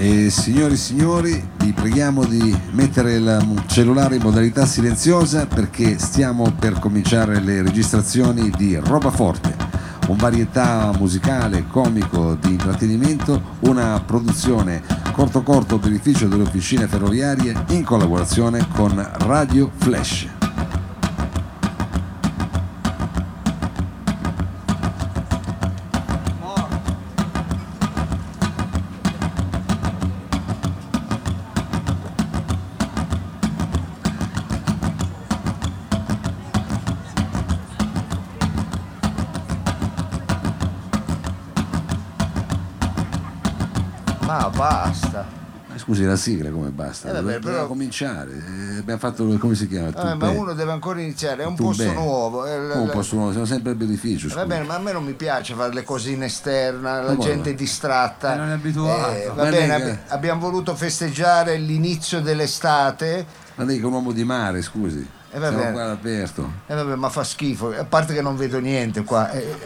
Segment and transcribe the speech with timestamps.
[0.00, 6.52] E signori e signori, vi preghiamo di mettere il cellulare in modalità silenziosa perché stiamo
[6.56, 9.56] per cominciare le registrazioni di Roba Forte,
[10.06, 17.82] un varietà musicale, comico, di intrattenimento, una produzione corto corto beneficio delle officine ferroviarie in
[17.82, 20.37] collaborazione con Radio Flash.
[45.88, 47.08] Scusi, la sigla come basta?
[47.08, 48.32] Eh, vabbè, però- cominciare.
[48.32, 49.88] Eh, abbiamo fatto come si chiama?
[49.88, 51.84] Vabbè, ma uno deve ancora iniziare, è un Tupè.
[51.86, 52.44] posto nuovo.
[52.44, 54.26] è l- Come un posto nuovo, siamo sempre al beneficio.
[54.28, 54.46] Va scusi.
[54.46, 57.18] bene, ma a me non mi piace fare le cosine esterne, la come?
[57.24, 58.34] gente è distratta.
[58.34, 59.12] Eh, non è abituato.
[59.14, 63.24] Eh, va Ma bene, abbi- abbiamo voluto festeggiare l'inizio dell'estate.
[63.54, 65.08] Ma lei che è un uomo di mare, scusi.
[65.30, 65.72] Eh, va bene.
[65.72, 66.50] qua all'aperto.
[66.66, 69.30] E vabbè, ma fa schifo, a parte che non vedo niente qua.
[69.30, 69.56] eh,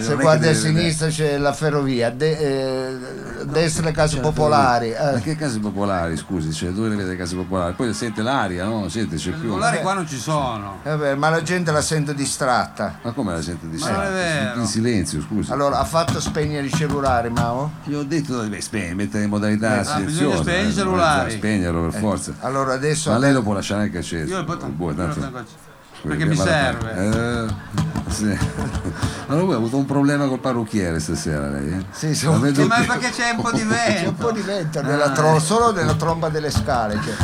[0.00, 4.90] se guardi a sinistra c'è la ferrovia, a, de- eh, a destra le case popolari.
[4.90, 5.20] Ma eh.
[5.20, 6.52] che case popolari, scusi?
[6.52, 7.74] Cioè, dove le vede le case popolari?
[7.74, 8.88] Poi sente l'aria, no?
[8.88, 9.48] Sente, c'è più.
[9.48, 10.78] popolari qua non ci sono.
[10.82, 12.98] Eh, vabbè, ma la gente la sento distratta.
[13.02, 14.20] Ma come la sente di Ma non è sempre?
[14.22, 14.60] vero.
[14.60, 15.52] In silenzio, scusi.
[15.52, 17.72] Allora, ha fatto spegnere i cellulari, Mao?
[17.84, 20.04] Io ho detto di spegne, mettere in modalità Ah, silenziosa.
[20.04, 21.30] bisogna spegnere i eh, cellulari.
[21.32, 22.34] Spegnerlo per forza.
[22.40, 23.10] Allora adesso...
[23.10, 24.30] Ma lei lo può lasciare anche acceso.
[24.30, 25.70] Io lo porto- Boh, lo tanto- tengo acceso.
[26.02, 27.46] Perché mi serve.
[27.46, 28.38] Eh, sì.
[29.28, 31.72] Allora voi ha avuto un problema col parrucchiere stasera lei?
[31.72, 31.84] Eh?
[31.90, 34.30] Sì, sì, Sì, ma che- perché c'è un po' di C'è un po' vento.
[34.32, 37.00] di vento nella tro- solo nella tromba delle scale.
[37.02, 37.14] cioè.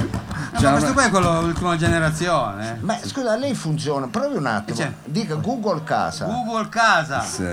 [0.53, 2.79] No, ma questo qua è quello l'ultima generazione.
[2.81, 4.79] Ma scusa, lei funziona, provi un attimo.
[4.79, 4.91] C'è.
[5.05, 6.25] Dica Google casa.
[6.25, 7.21] Google casa.
[7.21, 7.47] Sì.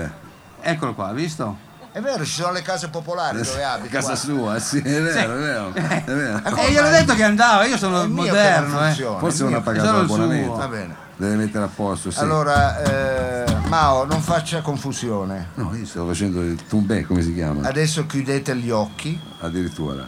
[0.60, 1.64] Eccolo qua, visto?
[1.92, 3.88] È vero, ci sono le case popolari dove abiti.
[3.88, 4.16] Casa qua.
[4.16, 5.72] sua, sì, è vero, è vero.
[5.74, 6.40] È vero.
[6.44, 6.98] Eh, E io l'ho mai?
[7.00, 8.92] detto che andava, io È sono moderno, eh.
[9.18, 10.46] Forse è non ha pagato l'abbonamento.
[10.46, 10.56] suo.
[10.56, 11.04] Va bene.
[11.16, 12.18] Deve mettere a posto, sì.
[12.18, 15.48] Allora, eh, Mao, non faccia confusione.
[15.54, 17.66] No, io stavo facendo il tumbè, come si chiama?
[17.66, 20.06] Adesso chiudete gli occhi, Addirittura.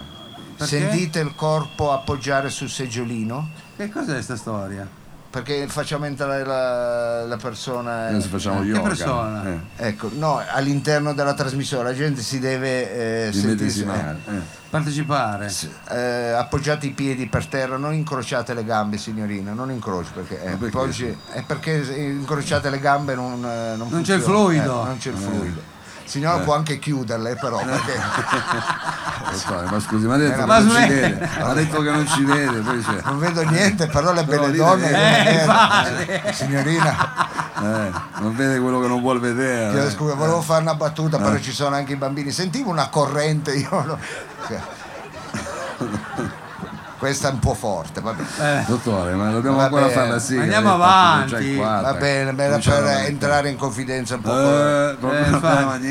[0.55, 0.77] Perché?
[0.77, 4.87] sentite il corpo appoggiare sul seggiolino, Che cos'è questa storia?
[5.29, 8.07] Perché facciamo entrare la, la persona.
[8.07, 8.09] eh.
[8.13, 8.81] Adesso facciamo Che yoga.
[8.81, 9.43] persona?
[9.45, 14.17] Eh, Ecco, no, all'interno della trasmissione la gente si deve eh, sentirsi- medesimare.
[14.27, 14.57] eh.
[14.69, 15.51] Partecipare.
[15.89, 20.55] eh, appoggiate i piedi per terra, non incrociate le gambe, signorina, non incroci perché, eh,
[20.57, 20.69] perché?
[20.69, 24.81] poi- è perché se incrociate le gambe non, eh, non Non c'è il fluido.
[24.83, 25.61] Eh, non c'è il fluido.
[26.09, 27.93] Signora può anche chiuderle però perché
[29.31, 31.29] Lo so, ma scusi, ma ha detto Eh, che ma non vede.
[31.39, 33.01] Ha detto che non ci vede, c'è.
[33.03, 34.89] non vedo niente, però le Però belle donne.
[34.89, 36.95] Eh, eh, signorina,
[37.61, 39.85] Eh, non vede quello che non vuol vedere.
[39.85, 39.89] eh.
[39.91, 42.31] scusa, volevo fare una battuta, però ci sono anche i bambini.
[42.31, 43.99] Sentivo una corrente, io no-
[46.99, 48.21] questa è un po' forte, vabbè.
[48.41, 49.93] Eh, Dottore, ma dobbiamo Va ancora bene.
[49.95, 50.43] fare la sigla.
[50.43, 51.55] Andiamo avanti.
[51.55, 54.37] Va bene, ma era per entrare in confidenza un po'.
[54.37, 54.97] Eh,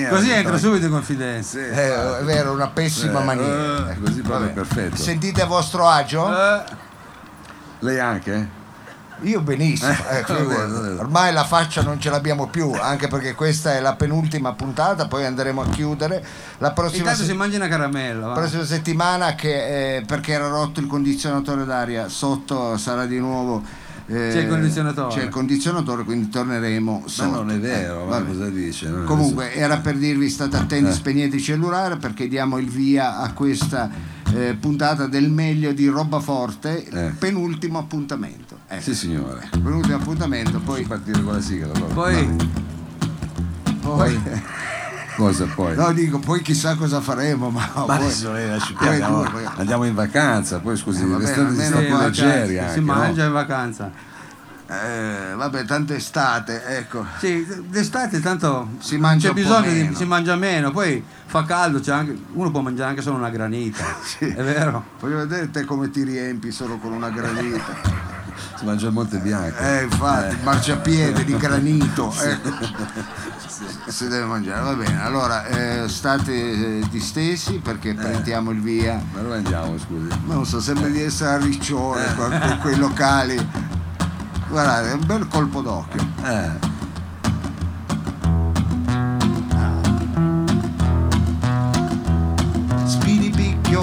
[0.04, 0.08] eh.
[0.08, 1.58] Così entra subito in confidenza.
[1.58, 3.90] sì, Eh, è vero, una pessima Eh, maniera.
[3.90, 4.52] eh, così proprio Vabbè.
[4.52, 4.96] perfetto.
[4.96, 6.30] Sentite a vostro agio?
[6.30, 6.62] Eh,
[7.80, 8.48] Lei anche?
[9.22, 9.28] Eh?
[9.28, 10.98] Io benissimo, Eh, ecco, bene.
[10.98, 15.24] ormai la faccia non ce l'abbiamo più, anche perché questa è la penultima puntata, poi
[15.24, 16.24] andremo a chiudere.
[16.58, 18.26] La prossima, intanto se- si mangia una caramella.
[18.28, 18.32] va.
[18.34, 23.86] prossima settimana, che, eh, perché era rotto il condizionatore d'aria, sotto sarà di nuovo...
[24.08, 25.14] eh, C'è il condizionatore.
[25.14, 27.30] C'è il condizionatore, quindi torneremo Ma sotto.
[27.30, 28.88] non è vero, Eh, ma cosa dice?
[28.88, 30.92] No, Comunque era per dirvi state attenti, Eh.
[30.94, 33.90] spegnete il cellulare perché diamo il via a questa
[34.34, 37.12] eh, puntata del meglio di Roba Forte, Eh.
[37.18, 38.58] penultimo appuntamento.
[38.66, 39.48] Ecco, Sì, signore.
[39.50, 41.92] penultimo appuntamento, poi, partire con la sigla allora.
[41.94, 42.36] Poi,
[43.80, 44.20] poi
[45.18, 45.74] Cosa poi?
[45.74, 49.84] no, dico, poi chissà cosa faremo, ma, Ma poi- adesso lei lasci poi andiamo, andiamo
[49.84, 53.26] in vacanza, poi scusi, Eh, almeno stati qua- leggeri si anche, mangia no?
[53.26, 53.90] in vacanza.
[54.70, 57.04] eh, vabbè, tanto estate, ecco.
[57.18, 59.96] Sì, d'estate tanto Si mangia c'è bisogno di meno.
[59.96, 63.82] si mangia meno, poi fa caldo, c'è anche, uno può mangiare anche solo una granita.
[64.20, 64.84] È vero?
[65.00, 68.06] Voglio vedere te come ti riempi solo con una granita.
[68.58, 69.56] Si mangia il Monte Bianco.
[69.62, 72.12] Eh, infatti, il marciapiede di granito.
[72.20, 72.50] ecco.
[73.86, 75.02] Si deve mangiare, va bene.
[75.02, 79.00] Allora, eh, state eh, distesi perché prendiamo il via.
[79.12, 80.08] Ma dove andiamo, scusi?
[80.26, 83.36] Non so, sembra di essere a Riccione, con quei locali.
[84.48, 86.06] Guardate, è un bel colpo d'occhio.
[86.24, 86.76] Eh,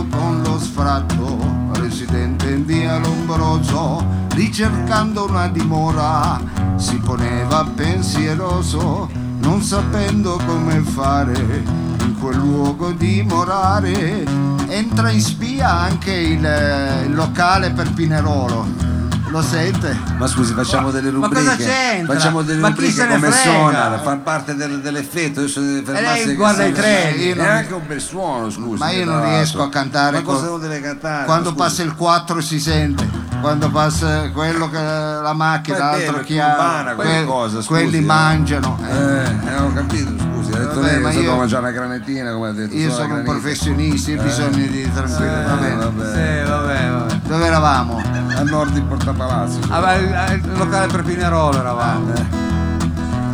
[0.10, 1.38] con lo sfratto,
[1.74, 6.40] residente in via Lombroso, ricercando una dimora,
[6.76, 9.10] si poneva pensieroso,
[9.46, 14.24] non sapendo come fare in quel luogo dimorare.
[14.68, 18.94] entra in spia anche il, eh, il locale per Pinerolo.
[19.30, 19.98] Lo sente?
[20.18, 21.44] Ma scusi, facciamo delle Ma rubriche.
[21.46, 22.14] cosa c'entra?
[22.16, 23.58] Facciamo delle Ma chi rubriche se ne come frega?
[23.58, 25.40] suona, fa parte del- dell'effetto.
[25.42, 26.26] Adesso deve fermarsi.
[26.26, 27.32] che guarda i treni.
[27.32, 28.80] È anche un bel suono, scusi.
[28.80, 31.26] Ma io non riesco a cantare Ma cosa con- deve cantare?
[31.26, 31.88] Quando Ma passa scusi.
[31.88, 33.10] il 4 si sente,
[33.42, 36.24] quando passa quello che la macchina, l'altro
[37.26, 38.02] cosa, scusi, quelli eh.
[38.02, 38.78] mangiano.
[38.88, 38.94] eh.
[38.96, 40.52] Eh, eh, ho capito, scusi.
[40.54, 42.76] Ha detto Vabbè, lei ma che io- mangiare una granatina, come ha detto.
[42.76, 45.32] Io sono un professionista, io ho bisogno di tranquillo.
[45.48, 45.76] va bene.
[45.76, 46.06] vabbè.
[46.44, 47.16] Sì, vabbè, vabbè.
[47.28, 48.02] Dove eravamo?
[48.36, 49.60] A nord di Porta Palazzo.
[49.70, 52.45] Ah, il, il locale per Pinerolo eravamo.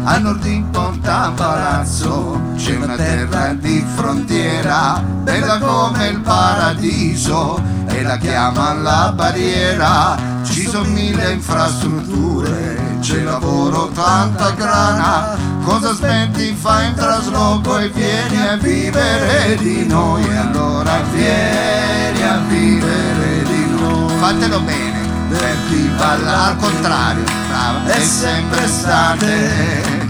[0.04, 8.02] A nord di Porta Palazzo c'è una terra di frontiera, bella come il paradiso, e
[8.02, 10.18] la chiamano la barriera.
[10.44, 15.38] Ci sono mille infrastrutture, c'è lavoro, tanta grana.
[15.64, 16.56] Cosa aspetti?
[16.60, 20.24] Fai un trasloco e vieni a vivere di noi.
[20.36, 24.18] Allora vieni a vivere di noi.
[24.18, 24.91] Fatelo bene,
[25.32, 30.10] per chi balla al contrario, brava, è sempre estate.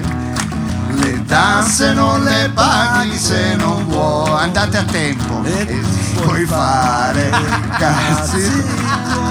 [0.94, 5.82] Le danze non le paghi se non vuoi, andate a tempo e
[6.16, 7.30] puoi fare
[7.78, 8.64] cazzi.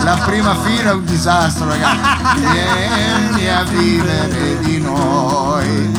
[0.02, 2.40] La prima fila è un disastro, ragazzi.
[2.40, 5.92] Vieni a vivere di noi,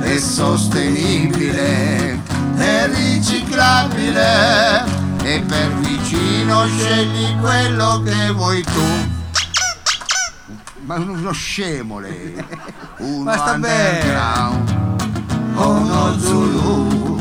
[0.00, 2.20] è sostenibile,
[2.56, 4.84] è riciclabile
[5.22, 9.16] e per vicino scegli quello che vuoi tu.
[10.88, 12.34] Ma uno scemo lei,
[13.00, 13.98] uno Ma sta bene.
[13.98, 14.70] underground,
[15.54, 17.20] uno Zulu.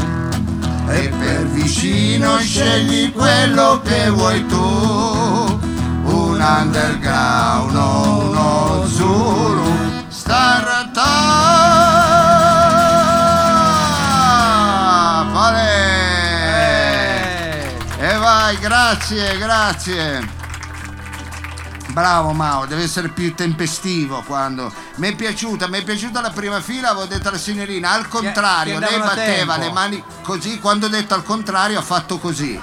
[0.87, 11.03] E per vicino scegli quello che vuoi tu, un underground, uno Zulu, starata,
[15.33, 15.67] vale.
[17.99, 20.36] Eh, E vai, grazie, grazie.
[21.97, 24.71] Bravo Mao, deve essere più tempestivo quando.
[24.97, 28.77] Mi è piaciuta, mi è piaciuta la prima fila, avevo detto alla signorina, al contrario,
[28.77, 29.67] lei batteva tempo.
[29.67, 32.61] le mani così, quando ho detto al contrario ha fatto così.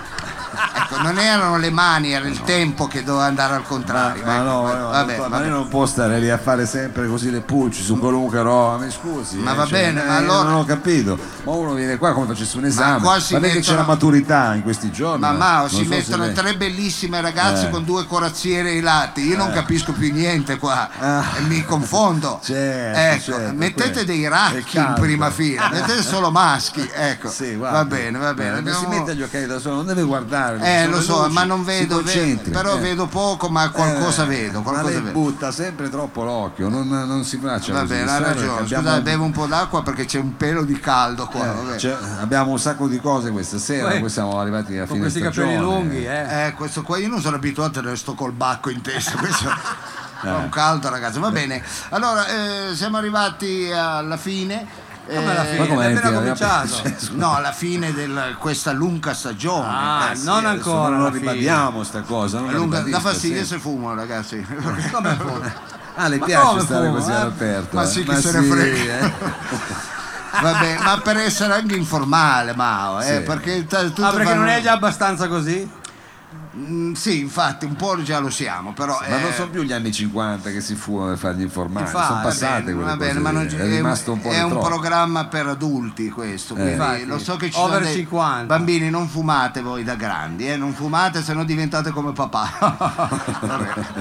[0.55, 4.25] Ecco, non erano le mani, era il tempo che doveva andare al Ma, contrario.
[4.25, 4.43] ma ecco.
[4.45, 5.43] no, no, vabbè, ma vabbè.
[5.43, 8.91] lei non può stare lì a fare sempre così le pulci su qualunque roba, mi
[8.91, 9.37] scusi.
[9.39, 11.19] Ma eh, va cioè, bene, eh, ma allora- Non ho capito.
[11.45, 13.01] Ma uno viene qua come facesse un esame.
[13.01, 15.21] qua si vede che c'è mettono- la maturità in questi giorni.
[15.21, 17.71] Ma non si so mettono lei- tre bellissime ragazze Eh.
[17.71, 19.27] con due corazziere ai lati.
[19.27, 20.89] Io non capisco più niente qua.
[20.99, 21.25] Ah.
[21.37, 22.41] E mi confondo.
[22.45, 24.07] Certo, ecco, certo, mettete quello.
[24.07, 26.89] dei racchi in prima fila, mettete solo maschi.
[26.95, 27.29] Ecco.
[27.29, 28.59] Sì, va bene, va bene.
[28.71, 30.44] Eh, Si mette gli occhiali da solo, non deve guardare.
[30.53, 32.81] Eh, sono lo so, luci, ma non vedo, ve- concentri, però eh.
[32.81, 34.59] vedo poco, ma qualcosa Eh, vedo.
[34.61, 35.13] Ma Qualcosa lei vedo.
[35.21, 37.93] butta sempre troppo l'occhio, non, non si faccia Va così.
[37.95, 38.61] bene, ha ragione.
[38.61, 41.45] abbiamo- Scusate, bevo un po' d'acqua perché c'è un pelo di caldo qua.
[41.45, 41.77] eh, vabbè.
[41.77, 45.21] c'è- abbiamo un sacco di cose questa sera, Poi- siamo arrivati a con fine questi
[45.21, 45.55] stagione.
[45.55, 46.47] capelli lunghi, eh.
[46.47, 49.45] Eh, questo qua io non sono abituato a sto col bacco in testa, questo
[50.21, 51.63] fa un caldo ragazzi, va bene.
[51.91, 54.83] Allora, eh, siamo arrivati alla fine.
[55.07, 55.21] Eh?
[55.59, 56.13] Ma come fine?
[56.13, 56.83] cominciato.
[57.13, 59.67] No, alla fine di questa lunga stagione.
[59.69, 60.97] Ah, Eh, sì, non ancora.
[60.97, 62.39] non ribadiamo sta cosa.
[62.39, 63.57] Non la lunga- ribadisca fastidio sempre.
[63.57, 64.45] se fumo, ragazzi.
[64.93, 65.41] Come fumo?
[65.97, 67.15] Ah, le Ma piace stare fumo, così eh?
[67.15, 67.77] all'aperto?
[67.77, 67.87] Ma eh?
[67.87, 68.99] sì, chi se ne frega.
[68.99, 69.13] eh.
[70.43, 73.21] Vabbè, ma per essere anche informale, Mao, eh, Sì.
[73.23, 75.71] perché tutti Ah, perché fanno- non è già abbastanza così?
[76.57, 78.97] Mm, sì, infatti, un po' già lo siamo, però.
[79.09, 81.87] Ma non eh, sono più gli anni 50 che si fu a fare gli informali,
[81.87, 84.43] Infatti, sono passate bene, quelle bene, cose ma non è rimasto un po' è di
[84.45, 84.67] un troppo.
[84.67, 88.45] programma per adulti questo, quindi Infatti, lo so che ci over sono dei 50.
[88.47, 93.13] bambini, non fumate voi da grandi, eh, non fumate se no diventate come papà.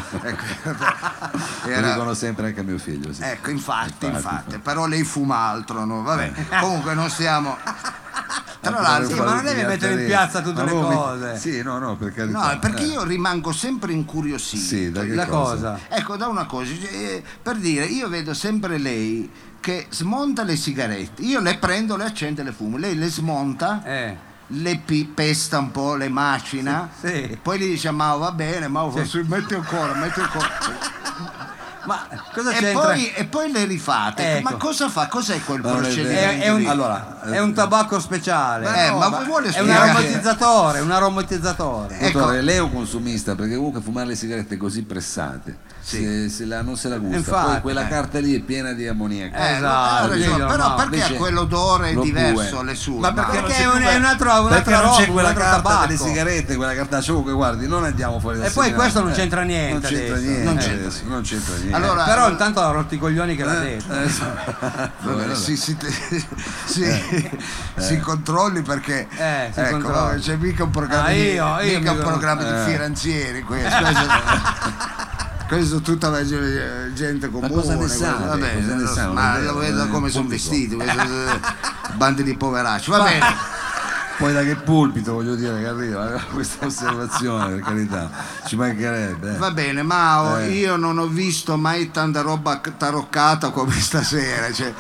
[0.24, 0.44] Ecco,
[1.66, 3.12] Lo era- dicono sempre anche a mio figlio.
[3.14, 3.24] Sì.
[3.24, 6.02] ecco, infatti, Infatti, infatti, però lei fuma altro, no?
[6.04, 7.58] Vabbè, comunque non stiamo...
[8.64, 9.16] Tra l'altro...
[9.16, 11.38] Sì, ma non devi mettere in piazza tutte le cose.
[11.38, 12.54] Sì, no, no, per carità.
[12.54, 12.88] No, perché eh.
[12.88, 14.62] io rimango sempre incuriosito.
[14.64, 15.80] Sì, da che La cosa.
[15.90, 19.30] Ecco, da una cosa, eh, per dire, io vedo sempre lei
[19.60, 23.82] che smonta le sigarette, io le prendo, le accendo e le fumo, lei le smonta,
[23.86, 24.18] Eh.
[24.48, 24.82] le
[25.14, 27.14] pesta un po', le macina, Sì, sì.
[27.14, 30.48] e poi gli dice ma va bene, ma forse metti ancora, metti ancora.
[31.86, 32.82] Ma cosa E c'entra?
[32.86, 34.38] poi, e poi le rifate.
[34.38, 34.50] Ecco.
[34.50, 35.08] Ma cosa fa?
[35.08, 36.20] Cos'è quel Ma procedimento?
[36.20, 36.66] È, è un?
[36.66, 38.86] Allora, è un tabacco speciale.
[38.86, 42.00] Eh, no, ma, ma- vuole è un aromatizzatore, un aromatizzatore.
[42.00, 42.20] Ecco.
[42.20, 46.62] Dottore, lei è un consumista perché comunque fumare le sigarette così pressate se, se la-
[46.62, 47.18] non se la gusta.
[47.18, 47.90] Infatti, Poi quella eh.
[47.90, 49.38] carta lì è piena di ammoniaca.
[49.50, 53.00] Eh, Esatto, ragione, dillo, però no, perché invece quell'odore è diverso alle sue?
[53.00, 55.96] Ma perché, Perché è un- è un'altra- un'altra perché non c'è roba, quella carta delle
[55.98, 56.04] tabacco.
[56.08, 59.48] sigarette, quella cartaccia comunque guardi, non andiamo fuori da E poi questo non c'entra Non
[59.50, 61.76] niente c'entra niente, Non c'entra non c'entra niente.
[61.76, 63.94] Allora- Però intanto ha rotto i coglioni che l'ha Eh, detto.
[63.94, 65.76] eh, si, si,
[66.66, 67.30] si-
[67.78, 71.98] si controlli perché Eh, ecco, c'è mica un programma Ah, di, io- io mica mi-
[71.98, 72.66] un programma eh.
[72.66, 73.70] di finanzieri questo,
[75.56, 78.14] questo, tutta la ge- gente comune cosa ne sa?
[78.14, 79.08] vabbè, Cosa ne sa?
[79.12, 80.86] ma lo vedo eh, come sono vestiti eh,
[81.96, 83.26] bandi di poveracci va bene
[84.18, 88.10] Poi da che pulpito voglio dire che arriva questa osservazione, per carità,
[88.46, 89.34] ci mancherebbe.
[89.34, 89.38] eh.
[89.38, 90.52] Va bene, ma Eh.
[90.52, 94.52] io non ho visto mai tanta roba taroccata come stasera.
[94.54, 94.72] Cioè,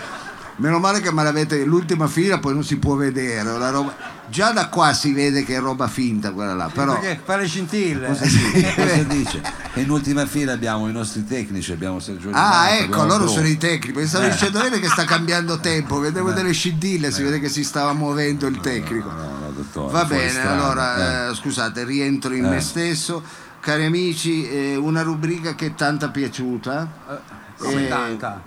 [0.57, 3.49] meno male che me l'avete l'ultima fila, poi non si può vedere.
[3.49, 6.97] una roba- Già da qua si vede che è roba finta quella là, però.
[6.99, 8.07] Perché fa le scintille.
[8.07, 8.73] Cosa dice?
[8.75, 9.41] Cosa dice?
[9.73, 13.47] E in ultima fila abbiamo i nostri tecnici, abbiamo Sergio Ah, Rimato, ecco, loro sono
[13.47, 14.07] i tecnici.
[14.07, 17.93] Stavo dicendo vede che sta cambiando tempo, vedevo delle scintille, si vede che si stava
[17.93, 19.11] muovendo il tecnico.
[19.11, 21.31] No, no, dottore, Va bene, strada, allora eh.
[21.31, 22.49] eh, scusate, rientro in Eh.
[22.49, 23.21] me stesso.
[23.59, 27.21] Cari amici, eh, una rubrica che è tanta piaciuta.
[27.57, 28.41] Come Eh, tanta.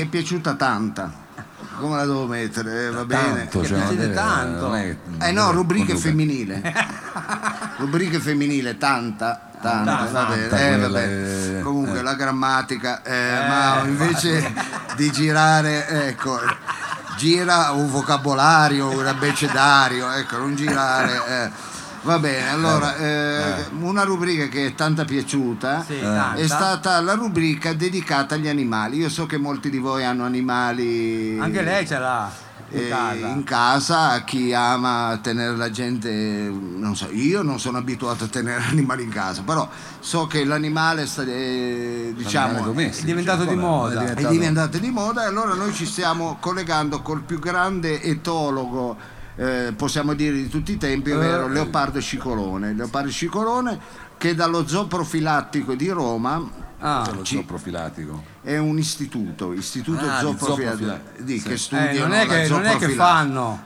[0.00, 1.12] Che è piaciuta tanta.
[1.78, 2.86] Come la devo mettere?
[2.86, 3.48] Eh, va bene.
[3.48, 4.72] Tanto, cioè, non piace deve- tanto.
[4.74, 6.08] è Eh no, rubriche conduca.
[6.08, 6.62] femminile.
[7.76, 10.48] rubriche femminile, tanta, tanta, Tanta, va bene.
[10.48, 11.56] tanta Eh, vabbè.
[11.58, 12.02] eh, Comunque eh.
[12.02, 14.54] la grammatica, eh, ma invece
[14.96, 16.38] di girare, ecco,
[17.18, 21.52] gira un vocabolario, un abbecedario, ecco, non girare.
[22.02, 22.06] Eh.
[22.06, 26.34] Va bene, allora, eh, una rubrica che è tanta piaciuta Sì, tanta.
[26.34, 28.98] è stata la rubrica dedicata agli animali.
[28.98, 33.26] Io so che molti di voi hanno animali Anche lei ce l'ha in eh, casa.
[33.26, 38.62] in casa, chi ama tenere la gente, non so, io non sono abituato a tenere
[38.70, 43.58] animali in casa, però so che l'animale sta, eh, diciamo, domestico, è diventato cioè, di
[43.58, 44.14] moda.
[44.14, 48.96] è diventato di moda e allora noi ci stiamo collegando col più grande etologo,
[49.36, 51.50] eh, possiamo dire di tutti i tempi, ovvero Eh.
[51.50, 52.72] Leopardo Scicolone.
[52.74, 53.78] Leopardo Scicolone
[54.18, 57.06] che dallo zoo profilattico di Roma Ah.
[57.14, 58.22] Lo zoo profilatico.
[58.42, 61.22] è un istituto, istituto Ah, zooprofilattico, zooprofilattico.
[61.24, 61.46] di- Sì.
[61.46, 63.62] che Eh, studiano non è la che, non è che fanno.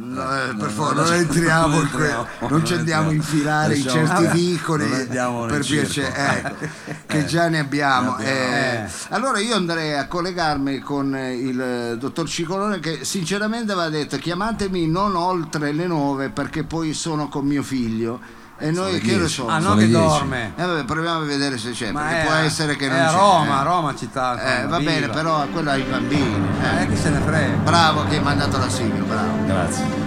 [0.00, 2.78] No, eh, per favore, no, non no, entriamo non in que- entriamo, non ci non
[2.78, 6.66] andiamo a infilare in certi vicoli non per piacere, ecco,
[7.06, 7.24] che Eh.
[7.24, 8.16] già ne abbiamo.
[8.18, 8.30] Eh.
[8.30, 8.88] Eh.
[9.08, 14.18] Allora io andrei a collegarmi con eh, il eh, dottor Cicolone che sinceramente aveva detto
[14.18, 18.20] chiamatemi non oltre le nove perché poi sono con mio figlio
[18.58, 19.32] e noi che ore 10.
[19.32, 19.52] sono?
[19.52, 19.92] Ah, le che 10.
[19.92, 20.52] dorme.
[20.56, 22.98] Eh, vabbè, proviamo a vedere se c'è, Ma perché è può essere che è non
[23.00, 23.14] a c'è.
[23.16, 23.64] Roma, eh.
[23.64, 24.60] Roma città.
[24.62, 25.12] Eh, va bene, viva.
[25.12, 26.48] però quello ai bambini.
[26.62, 26.82] eh.
[26.82, 27.56] Eh, chi se ne frega.
[27.58, 29.44] Bravo che hai mandato la sigla, bravo.
[29.46, 30.06] Grazie.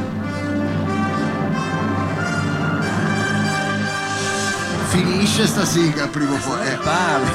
[4.89, 6.67] Finisce sta sigla prima o poi.
[6.67, 6.75] eh.
[6.83, 7.31] Parli.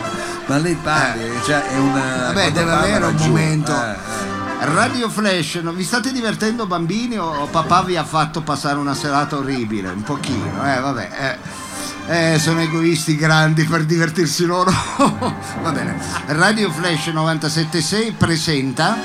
[0.46, 2.00] Ma lei parli, cioè è una.
[2.26, 3.26] Vabbè, deve avere un giù.
[3.28, 3.72] momento.
[4.62, 5.72] Radio Flash, no?
[5.72, 9.88] vi state divertendo bambini o papà vi ha fatto passare una serata orribile?
[9.88, 11.38] Un pochino, eh, vabbè.
[12.06, 14.70] Eh, eh, sono egoisti grandi per divertirsi loro.
[15.62, 15.98] Va bene.
[16.26, 18.98] Radio Flash 976 presenta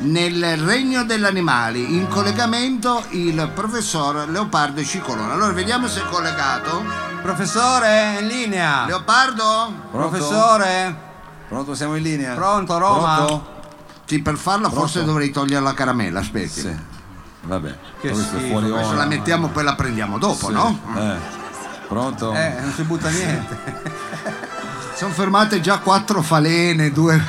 [0.00, 5.32] Nel regno degli animali, in collegamento il professor Leopardo Cicolone.
[5.32, 6.84] Allora vediamo se è collegato.
[7.22, 8.86] Professore, in linea.
[8.86, 9.72] Leopardo?
[9.90, 10.08] Pronto?
[10.08, 11.06] Professore,
[11.48, 12.34] Pronto, siamo in linea?
[12.34, 13.16] Pronto, Roma?
[13.16, 13.56] Pronto?
[14.08, 15.10] Sì, per farla forse Pronto?
[15.10, 16.60] dovrei togliere la caramella, aspetti.
[16.60, 16.74] Sì.
[17.42, 17.76] Vabbè.
[18.00, 18.92] Che questo schifo, fuori ora.
[18.94, 20.52] la mettiamo poi la prendiamo dopo, Sì.
[20.52, 20.80] no?
[20.96, 21.16] Eh.
[21.88, 22.32] Pronto?
[22.34, 23.58] eh, non si butta niente.
[24.96, 27.22] Sono fermate già quattro falene, due,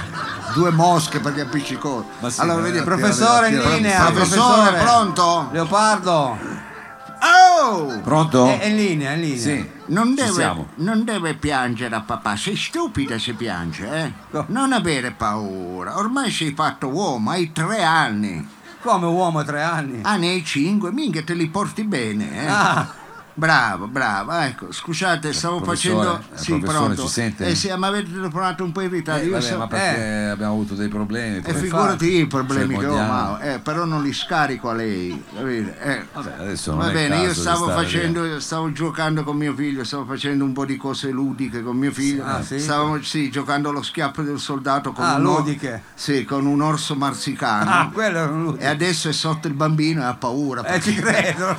[0.53, 2.05] due mosche perché appiccicoso.
[2.27, 4.05] Sì, allora ma vedi, Professore in linea.
[4.11, 5.49] professore, pronto?
[5.51, 6.37] Leopardo,
[7.21, 7.99] Oh!
[8.01, 8.47] Pronto?
[8.47, 9.37] è, è in linea, è in linea.
[9.37, 9.71] Sì.
[9.89, 14.13] Non deve, non deve piangere a papà, sei stupida se piange, eh?
[14.31, 14.45] No.
[14.47, 18.47] Non avere paura, ormai sei fatto uomo, hai tre anni.
[18.81, 19.99] Come uomo tre anni.
[20.03, 22.47] Ah, ne hai cinque, minchia te li porti bene, eh?
[22.47, 22.93] Ah.
[23.39, 26.35] Bravo, bravo, ecco, scusate, stavo professore, facendo...
[26.35, 27.01] eh, Sì, pronto.
[27.03, 27.45] ci sente?
[27.45, 29.23] Eh sì, ma avete telefonato un po' in ritardo.
[29.25, 31.37] Eh, vabbè, so- ma perché abbiamo avuto dei problemi.
[31.37, 35.23] E poi- figurati i problemi che ho, ma, eh, però non li scarico a lei.
[35.37, 36.05] Eh.
[36.11, 40.43] Vabbè, adesso non Va bene, io stavo facendo, stavo giocando con mio figlio, stavo facendo
[40.43, 42.25] un po' di cose ludiche con mio figlio.
[42.25, 42.59] Ah, sì?
[42.59, 45.83] Stavamo sì, giocando allo schiaffo del soldato con, Ah, un, ludiche.
[45.93, 47.71] sì, con un orso marsicano.
[47.71, 50.65] Ah, quello è un E adesso è sotto il bambino e ha paura.
[50.65, 51.57] Eh, ci perché- credo.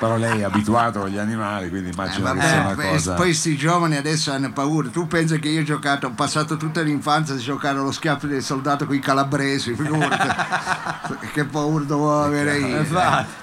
[0.00, 3.14] Però lei è abituato agli animali, quindi Eh, immagino vabbè, che sia una poi- cosa.
[3.14, 4.88] poi sti giovani adesso hanno paura.
[4.88, 8.42] Tu pensi che io ho giocato, ho passato tutta l'infanzia a giocare allo schiaffo del
[8.42, 9.74] soldato con i calabresi,
[11.32, 12.84] che paura dovevo avere io.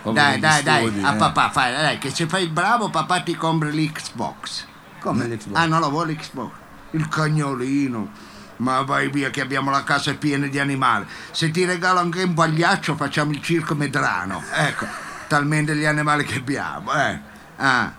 [0.02, 1.18] Come Dai, dai, dai, studi, a eh.
[1.18, 4.66] papà, fai, dai, che se fai il bravo papà ti compra l'Xbox.
[5.00, 5.56] Come l'Xbox?
[5.58, 6.52] Ah, non la vuole Xbox?
[6.92, 8.26] Il cagnolino.
[8.58, 11.06] Ma vai via che abbiamo la casa piena di animali.
[11.30, 14.42] Se ti regalo anche un pagliaccio facciamo il circo medrano.
[14.52, 14.88] Ecco,
[15.28, 17.20] talmente gli animali che abbiamo, eh.
[17.58, 17.92] Ah.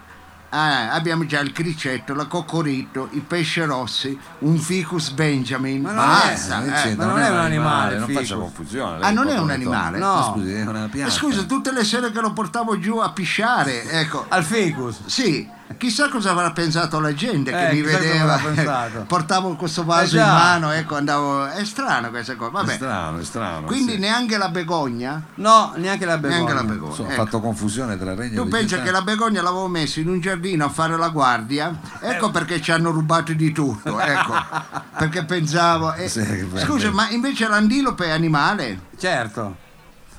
[0.50, 5.82] Ah, abbiamo già il cricetto, la coccorito, i pesce rossi, un ficus benjamin.
[5.82, 6.72] Ma non è- Basta, eh, eh.
[6.72, 8.18] c'entra, ma non è un animale, non figo.
[8.20, 9.04] faccia confusione.
[9.04, 9.98] Ah, non è un animale?
[9.98, 10.32] No.
[10.32, 11.12] Scusi, è una pianta.
[11.12, 14.24] Eh, Scusa, tutte le sere che lo portavo giù a pisciare, ecco.
[14.28, 15.04] Al ficus.
[15.04, 15.46] Sì,
[15.76, 18.38] chissà cosa avrà pensato la gente che Eh, mi vedeva.
[19.06, 21.46] Portavo questo vaso Eh, in mano, ecco, andavo.
[21.46, 22.50] È strano questa cosa.
[22.50, 22.74] È Vabbè.
[22.74, 23.66] strano, è strano.
[23.66, 23.98] Quindi sì.
[23.98, 25.22] neanche la begogna?
[25.34, 26.44] No, neanche la bevono.
[26.44, 26.90] Neanche la begogna.
[26.90, 27.20] Insomma, ecco.
[27.20, 30.20] ho fatto confusione tra regno Tu e pensi che la begogna l'avevo messo in un
[30.20, 31.78] giardino a fare la guardia?
[32.00, 34.34] Ecco perché ci hanno rubato di tutto, ecco.
[34.98, 35.94] Perché pensavo.
[35.94, 36.24] eh, Sì,
[36.56, 38.80] scusa, ma invece l'antilope è animale?
[38.98, 39.66] Certo.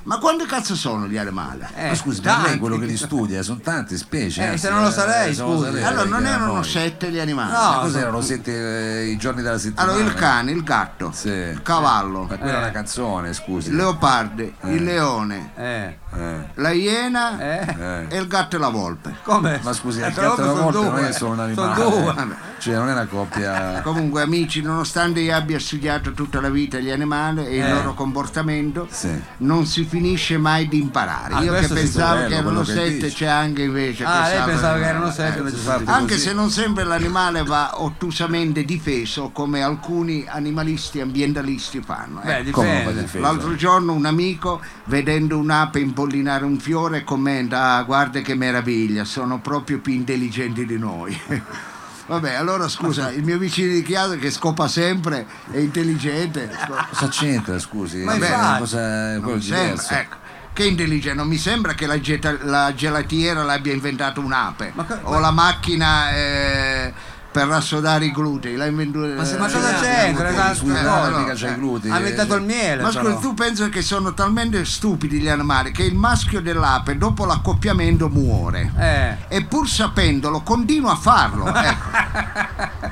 [0.04, 1.60] Ma quante cazzo sono gli animali?
[1.74, 2.58] Eh, Ma scusi, ma lei tanti.
[2.58, 4.42] quello che li studia, sono tante specie.
[4.42, 5.68] Eh, anzi, se non lo sa lei, se non lo scusi.
[5.68, 7.52] sa lei, Allora, non perché erano noi- sette gli animali?
[7.52, 7.58] No.
[7.58, 9.92] Ma cos'erano sette eh, i giorni della settimana?
[9.92, 11.28] Allora, il cane, il gatto, Sì.
[11.28, 12.58] il cavallo, Ma quella è Eh.
[12.58, 13.68] una canzone, scusi.
[13.68, 14.54] il leopardo, Eh.
[14.74, 15.98] il leone, Eh.
[16.16, 17.74] Eh, la iena Eh.
[17.78, 18.06] eh.
[18.08, 19.14] e il gatto e la volpe.
[19.22, 19.60] Come?
[19.62, 21.74] Ma scusi, Eh, il gatto e la volpe non è sono un animale.
[21.82, 22.12] Sono due.
[22.14, 22.34] Vabbè.
[22.60, 23.80] Cioè, non è una coppia.
[23.82, 27.72] Comunque, amici, nonostante io abbia studiato tutta la vita gli animali e il Eh.
[27.72, 29.08] loro comportamento, Sì.
[29.38, 31.34] non si finisce mai di imparare.
[31.34, 34.04] Ah, io che pensavo che erano sette, c'è anche invece.
[34.04, 35.82] Ah, lei sa- pensava che erano sette, Eh, invece due.
[35.86, 36.26] Anche così.
[36.26, 42.20] se non sempre l'animale va ottusamente difeso come alcuni animalisti ambientalisti fanno.
[42.22, 42.50] Beh, ecco.
[42.60, 43.06] Come?
[43.14, 49.40] L'altro giorno un amico, vedendo un'ape impollinare un fiore, commenta: Ah, guarda che meraviglia, sono
[49.40, 51.18] proprio più intelligenti di noi.
[52.10, 56.50] Vabbè, allora scusa, il mio vicino di casa che scopa sempre è intelligente.
[56.90, 57.98] Cosa c'entra, scusi?
[57.98, 60.16] Ma Vabbè, cosa Non quello sembra, ecco.
[60.52, 65.12] Che intelligente, non mi sembra che la, geta- la gelatiera l'abbia inventato un'ape Ma o
[65.12, 66.92] ma- la macchina eh,
[67.30, 68.56] per rassodare i glutei.
[68.56, 69.06] L'ha inventato.
[69.06, 70.28] Ma se- eh, ma cosa eh, c'entra?
[70.28, 71.52] eh, Esatto, eh, no, mica c'è eh.
[71.52, 71.90] i glutei.
[71.90, 72.82] Ha inventato il miele.
[72.82, 77.24] Ma scusa, tu pensi che sono talmente stupidi gli animali che il maschio dell'ape dopo
[77.24, 78.72] l'accoppiamento muore.
[78.76, 79.36] Eh.
[79.36, 81.46] E pur sapendolo continua a farlo.
[81.60, 81.88] Ecco.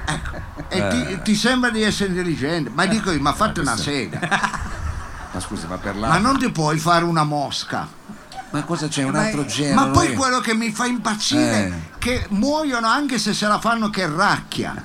[0.05, 0.37] Ecco.
[0.69, 4.21] E ti, ti sembra di essere intelligente, ma dico io, ma fate una sega.
[5.31, 6.09] Ma scusi, ma per la.
[6.09, 7.87] Ma non ti puoi fare una mosca.
[8.51, 9.03] Ma cosa c'è?
[9.03, 9.75] Un altro genere?
[9.75, 11.73] Ma poi è- quello che mi fa impazzire Eh.
[11.99, 14.83] che muoiono anche se se la fanno che racchia.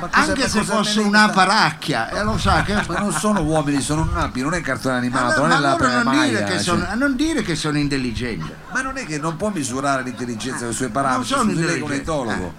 [0.00, 2.74] Cosa- Anche se fosse me ne- un'apa racchia, e lo sa che.
[2.88, 6.18] Ma non sono uomini, sono napi, non è cartone animato, Ma non è l'ape non,
[6.26, 6.58] dire che cioè.
[6.62, 8.56] sono, non dire che sono intelligente.
[8.72, 11.78] Ma non è che non può misurare l'intelligenza dei suoi parametri, Non sono scusi, lei
[11.78, 12.54] è un etologo.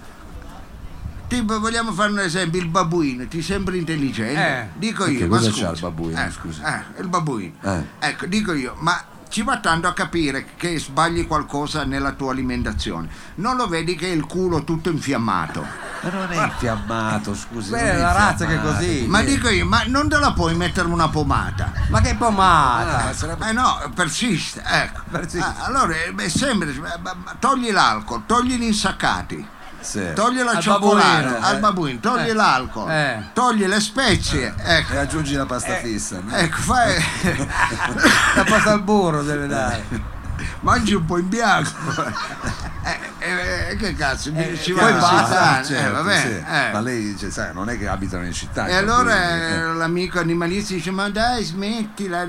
[1.28, 4.40] Tipo, vogliamo fare un esempio, il babbuino, ti sembra intelligente?
[4.48, 4.68] Eh.
[4.76, 5.72] Dico Perché io, ma cosa scusa.
[5.74, 7.54] c'ha il Eh, eh, il babbuino.
[7.64, 7.84] Eh.
[8.00, 13.10] Ecco, dico io, ma ci va tanto a capire che sbagli qualcosa nella tua alimentazione.
[13.36, 15.66] Non lo vedi che il culo tutto infiammato?
[16.02, 17.72] Ma non è infiammato, scusi.
[17.72, 19.06] Beh, è la razza che è così.
[19.08, 21.72] Ma dico io, ma non te la puoi mettere una pomata?
[21.90, 23.06] Ma che pomata!
[23.08, 25.02] Ah, Eh no, persiste, ecco.
[25.10, 25.46] Persiste.
[25.58, 29.56] Ah, allora è è ma- ma- ma togli l'alcol, togli gli insaccati.
[29.88, 30.12] Sì.
[30.14, 31.60] Togli la Al cioccolata al eh.
[31.60, 32.34] babuino, togli Eh.
[32.34, 33.24] l'alcol, Eh.
[33.32, 34.94] togli le spezie, ecco.
[34.94, 35.82] E aggiungi la pasta Eh.
[35.82, 36.20] fissa.
[36.30, 36.94] Ecco, fai.
[38.36, 40.16] La pasta al burro deve dare.
[40.62, 41.72] Mangi un po' in bianco.
[43.20, 46.38] Eh, eh, che cazzo, Eh, ci poi va basta, eh, certo, va bene, sì.
[46.38, 46.70] eh.
[46.72, 48.68] Ma lei dice, sai, non è che abitano in città.
[48.68, 52.24] E allora eh, l'amico animalista dice: Ma dai, smettila,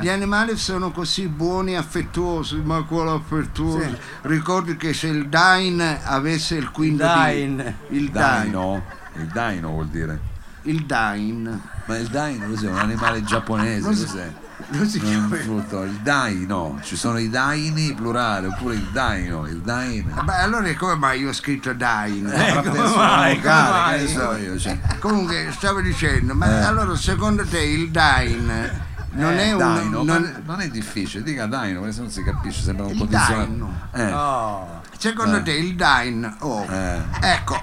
[0.00, 2.56] gli animali sono così buoni e affettuosi.
[2.56, 3.80] Ma quello affettuoso.
[3.88, 3.96] Sì.
[4.22, 7.74] Ricordi che se il Dain avesse il quinto Dain.
[7.88, 7.96] di.
[7.96, 8.44] Il Dain.
[8.50, 8.82] Dino.
[9.14, 10.20] Il dino vuol dire.
[10.62, 11.62] Il Dain.
[11.86, 12.68] Ma il dino cos'è?
[12.68, 14.32] Un animale giapponese, cos'è?
[14.68, 15.36] Non si chiama.
[15.36, 20.22] frutto, il dino, ci sono i daini plurale, oppure il dino, il dino.
[20.22, 22.26] Beh, allora come mai io ho scritto Dain?
[22.26, 24.78] Avrà come mai, vocale, come so io, cioè.
[24.98, 26.64] Comunque, stavo dicendo, ma Eh.
[26.64, 28.70] allora secondo te il Dain
[29.12, 29.80] non Eh, è un.
[29.82, 32.92] Dino, non- ma non è difficile, dica dino, perché se non si capisce, sembra un
[32.92, 33.50] Il condizionato.
[33.50, 33.80] dino.
[33.92, 34.80] Eh, Oh.
[34.98, 35.42] Secondo Eh.
[35.42, 36.98] te il Dain, oh, Eh.
[37.20, 37.62] ecco,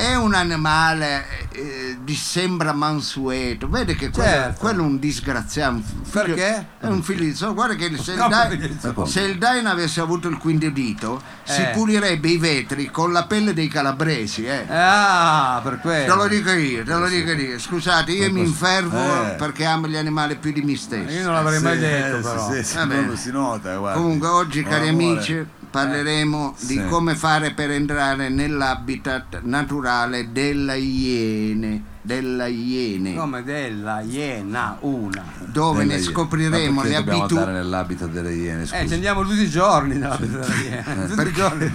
[0.00, 4.58] è un animale eh, di sembra mansueto, vede che quello, Certo.
[4.60, 5.74] quello è un disgraziato.
[5.74, 6.66] un figlio- Perché?
[6.80, 10.28] È un figlio di so, guarda che se il, Dain, se il Dain avesse avuto
[10.28, 11.70] il quinto dito, si Eh.
[11.74, 14.64] pulirebbe i vetri con la pelle dei calabresi, eh.
[14.68, 16.14] Ah, per Te quello.
[16.14, 17.58] lo dico io, te lo dico io.
[17.58, 19.34] Scusate, io mi infervo Eh.
[19.36, 21.22] perché amo gli animali più di me Io stesso.
[21.24, 22.52] non l'avrei mai Sì, detto, eh, però.
[22.52, 22.78] sì, sì,
[23.16, 24.00] si nota, guarda.
[24.00, 25.04] Comunque oggi, cari amore.
[25.12, 26.84] amici, parleremo di Sì.
[26.86, 31.89] come fare per entrare nell'habitat naturale della iene.
[32.02, 35.22] Della Iene, Come della Iena, una.
[35.44, 36.12] dove Della ne Iene.
[36.12, 37.46] scopriremo Ma perché le dobbiamo abitudini.
[37.46, 38.88] andare nell'habitat delle iene, Eh, scusi.
[38.88, 41.04] ci andiamo tutti i giorni nella della Iena.
[41.06, 41.72] Tutti i giorni.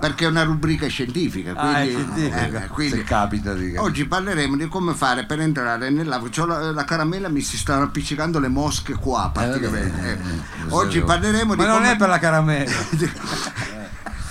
[0.00, 2.64] Perché è una rubrica scientifica, Ah, è quindi, scientifica.
[2.64, 3.76] eh, quindi- Se capita di...
[3.76, 7.84] oggi parleremo di come fare per entrare nella c'ho la, la caramella mi si stanno
[7.84, 9.90] appiccicando le mosche qua praticamente.
[9.96, 10.12] vabbè, eh.
[10.12, 12.70] eh, Oggi parleremo di Ma non come è per la caramella.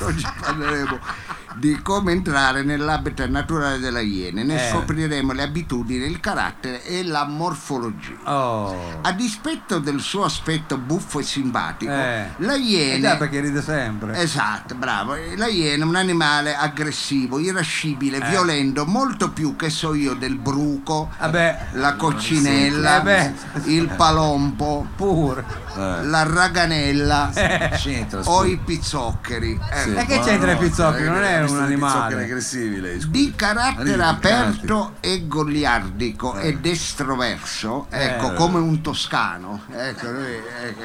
[0.06, 1.00] oggi parleremo
[1.56, 4.70] di come entrare nell'habitat naturale della iene, ne Eh.
[4.72, 8.16] scopriremo le abitudini, il carattere e la morfologia.
[8.24, 9.00] Oh.
[9.02, 12.26] A dispetto del suo aspetto buffo e simpatico, Eh.
[12.38, 14.18] la Eh iene già, perché ride sempre.
[14.18, 15.16] Esatto, bravo.
[15.36, 18.30] La iena è un animale aggressivo, irascibile, Eh.
[18.30, 23.34] violento, molto più che so io del bruco, Vabbè, la coccinella, Eh beh.
[23.72, 25.44] il palompo, pure.
[25.76, 26.04] Eh.
[26.06, 27.30] la raganella
[27.76, 29.60] C'entra, o i pizzoccheri.
[29.72, 31.04] Eh, Sì, E che c'entra no, i pizzoccheri?
[31.04, 32.24] eh, Non è un animale.
[32.24, 33.10] aggressivi lei, scusi.
[33.12, 38.36] Di carattere Arrivi aperto e goliardico ed estroverso, ecco, Eh.
[38.36, 39.64] come un toscano.
[39.72, 40.84] Ecco, lui, ecco,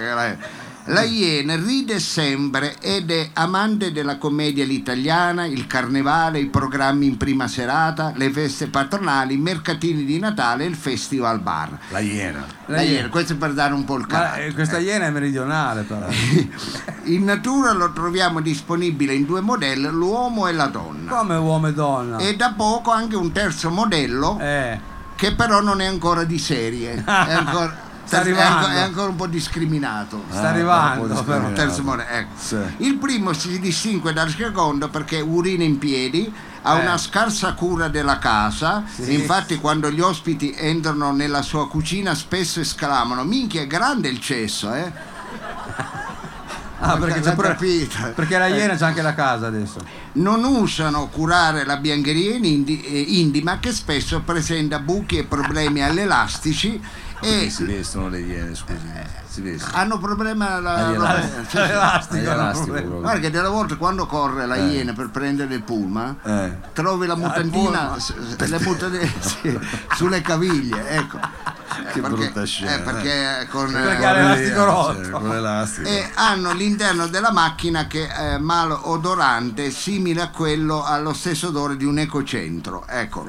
[0.86, 7.16] la- Iena ride sempre ed è amante della commedia all'italiana, il carnevale, i programmi in
[7.16, 11.78] prima serata, le feste patronali, i mercatini di Natale e il festival bar.
[11.90, 12.44] La iena.
[12.66, 13.08] La La Iena, Iena.
[13.08, 14.46] questo è per dare un po' il Ma carattere.
[14.46, 16.06] eh, questa Iena è meridionale però.
[17.04, 21.12] In natura lo troviamo disponibile in due modelli, l'uomo e la donna.
[21.14, 22.16] Come uomo e donna.
[22.18, 24.78] E da poco anche un terzo modello Eh.
[25.14, 28.68] che però non è ancora di serie, è ancora, Sta arrivando.
[28.68, 30.22] è ancora un po' discriminato.
[30.30, 31.48] Sta Ah, arrivando, un po' però.
[31.48, 32.34] Il terzo modello, ecco.
[32.36, 32.56] Sì.
[32.78, 36.82] Il primo si distingue dal secondo perché urina in piedi, ha Eh.
[36.82, 39.12] una scarsa cura della casa, Sì.
[39.12, 44.72] infatti quando gli ospiti entrano nella sua cucina spesso esclamano minchia è grande il cesso,
[44.72, 44.92] eh?
[46.78, 47.56] Ah, perché, c'è pure-
[48.14, 49.78] perché la Iena c'è anche la casa adesso.
[50.12, 55.82] Non usano curare la biancheria in indi- eh, indima che spesso presenta buchi e problemi
[55.82, 56.78] all'elastici
[57.20, 58.90] Perché e si vestono le iene, scusi.
[59.28, 59.72] Si vestono.
[59.76, 60.58] hanno problema.
[60.60, 62.50] L'elastico, problema.
[62.52, 63.00] proprio.
[63.00, 64.66] Guarda che delle volte quando corre la Eh.
[64.66, 66.58] iena per prendere il pullman Eh.
[66.72, 67.96] trovi la mutandina
[68.38, 69.58] le mutandine sì,
[69.94, 75.10] sulle caviglie ecco Che perché, brutta scena, eh, perché con Perché eh, l'elastico rotto.
[75.10, 75.88] Con l'elastico.
[75.88, 81.84] e hanno l'interno della macchina che è malodorante simile a quello allo stesso odore di
[81.84, 83.26] un ecocentro ecco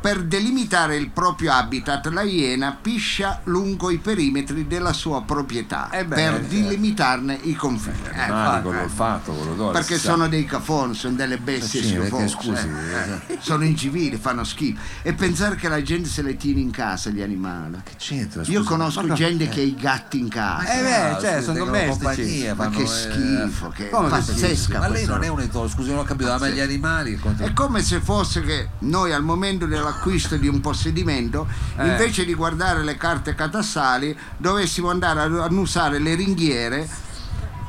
[0.00, 6.04] per delimitare il proprio habitat la iena piscia lungo i perimetri della sua proprietà Eh
[6.04, 6.46] beh, per eh.
[6.46, 8.78] delimitarne i confini Ecco, Mani con eh.
[8.80, 9.72] l'olfatto, con l'odore.
[9.72, 10.10] perché sa.
[10.10, 13.38] sono dei cafoni, sono delle bestie Sì, perché, scusi, eh, eh.
[13.40, 14.80] Sono incivili, fanno schifo.
[15.02, 17.80] E pensare che la gente se le tiene in casa gli animali.
[17.84, 18.42] Che c'entra?
[18.42, 18.64] Io scusi?
[18.64, 20.72] conosco ma- gente che ha i gatti in casa.
[20.72, 22.52] Eh beh, cioè, scusi, sono domestici.
[22.54, 25.98] ma che eh, schifo, che Come pazzesca Ma lei non è un etolo, scusi, non
[25.98, 27.18] ho capito, ama gli animali.
[27.38, 31.86] È come se fosse che noi al momento dell'acquisto di un possedimento, Eh.
[31.86, 36.88] invece di guardare le carte catastali, dovessimo andare a annusare le ringhiere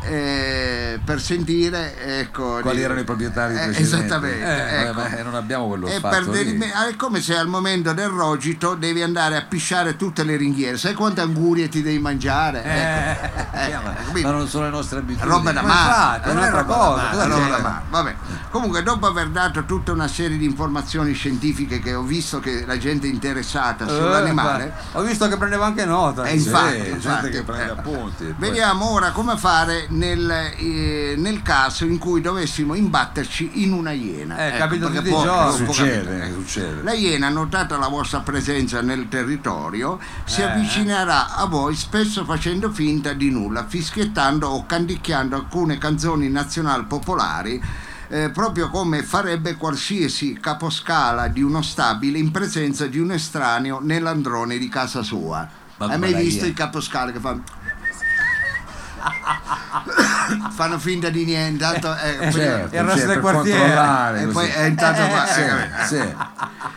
[0.04, 3.80] eh, per sentire ecco, Quali di- erano i proprietari Eh.
[3.82, 4.44] Esattamente.
[4.44, 4.94] Eh, ecco.
[5.00, 6.30] ma non abbiamo quello E lì.
[6.32, 10.78] delime- è come se al momento del rogito devi andare a pisciare tutte le ringhiere.
[10.78, 12.64] Sai quante angurie ti devi mangiare?
[12.64, 13.56] Ecco.
[13.58, 14.28] Eh, Eh, ma, capito?
[14.28, 15.30] ma non sono le nostre abitudini.
[15.32, 15.88] roba da Ma mare.
[15.88, 18.14] infatti, è Eh, un'altra cosa, cosa roba da.
[18.50, 22.78] Comunque, dopo aver dato tutta una serie di informazioni scientifiche che ho visto che la
[22.78, 26.24] gente è interessata sull'animale, Eh, Ho visto che prendeva anche nota.
[26.26, 27.78] Eh, infatti, gente infatti, che prende eh.
[27.78, 28.34] appunti.
[28.38, 34.48] Vediamo ora come fare nel, eh, nel caso in cui dovessimo imbatterci in una iena.
[34.48, 36.32] Eh, perché tutti i può- può Succede, capitare, eh.
[36.34, 36.84] succede.
[36.84, 40.46] La iena, notata la vostra presenza nel territorio, si Eh.
[40.46, 47.62] avvicinerà a voi spesso facendo finta di nulla, fischiettando o canticchiando alcune canzoni nazionali popolari.
[48.14, 54.58] eh, proprio come farebbe qualsiasi caposcala di uno stabile in presenza di un estraneo nell'androne
[54.58, 55.48] di casa sua.
[55.78, 56.48] Ma Hai mai visto iena?
[56.50, 57.42] i caposcale che fanno
[60.52, 64.20] fanno finta di niente tanto, eh, Eh, certo, il resto del quartiere.
[64.22, 64.34] e così.
[64.34, 66.02] poi è intanto qua, Sì, eh, sì.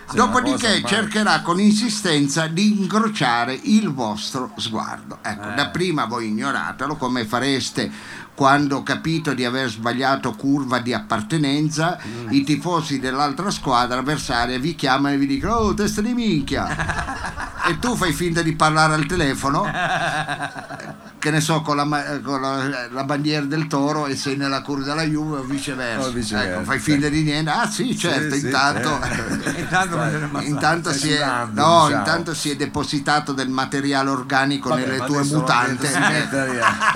[0.08, 5.18] Sì, Dopodiché cercherà con insistenza di incrociare il vostro sguardo.
[5.22, 5.54] Ecco, Eh.
[5.54, 7.90] dapprima voi ignoratelo come fareste
[8.34, 12.26] quando capito di aver sbagliato curva di appartenenza, Mm.
[12.30, 16.66] i tifosi dell'altra squadra avversaria vi chiamano e vi dicono "Oh, testa di minchia".
[17.68, 19.64] e tu fai finta di parlare al telefono
[21.24, 24.60] che ne so con la, ma- con la- la bandiera del toro e sei nella
[24.60, 26.52] curva della Juve o viceversa, O viceversa.
[26.56, 29.48] Ecco, fai finta di niente ah sì certo sì, intanto certo.
[29.58, 30.46] Intanto il massaggio.
[30.46, 31.46] intanto Stai si, è, no,
[31.86, 31.88] diciamo.
[31.88, 35.88] intanto si è depositato del materiale organico Vabbè, nelle tue mutante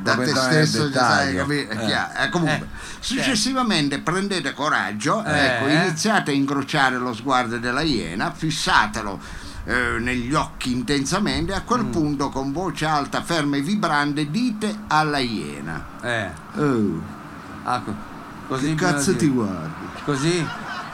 [0.00, 1.68] da te stesso, già sai, Eh.
[2.22, 2.78] Eh, comunque, Eh.
[3.00, 5.46] successivamente prendete coraggio, Eh.
[5.46, 9.18] ecco, iniziate a incrociare lo sguardo della iena, fissatelo
[9.66, 11.90] eh, negli occhi intensamente, a quel Mm.
[11.90, 15.84] punto con voce alta, ferma e vibrante dite alla iena.
[16.02, 16.30] Eh.
[16.56, 17.00] Oh,
[17.64, 17.94] Ah, co-
[18.48, 19.32] così che cazzo ti dire.
[19.32, 19.84] guardi?
[20.04, 20.46] Così?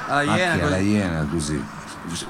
[0.07, 0.71] Alla iena, così.
[0.71, 1.65] la iena così.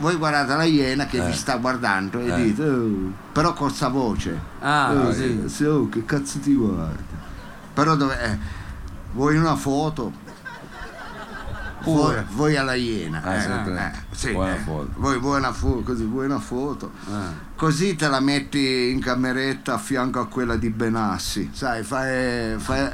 [0.01, 1.27] Voi guardate la iena che Eh.
[1.27, 2.43] vi sta guardando e Eh.
[2.43, 4.39] dite, oh, però con sta voce.
[4.61, 5.49] Ah, Oh, così.
[5.49, 7.03] sì, oh, che cazzo ti guardi?
[7.75, 8.21] Però dove...
[8.23, 8.39] eh,
[9.13, 10.13] vuoi una foto?
[11.85, 13.23] Voi, voi alla iena.
[13.23, 14.59] Ah, eh, eh, sì, Vuoi una eh.
[14.59, 14.91] foto.
[14.97, 15.19] Voi
[15.53, 16.93] foto, così vuoi una foto.
[17.11, 17.33] Ah.
[17.57, 21.51] Così te la metti in cameretta a fianco a quella di Benassi.
[21.53, 22.91] Sai, fai, fai,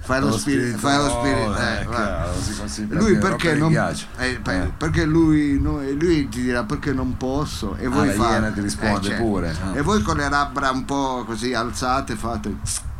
[0.00, 0.78] fai lo, spirito.
[0.78, 1.56] Fai lo spirito.
[1.56, 1.94] eh, eh, vai.
[1.94, 4.72] chiaro, lui perché non eh, Eh.
[4.76, 8.60] perché lui, no, lui ti dirà perché non posso e voi la fate iena ti
[8.60, 9.22] risponde certo.
[9.22, 9.56] pure.
[9.64, 9.76] Ah.
[9.76, 12.94] e voi con le labbra un po' così alzate fate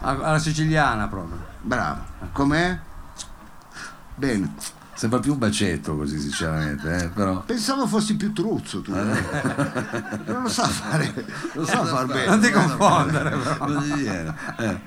[0.00, 1.44] Ah, Alla siciliana proprio.
[1.60, 2.78] bravo com'è?
[4.18, 4.52] Bene
[4.98, 7.40] Sembra più un bacetto così sinceramente, eh, però.
[7.42, 12.50] pensavo fossi più truzzo tu non lo sa fare lo sa far bene Non ti
[12.50, 13.80] confondere però.
[14.58, 14.80] Eh.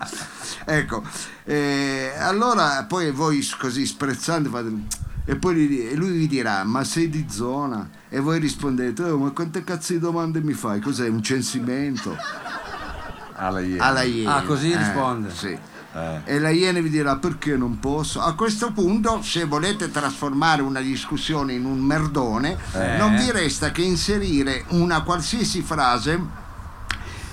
[0.65, 1.04] ecco
[1.46, 4.74] eh, allora poi voi così sprezzante fate
[5.24, 9.63] e poi lui vi dirà ma sei di zona e voi rispondete oh, ma quante
[9.63, 12.17] cazzo di domande mi fai cos'è un censimento
[13.36, 13.86] Alla iena.
[13.86, 15.30] alla iena Ah, così Eh, risponde.
[15.34, 15.58] sì.
[15.93, 16.21] Eh.
[16.23, 20.80] e la iena vi dirà perché non posso a questo punto se volete trasformare una
[20.80, 22.95] discussione in un merdone Eh.
[22.97, 26.39] non vi resta che inserire una qualsiasi frase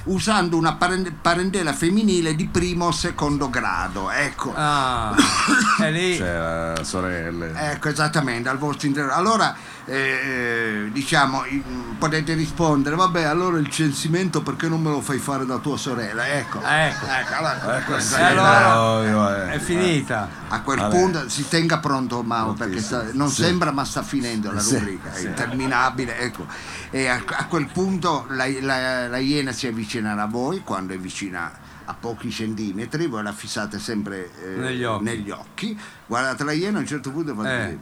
[0.04, 5.14] usando una paren- parentela femminile di primo o secondo grado ecco Ah,
[5.78, 6.16] è lì.
[6.18, 7.52] C'era sorelle.
[7.72, 9.12] Ecco, esattamente, al vostro interno.
[9.12, 9.54] Allora,
[9.88, 11.62] eh, diciamo, i-
[11.98, 16.28] potete rispondere, vabbè, allora il censimento perché non me lo fai fare da tua sorella?
[16.28, 16.60] Ecco.
[16.62, 17.06] Ecco.
[17.36, 19.54] allora, questo E è- allora eh.
[19.54, 20.28] è finita.
[20.48, 20.94] a quel Vabbè.
[20.96, 23.42] punto si tenga pronto Mao perché sta- non Sì.
[23.42, 25.26] sembra ma sta finendo la Sì, rubrica, è sì.
[25.26, 26.18] interminabile.
[26.18, 26.46] Ecco.
[26.90, 30.98] E a, a quel punto la, la- la iena si avvicinerà a voi quando è
[30.98, 31.50] vicina
[31.90, 35.04] a pochi centimetri, voi la fissate sempre eh, Negli occhi.
[35.04, 35.78] negli occhi.
[36.06, 37.78] Guardate la iena a un certo punto fate Eh.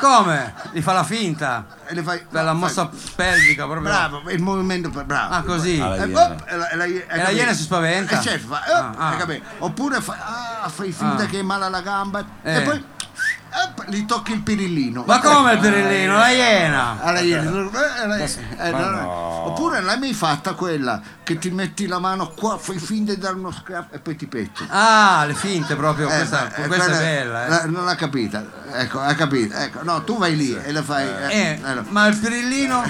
[0.00, 0.54] Come?
[0.72, 1.66] Gli fa la finta.
[1.86, 3.82] e le fai Per la fai- mossa pelvica proprio.
[3.88, 5.34] Bravo, il movimento bravo.
[5.34, 5.80] Ah, così.
[5.80, 8.18] Ah, la E, e la, e iena si spaventa?
[8.18, 9.16] E certo, fa, Ah, op, ah.
[9.16, 9.44] capito?
[9.58, 11.26] Oppure fa, ah, fai finta Ah.
[11.26, 12.56] che è male alla gamba Eh.
[12.56, 12.84] e poi
[13.88, 15.04] gli tocchi il pirillino.
[15.06, 16.16] Ma come il perellino?
[16.18, 16.98] La iena.
[17.00, 17.50] Alla iena.
[18.20, 19.02] Eh, eh.
[19.02, 23.34] Oppure l'hai mai fatta quella che ti metti la mano qua, fai finta di dare
[23.34, 24.66] uno schiaffo e poi ti petti.
[24.68, 26.08] Ah, le finte proprio.
[26.08, 27.46] Eh, Questa, eh, questa è bella.
[27.46, 27.48] Eh.
[27.48, 28.44] la- non l'ha capita.
[28.72, 29.54] Ecco, ha capito.
[29.56, 31.06] Ecco, no, tu vai lì e la fai.
[31.30, 31.84] Eh, no.
[31.88, 32.82] ma il perillino?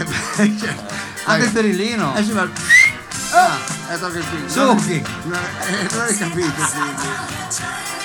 [1.24, 2.14] Anche il perillino?
[2.16, 2.48] Eh sì, ma...
[3.30, 3.56] Ah,
[3.96, 4.48] figlio.
[4.48, 5.02] Succhi.
[5.24, 5.38] Non,
[5.92, 7.97] non hai capito, sì.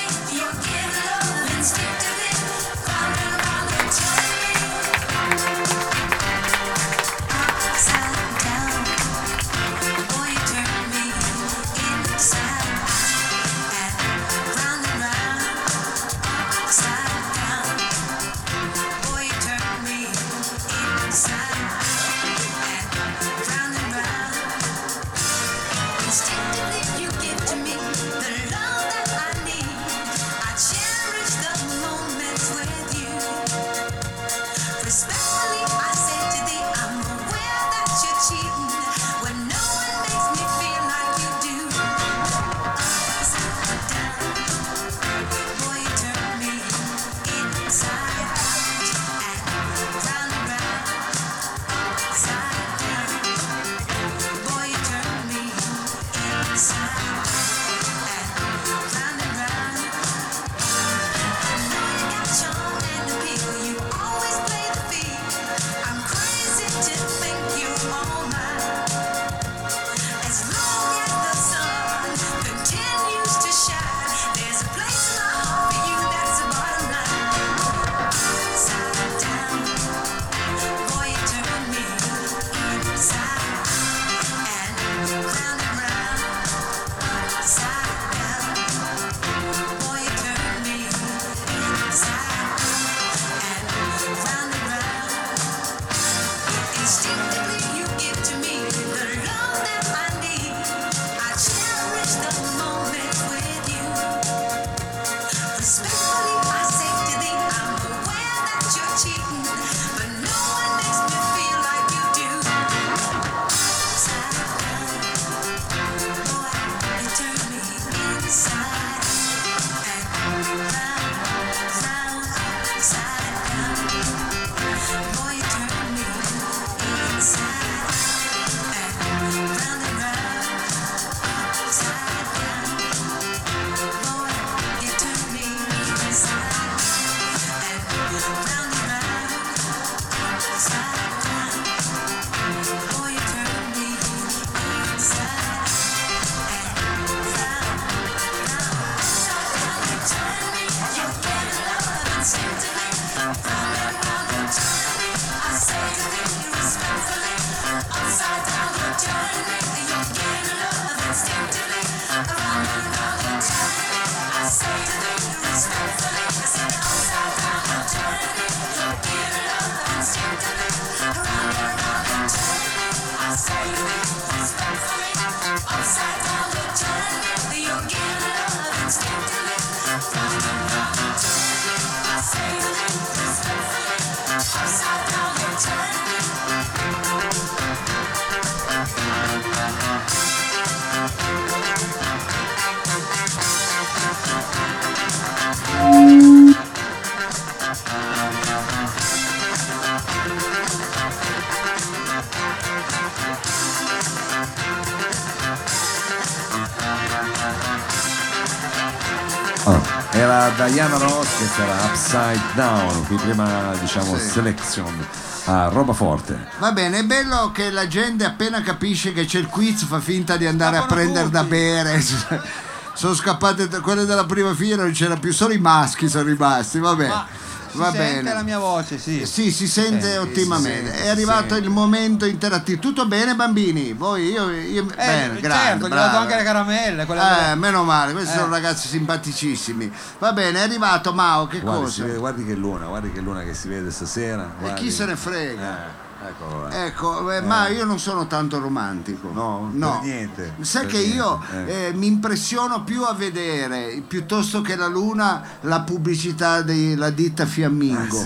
[210.68, 214.28] Diana Ross, questa era Upside Down, qui prima diciamo Sì.
[214.30, 215.06] selection
[215.46, 216.48] a roba forte.
[216.60, 220.38] Va bene, è bello che la gente appena capisce che c'è il quiz fa finta
[220.38, 221.50] di andare a Scappano prendere da tutti.
[221.52, 222.04] bere.
[222.96, 226.94] Sono scappate quelle della prima fila, non c'era più, solo i maschi sono rimasti, va
[226.94, 227.10] bene.
[227.10, 227.26] Ma
[227.74, 228.34] si Va sente bene.
[228.34, 229.26] la mia voce, sì.
[229.26, 230.86] Sì, si sente Senti, ottimamente.
[230.92, 231.64] si sente, è arrivato sente.
[231.66, 232.80] il momento interattivo.
[232.80, 233.94] Tutto bene, bambini?
[233.94, 235.80] Voi, io, io Eh, bene, certo, grande.
[235.88, 237.02] gli ho dato anche le caramelle.
[237.04, 238.40] Eh, delle- meno male, questi Eh.
[238.40, 239.92] sono ragazzi simpaticissimi.
[240.20, 242.04] Va bene, è arrivato Mao, che Guardi, si cosa?
[242.06, 244.44] vede- guardi che luna, guardi che luna che si vede stasera.
[244.44, 244.82] E guardi.
[244.82, 246.03] chi se ne frega?
[246.44, 246.86] Eh, eccolo là.
[246.86, 249.30] Ecco, eh, ma io non sono tanto romantico.
[249.32, 250.00] No, no.
[250.00, 254.76] per niente, Sai per che io niente, eh, mi impressiono più a vedere, piuttosto che
[254.76, 258.26] la luna, la pubblicità della ditta Fiammingo.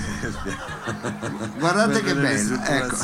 [1.58, 2.60] Guardate che bello.
[2.64, 2.96] Ecco.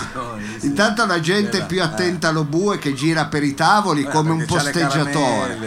[0.60, 0.68] sì.
[0.68, 4.32] Intanto la gente è più attenta allo bue che gira per i tavoli Eh, come
[4.32, 5.58] un posteggiatore.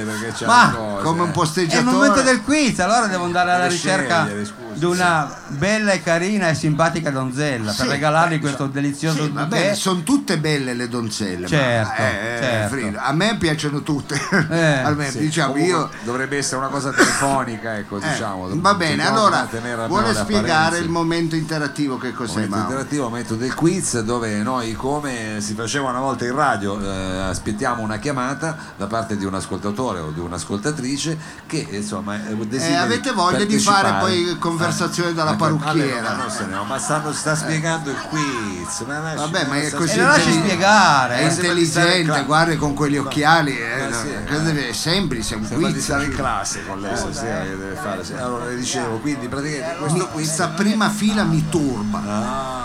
[0.46, 1.24] Ma, cose, Come un eh.
[1.24, 1.90] È il posteggiatore.
[1.96, 4.44] momento del quiz, allora devo andare alla ricerca scegliere,
[4.76, 7.90] di una bella e carina e simpatica donzella per Sì.
[7.90, 9.62] regalargli questo delizioso Sì, va bouquet.
[9.62, 11.40] bene, sono tutte belle le donzelle.
[11.42, 12.98] ma- Certo, eh, eh, certo.
[13.00, 14.20] A me piacciono tutte.
[14.50, 18.48] Eh, Almeno, Sì, diciamo, io dovrebbe essere una cosa telefonica, ecco, Eh, diciamo.
[18.52, 19.48] va bene, Cerchiamo allora
[19.86, 20.78] vuole le spiegare apparenze.
[20.84, 22.64] il momento interattivo che cos'è momento Mao?
[22.64, 27.82] interattivo, momento del quiz dove noi come si faceva una volta in radio eh, aspettiamo
[27.82, 33.12] una chiamata da parte di un ascoltatore o di un'ascoltatrice che insomma eh, desideri avete
[33.12, 34.36] voglia di fare poi
[34.66, 36.14] conversazione dalla Eh, parrucchiera?
[36.14, 39.70] ma se ne va, ma stanno- sta spiegando il quiz ma lasci- Vabbè, ma è
[39.70, 41.16] così lasci spiegare.
[41.16, 41.32] È eh.
[41.32, 44.22] intelligente, guarda con quegli occhiali, eh, Eh, sì, eh.
[44.42, 45.84] deve- è semplice, è un Sembra di quiz.
[45.84, 48.02] stare in classe con lei stasera che deve fare.
[48.18, 52.02] Allora le dicevo, quindi praticamente questo Mi- quiz Questa prima fila mi turba.
[52.04, 52.64] Ah.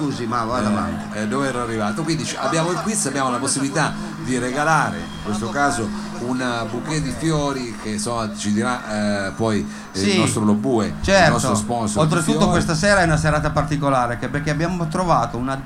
[0.00, 1.18] Scusi, ma vada avanti.
[1.18, 2.02] eh, dove ero arrivato.
[2.02, 3.92] Quindi abbiamo il quiz, abbiamo la possibilità
[4.24, 5.88] di regalare, in questo caso,
[6.20, 9.58] un eh, bouquet di fiori che insomma, ci dirà eh, poi
[9.92, 12.02] eh, Sì, il nostro Lobue, il Certo, nostro sponsor.
[12.02, 15.60] oltretutto questa sera è una serata particolare che- perché abbiamo trovato una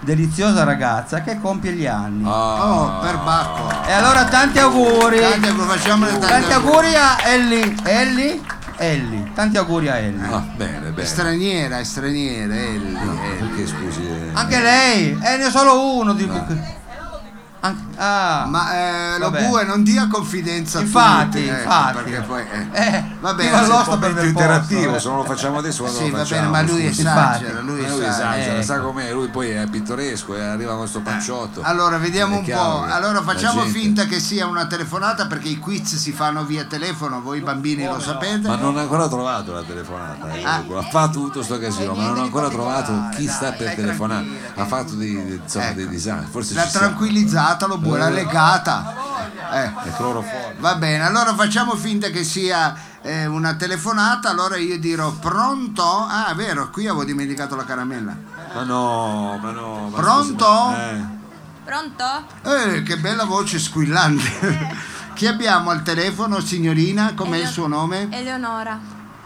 [0.00, 2.24] deliziosa ragazza che compie gli anni.
[2.26, 3.70] Ah, Oh, per Bacco.
[3.86, 5.18] E allora tanti auguri!
[5.20, 6.54] Tanti auguri, tanti Tanti auguri.
[6.54, 7.74] auguri a Ellie.
[7.82, 8.40] Ellie?
[8.78, 9.30] Ellie.
[9.34, 10.26] Tanti auguri a Ellie.
[10.28, 11.06] ah, bene, È bene.
[11.06, 13.36] straniera, è straniera, Ellie, Ellie.
[13.38, 14.06] Perché scusi?
[14.06, 16.50] eh, Anche lei, e ne ho solo uno di bouquet.
[16.50, 16.84] Anche-
[17.96, 18.44] ah.
[18.46, 18.74] Ma
[19.14, 21.94] eh, lo bue non dia confidenza a Infatti, tutti, infatti.
[22.02, 22.68] perché poi eh.
[22.72, 25.00] Eh, Va bene, l'osto un per momento del interattivo, posto, eh.
[25.00, 26.50] se non lo facciamo adesso quando Sì, lo va facciamo?
[26.50, 28.58] bene, ma lui esagera, lui Eh, lui esagera.
[28.58, 28.62] Eh.
[28.62, 31.60] sa com'è, lui poi è pittoresco e arriva con questo panciotto.
[31.62, 32.82] Allora, vediamo È un po'.
[32.84, 37.40] Allora, facciamo finta che sia una telefonata perché i quiz si fanno via telefono, voi
[37.40, 38.48] bambini lo sapete.
[38.48, 40.32] Ma non ho ancora trovato la telefonata.
[40.32, 40.62] eh, Ah.
[40.76, 44.26] Ha fatto tutto sto casino, ma non ho ancora trovato chi sta per telefonare.
[44.54, 45.74] Ha fatto dei, insomma, Ecco.
[45.74, 46.30] dei disastri.
[46.30, 46.76] Forse L'ha ci
[47.56, 47.64] sta.
[47.64, 48.94] tranquillizzata, lo buona legata.
[49.52, 49.72] Eh.
[49.88, 50.54] È.
[50.58, 55.82] Va bene, allora facciamo finta che sia eh, una telefonata, allora io dirò pronto?
[55.82, 58.16] Ah, vero, qui avevo dimenticato la caramella.
[58.54, 59.88] Ma no, ma no.
[59.88, 60.74] ma Pronto?
[60.76, 61.14] eh.
[61.64, 62.04] Pronto?
[62.42, 64.84] Eh, che bella voce squillante.
[65.14, 67.14] Chi abbiamo al telefono, signorina?
[67.14, 68.08] Com'è il Eleo- suo nome?
[68.10, 68.78] Eleonora.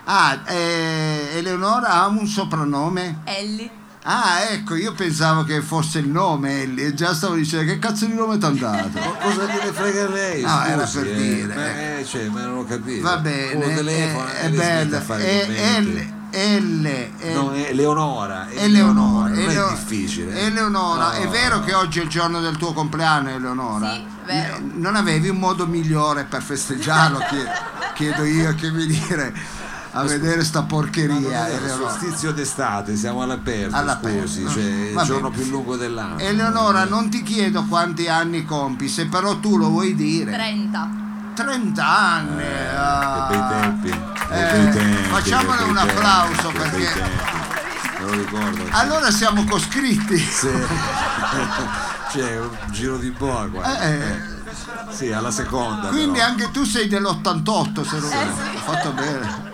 [0.04, 3.18] Ah, eh, Eleonora ha un soprannome?
[3.24, 3.70] Ellie.
[4.02, 8.06] Ah, ecco, io pensavo che fosse il nome, Ellie, e già stavo dicendo che cazzo
[8.06, 8.98] di nome ti hanno dato?
[8.98, 10.40] Ma cosa gliene frega lei?
[10.42, 12.00] No, era scusi, per eh, dire, Ma, eh.
[12.00, 13.02] eh, cioè, ma non ho capito.
[13.02, 15.90] Va bene, Uno telefona è, e è è commenti.
[15.90, 16.82] L, L,
[17.20, 18.48] L, No, è Leonora.
[18.48, 20.32] È Eleonora, Non Eleo- è difficile.
[20.34, 20.44] eh.
[20.46, 21.30] Eleonora, è No.
[21.30, 23.92] vero che oggi è il giorno del tuo compleanno, Eleonora?
[23.92, 24.56] Sì, vero.
[24.56, 27.48] Eh, Non avevi un modo migliore per festeggiarlo, chie-
[27.94, 29.34] chiedo io che mi dire
[29.92, 31.90] a vedere sta porcheria, Il Eleonora.
[31.90, 34.26] solstizio d'estate, siamo all'aperto, All'aperto.
[34.28, 36.18] scusi, cioè il giorno più lungo dell'anno.
[36.18, 40.30] Eleonora, non ti chiedo quanti anni compi, se però tu lo vuoi dire.
[40.32, 40.88] 30.
[41.34, 42.36] 30 anni.
[42.36, 43.26] Che ah.
[43.28, 43.88] bei tempi.
[43.90, 43.96] che
[44.30, 47.38] Eh, bei tempi, facciamole che bei un tempi, applauso perché- tempi.
[48.00, 48.64] Me lo ricordo.
[48.70, 50.16] Allora siamo coscritti.
[50.18, 50.48] Sì.
[52.10, 53.80] C'è un giro di boa qua.
[53.80, 54.38] Eh,
[54.90, 55.88] Sì, alla seconda.
[55.88, 56.30] Quindi però.
[56.30, 59.48] anche tu sei dell'88, se non ho fatto bene.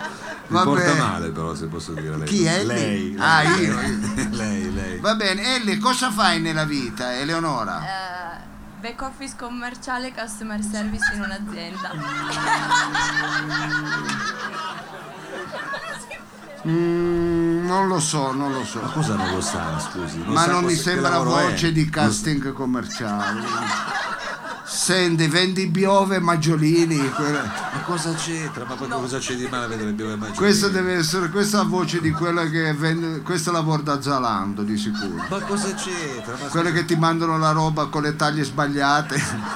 [0.47, 2.27] Mi porta male però se posso dire lei.
[2.27, 2.63] Chi è?
[2.63, 3.15] Lei.
[3.19, 3.65] Ah, lei.
[3.65, 3.75] io.
[4.35, 4.99] lei, lei.
[4.99, 7.81] Va bene, Ellie, cosa fai nella vita, Eleonora?
[7.81, 8.37] Eh,
[8.79, 11.91] back office commerciale customer service in un'azienda.
[16.67, 18.81] Mm, non lo so, non lo so.
[18.81, 20.21] Ma cosa non lo sa, scusi?
[20.25, 21.49] Ma sa non mi sembra lavoro è.
[21.51, 23.41] voce di casting commerciale.
[24.69, 27.09] Senti, vendi biove maggiolini.
[27.11, 27.43] quella-
[27.73, 28.65] Ma cosa c'entra?
[28.67, 30.35] Ma poi cosa c'è di male a vedere Bio e Maggiolini?
[30.37, 33.21] Questa deve essere questa voce di quella che vende.
[33.21, 35.23] Questo lavora da Zalando di sicuro.
[35.29, 36.35] Ma cosa c'entra?
[36.41, 39.55] Ma Quelle che ti mandano la roba con le taglie sbagliate.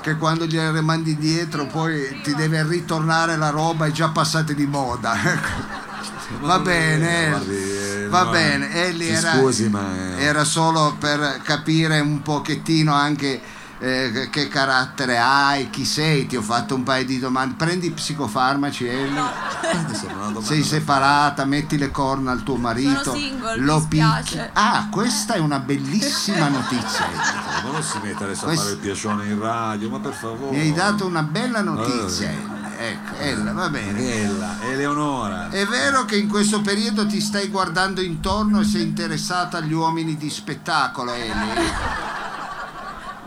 [0.00, 4.64] che quando gliele rimandi indietro poi ti deve ritornare la roba è già passata di
[4.66, 5.14] moda.
[6.40, 9.82] Va bene, Guardi, eh, va no, bene, Elli si era, scusi, ma
[10.16, 13.42] eh, era solo per capire un pochettino anche
[13.80, 17.54] eh, che carattere hai, chi sei, ti ho fatto un paio di domande.
[17.56, 19.20] Prendi i psicofarmaci, Elli?
[19.86, 23.86] questa è una domanda Sei separata, metti le corna al tuo marito, Sono single, lo
[23.88, 24.40] picchi.
[24.52, 27.06] Ah, questa è una bellissima notizia.
[27.64, 30.54] Ma non si mette adesso a Questo- fare il piacione in radio, ma per favore.
[30.56, 32.32] Mi hai dato una bella notizia, Eh.
[32.34, 32.58] Elli.
[32.82, 33.98] Ecco, Ella, va bene.
[34.22, 35.50] Ella, Eleonora.
[35.50, 40.16] È vero che in questo periodo ti stai guardando intorno e sei interessata agli uomini
[40.16, 41.32] di spettacolo, Eli?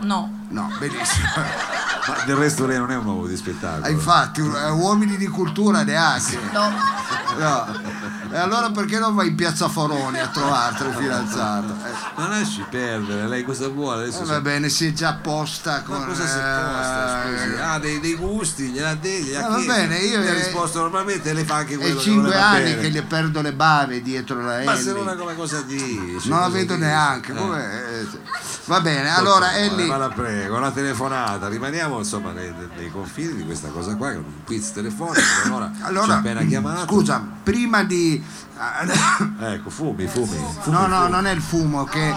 [0.04, 0.30] No.
[0.48, 1.26] No, benissimo.
[2.06, 3.84] Ma del resto lei non è un uomo di spettacolo.
[3.86, 6.38] Ah, Infatti, eh, uomini di cultura neanche.
[6.52, 6.68] No.
[7.38, 7.66] No.
[8.34, 11.72] E allora perché non vai in piazza Foroni a trovarti il fidanzato?
[11.86, 14.02] Eh, Ma lasci perdere, lei cosa vuole?
[14.02, 16.00] Adesso eh, va bene, si è già posta con...
[16.00, 17.22] Ma cosa si posta?
[17.22, 17.54] Scusi?
[17.54, 20.34] eh, Ha dei, dei gusti, gliela dei, gliela Eh, va bene, io- Gli ha eh,
[20.34, 22.80] risposto normalmente e lei fa anche quello È cinque anni bene.
[22.80, 24.92] che gli perdo le bave dietro la Ma se Ellie.
[25.04, 26.28] non è come cosa dice?
[26.28, 26.86] Non la vedo dice?
[26.86, 27.32] neanche.
[27.32, 28.00] Eh.
[28.00, 28.06] Eh.
[28.64, 29.86] Va bene, allora Dottore, Ellie...
[29.86, 34.14] Ma la prego, una telefonata, rimaniamo insomma nei, nei confini di questa cosa qua, che
[34.14, 35.20] è un quiz telefonico,
[35.56, 36.86] ha Allora, appena chiamato.
[36.92, 38.23] scusa, prima di...
[39.40, 40.26] Ecco, fumi, fumi.
[40.26, 41.10] fumi No, no, fumi.
[41.10, 42.14] non è il fumo, che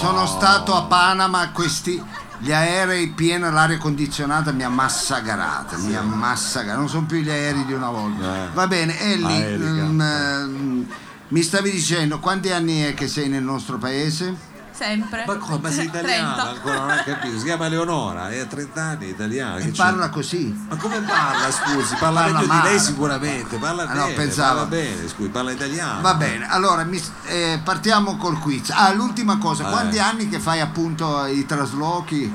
[0.00, 2.24] sono stato a Panama, questi...
[2.38, 7.30] Gli aerei piena l'aria condizionata mi ha massacrato, mi ha massacrato, non sono più gli
[7.30, 8.44] aerei di una volta.
[8.44, 8.48] Eh.
[8.52, 10.86] Va bene, Ellie, mm, ehm,
[11.28, 14.55] mi stavi dicendo quanti anni è che sei nel nostro paese?
[14.76, 15.24] Sempre.
[15.26, 15.58] Ma come?
[15.62, 16.50] Ma sei italiana 30.
[16.50, 17.38] ancora, non ha capito.
[17.38, 19.56] Si chiama Leonora, è a 30 anni, italiana.
[19.58, 20.12] E parla c'è?
[20.12, 20.66] così.
[20.68, 21.94] Ma come parla, scusi?
[21.94, 22.68] Parla, Parla meglio di male.
[22.70, 24.48] lei sicuramente, parla Ah, no, bene, pensavo.
[24.60, 26.00] parla bene, scusi, parla italiano.
[26.02, 28.70] Va bene, allora mi- eh, partiamo col quiz.
[28.70, 29.70] Ah, l'ultima cosa, Eh.
[29.70, 32.30] quanti anni che fai appunto i traslochi?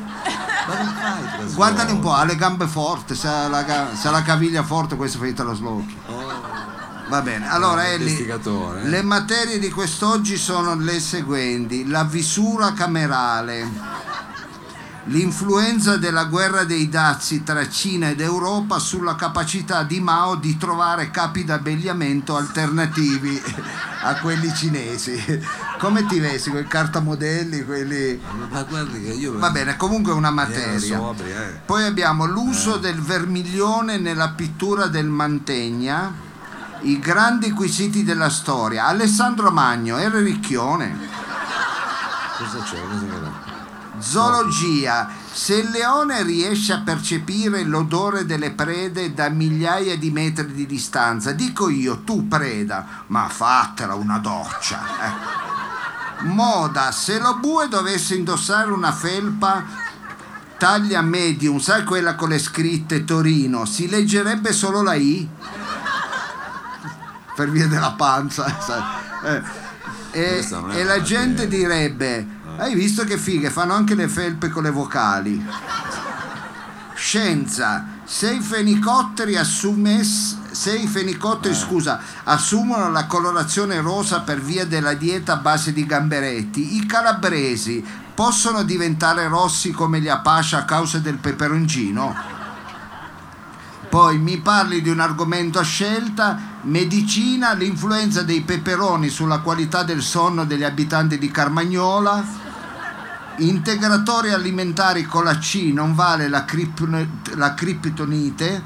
[0.68, 1.54] Ma non fai traslochi.
[1.56, 4.96] Guardali un po', ha le gambe forti, se ha la, se ha la caviglia forte
[4.96, 5.98] questo fa i traslochi.
[7.12, 8.88] Va bene, allora Eh, Ellie, eh.
[8.88, 11.86] le materie di quest'oggi sono le seguenti.
[11.89, 13.70] La visura camerale,
[15.05, 21.12] l'influenza della guerra dei dazi tra Cina ed Europa sulla capacità di Mao di trovare
[21.12, 23.41] capi d'abbigliamento alternativi
[24.03, 25.22] a quelli cinesi.
[25.80, 28.22] Come ti vesti quei cartamodelli, quelli...
[28.49, 29.38] ma guardi che io...
[29.38, 30.97] Va bene, comunque è una Era materia.
[31.26, 31.59] eh.
[31.66, 36.30] Poi abbiamo l'uso del vermiglione nella pittura del Mantegna,
[36.82, 38.86] i grandi quesiti della storia.
[38.88, 40.98] Alessandro Magno era ricchione.
[42.38, 42.80] Cosa c'è?
[42.82, 43.50] Cosa che
[44.00, 45.10] Zoologia.
[45.32, 51.32] Se il leone riesce a percepire l'odore delle prede da migliaia di metri di distanza,
[51.32, 54.80] dico io, tu preda, ma fatela una doccia.
[54.80, 55.40] eh.
[56.24, 59.64] Moda, se lo bue dovesse indossare una felpa
[60.58, 65.28] taglia medium, sai quella con le scritte Torino, si leggerebbe solo la I?
[67.36, 69.00] Per via della panza.
[69.24, 69.42] Eh,
[70.14, 72.28] E, e la gente direbbe,
[72.58, 75.46] hai visto che fighe, fanno anche le felpe con le vocali.
[76.96, 84.66] Scienza, se i fenicotteri assumes- se i fenicotteri, scusa, assumono la colorazione rosa per via
[84.66, 90.66] della dieta a base di gamberetti, i calabresi possono diventare rossi come gli Apache a
[90.66, 92.40] causa del peperoncino?
[93.92, 100.02] Poi mi parli di un argomento a scelta, medicina, l'influenza dei peperoni sulla qualità del
[100.02, 102.24] sonno degli abitanti di Carmagnola,
[103.39, 108.64] integratori alimentari con la C non vale la, crip- la criptonite,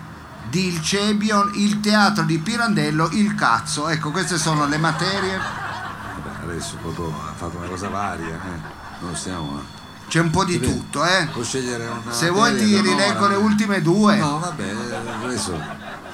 [0.47, 3.89] di Il Cebion, il teatro di Pirandello, il cazzo.
[3.89, 5.39] Ecco, queste sono le materie.
[5.39, 8.59] Vabbè, adesso proprio ha fatto una cosa varia, eh.
[8.99, 9.59] Non stiamo...
[9.59, 9.84] eh.
[10.07, 11.27] C'è un po' di Vedi, tutto, eh.
[11.31, 14.15] Può scegliere una Se vuoi ti rileggo le ultime due.
[14.17, 14.75] No, vabbè,
[15.23, 15.59] adesso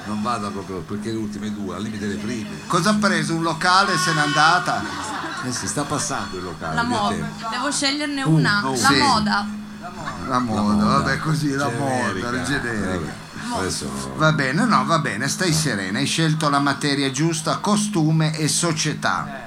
[0.06, 2.48] non vada proprio perché le ultime due, al limite le prime.
[2.66, 3.34] Cosa ha preso?
[3.34, 4.82] Un locale e se n'è andata?
[5.44, 6.74] Eh si sta passando il locale.
[6.74, 7.28] La moda.
[7.50, 8.60] Devo sceglierne una.
[8.60, 8.96] no, la sì.
[8.96, 9.46] moda.
[10.28, 13.30] La moda, vabbè così, la Generica, moda, la generica.
[13.58, 18.48] Adesso Va bene, no, va bene, stai serena, hai scelto la materia giusta, costume e
[18.48, 19.41] società.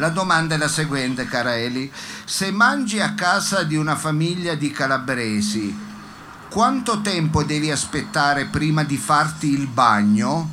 [0.00, 1.92] La domanda è la seguente, cara Eli.
[2.24, 5.78] Se mangi a casa di una famiglia di calabresi,
[6.48, 10.48] quanto tempo devi aspettare prima di farti il bagno?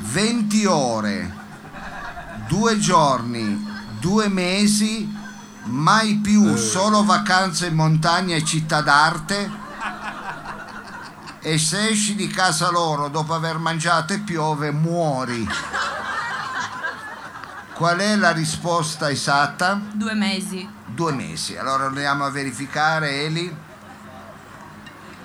[0.00, 1.34] 20 ore,
[2.48, 5.08] due giorni, due mesi,
[5.66, 9.48] mai più solo vacanze in montagna e città d'arte?
[11.38, 15.46] E se esci di casa loro dopo aver mangiato e piove, muori.
[17.74, 19.80] Qual è la risposta esatta?
[19.92, 20.68] Due mesi.
[20.86, 21.56] Due mesi.
[21.56, 23.54] Allora andiamo a verificare, Eli.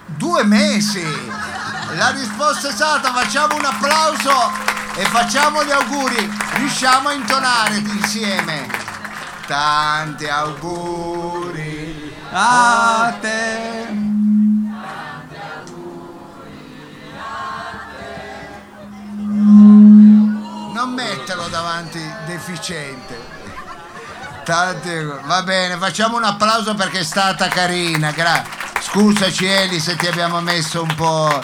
[0.08, 1.06] Due mesi!
[1.96, 4.32] La risposta esatta, facciamo un applauso
[4.96, 6.38] e facciamo gli auguri.
[6.56, 8.68] Riusciamo a intonare insieme.
[9.46, 12.12] Tanti auguri.
[12.32, 13.88] A te.
[20.74, 22.09] Non metterlo davanti
[22.50, 23.38] deficiente.
[24.44, 24.90] Tanti,
[25.26, 28.12] va bene, facciamo un applauso perché è stata carina.
[28.12, 28.44] Gra-
[28.82, 31.44] Scusaci Eli se ti abbiamo messo un po'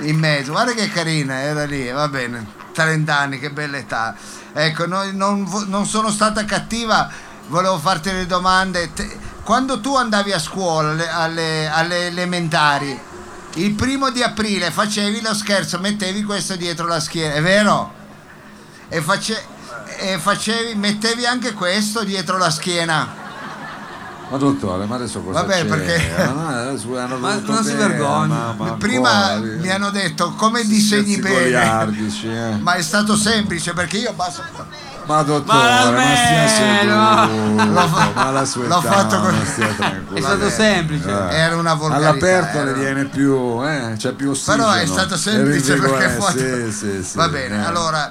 [0.00, 0.52] in mezzo.
[0.52, 2.60] Guarda che carina, era lì, va bene.
[2.72, 4.14] 30 anni, che bella età.
[4.52, 7.08] Ecco, noi non, non sono stata cattiva,
[7.48, 8.90] volevo farti le domande.
[9.44, 12.98] Quando tu andavi a scuola, alle- alle- elementari,
[13.54, 17.94] il primo di aprile facevi lo scherzo, mettevi questo dietro la schiena, è vero?
[18.88, 19.46] E, face-
[19.98, 23.20] e facevi, mettevi anche questo dietro la schiena.
[24.30, 25.64] Ma dottore, ma adesso cosa Vabbè, c'è?
[25.66, 26.46] perché- Ma no,
[26.98, 28.34] hanno Ma voluto non si vergogna.
[28.34, 32.56] ma- ma Prima ancora, mi hanno detto come disegni bene, goliardici, eh.
[32.58, 34.42] ma è stato semplice perché io passo.
[35.04, 40.14] Ma dottore, Ma ma, stia seduto, L'ho fa- ma la sua l'ho fatto con- ma.
[40.14, 41.10] È stato semplice.
[41.10, 41.34] Eh.
[41.34, 42.08] Era una volgarità.
[42.08, 44.64] All'aperto era- le viene più, eh, c'è più ossigeno.
[44.64, 47.66] Però è stato semplice perché poi- sì, sì, sì, Va bene, eh.
[47.66, 48.10] allora,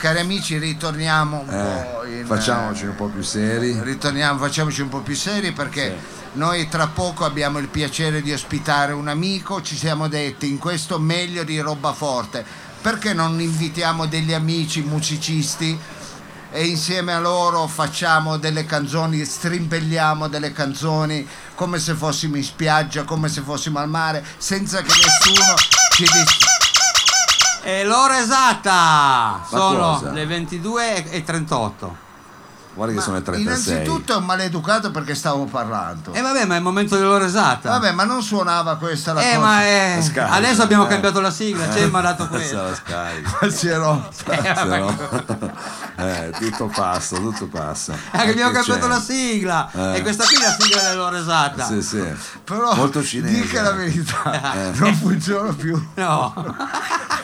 [0.00, 2.26] cari amici, ritorniamo un po' Eh, in.
[2.26, 3.78] facciamoci un po' più seri.
[3.82, 5.94] Ritorniamo, facciamoci un po' più seri perché
[6.32, 10.98] noi tra poco abbiamo il piacere di ospitare un amico, ci siamo detti in questo
[10.98, 12.42] meglio di roba forte,
[12.80, 15.78] perché non invitiamo degli amici musicisti
[16.52, 23.04] e insieme a loro facciamo delle canzoni, strimpelliamo delle canzoni come se fossimo in spiaggia,
[23.04, 25.54] come se fossimo al mare, senza che nessuno
[25.94, 26.49] ci dis-
[27.70, 30.10] E l'ora esatta sono cosa?
[30.10, 32.08] le 22 e 38.
[32.72, 33.72] Guarda che sono le 36.
[33.72, 36.12] Innanzitutto è un maleducato perché stavo parlando.
[36.12, 37.68] E vabbè, ma è il momento dell'ora esatta.
[37.70, 39.38] Vabbè, ma non suonava questa la Eh, cosa.
[39.38, 40.88] ma eh, La scarica, adesso abbiamo eh.
[40.88, 43.38] cambiato la sigla, c'è il dato Questa la scarica.
[43.50, 44.32] Si è rotta.
[45.96, 47.92] Eh, eh, tutto passa, tutto passa.
[48.12, 48.92] Anche abbiamo Che cambiato c'è?
[48.92, 49.70] la sigla.
[49.72, 49.96] Eh.
[49.96, 51.64] E questa qui è la sigla dell'ora esatta.
[51.66, 52.02] Sì, sì.
[52.44, 53.34] Però Molto cinese.
[53.40, 55.88] dica la verità, non funziona più.
[55.94, 56.34] No.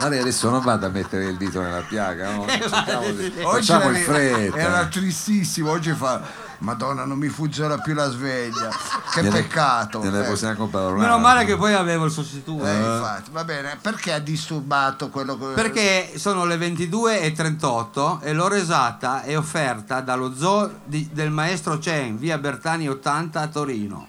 [0.00, 2.42] Guarda, adesso non vado a mettere il dito nella piaga, no?
[2.48, 4.56] Oggi Facciamo era- in fretta.
[4.56, 8.70] Era tristissimo, oggi fa Madonna, non mi funziona più la sveglia.
[9.12, 10.00] Che Gliene- peccato.
[10.02, 11.02] gliene Eh, possiamo comprare una.
[11.02, 12.64] Meno male che poi avevo il sostituto.
[12.66, 18.20] eh, infatti, va bene, perché ha disturbato quello che Perché sono le 22 e 38
[18.22, 23.46] e l'ora esatta è offerta dallo zoo di- del maestro Chen, via Bertani 80 a
[23.48, 24.06] Torino.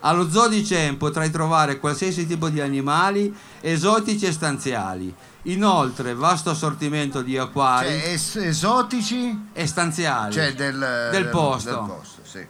[0.00, 5.14] Allo zoo di Chen potrai trovare qualsiasi tipo di animali esotici e stanziali.
[5.44, 10.32] Inoltre, vasto assortimento di acquari cioè, es- esotici e stanziali.
[10.32, 11.70] cioè del, Del posto.
[11.70, 12.46] del posto, sì.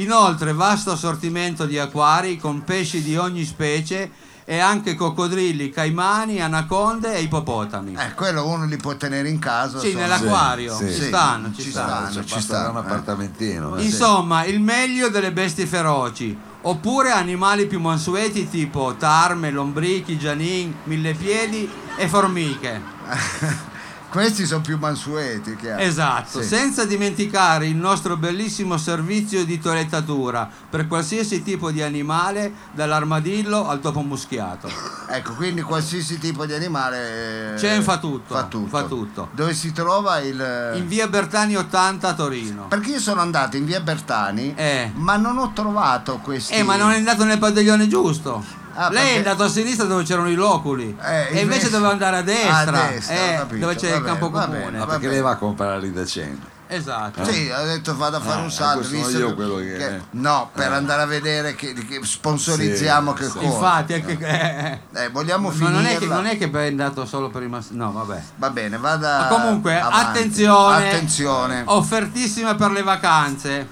[0.00, 4.10] Inoltre, vasto assortimento di acquari con pesci di ogni specie
[4.48, 7.96] e anche coccodrilli, caimani, anaconde e ippopotami.
[7.98, 9.80] Eh, quello uno li può tenere in casa.
[9.80, 10.02] Sì, insomma.
[10.06, 10.76] nell'acquario.
[10.76, 11.02] Sì, ci sì.
[11.06, 11.88] stanno, ci, Ci stanno.
[12.10, 12.24] stanno.
[12.24, 12.78] Ci basta sta, un eh.
[12.78, 13.76] appartamentino.
[13.76, 13.82] eh.
[13.82, 16.38] Insomma, il meglio delle bestie feroci.
[16.62, 22.80] Oppure animali più mansueti tipo tarme, lombrichi, gianin, millepiedi e formiche.
[24.16, 25.84] Questi sono più mansueti che altro.
[25.84, 26.48] Esatto, Sì.
[26.48, 33.78] senza dimenticare il nostro bellissimo servizio di toilettatura per qualsiasi tipo di animale, dall'armadillo al
[33.80, 34.70] topo muschiato.
[35.10, 38.68] Ecco, quindi qualsiasi tipo di animale eh, Chen fa tutto, Fa tutto.
[38.68, 39.28] fa tutto.
[39.32, 42.68] Dove si trova il In via Bertani 80 a Torino.
[42.68, 44.92] Perché io sono andato in via Bertani, Eh.
[44.94, 48.64] ma non ho trovato questi Eh, ma non è andato nel padiglione giusto.
[48.78, 50.96] Ah, Lei è andato a sinistra dove c'erano i loculi.
[51.02, 53.14] Eh, e invece doveva andare a destra, A destra,
[53.50, 54.58] eh, dove c'è va il campo comune.
[54.58, 56.54] bene, Ma perché lei va a comprare lì da cena?
[56.68, 57.24] Esatto.
[57.24, 58.78] Sì, ho detto vado a fare Eh, un salto.
[58.78, 63.22] questo sono visto io quello che- No, per andare a vedere che, che sponsorizziamo Sì,
[63.22, 63.32] che sì.
[63.38, 63.44] cosa.
[63.46, 65.72] Infatti, anche, eh, Eh, vogliamo ma finire.
[65.72, 68.20] non è, che, non è che è andato solo per i mas- No, vabbè.
[68.36, 69.20] Va bene, vada.
[69.20, 70.18] Ma comunque, avanti.
[70.18, 71.62] attenzione, Attenzione.
[71.66, 73.68] offertissima per le vacanze.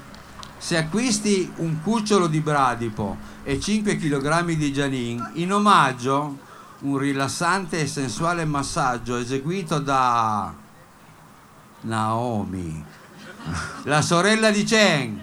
[0.56, 6.38] Se acquisti un cucciolo di bradipo e 5 kg di gianin, in omaggio
[6.80, 10.52] un rilassante e sensuale massaggio eseguito da
[11.82, 12.84] Naomi,
[13.84, 15.22] la sorella di Chen.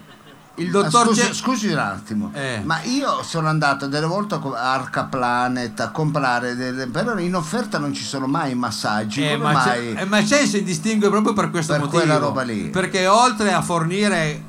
[0.56, 1.34] Il Ma dottor scusi, Chen...
[1.34, 2.62] scusi un attimo, Eh.
[2.64, 7.80] ma io sono andato delle volte a Arca Planet a comprare, delle, però in offerta
[7.80, 9.26] non ci sono mai massaggi.
[9.26, 9.64] Eh, ma, mai?
[9.64, 12.00] c'è- eh, ma Chen si distingue proprio per questo Per motivo.
[12.02, 12.70] quella roba lì.
[12.70, 14.44] Perché oltre a fornire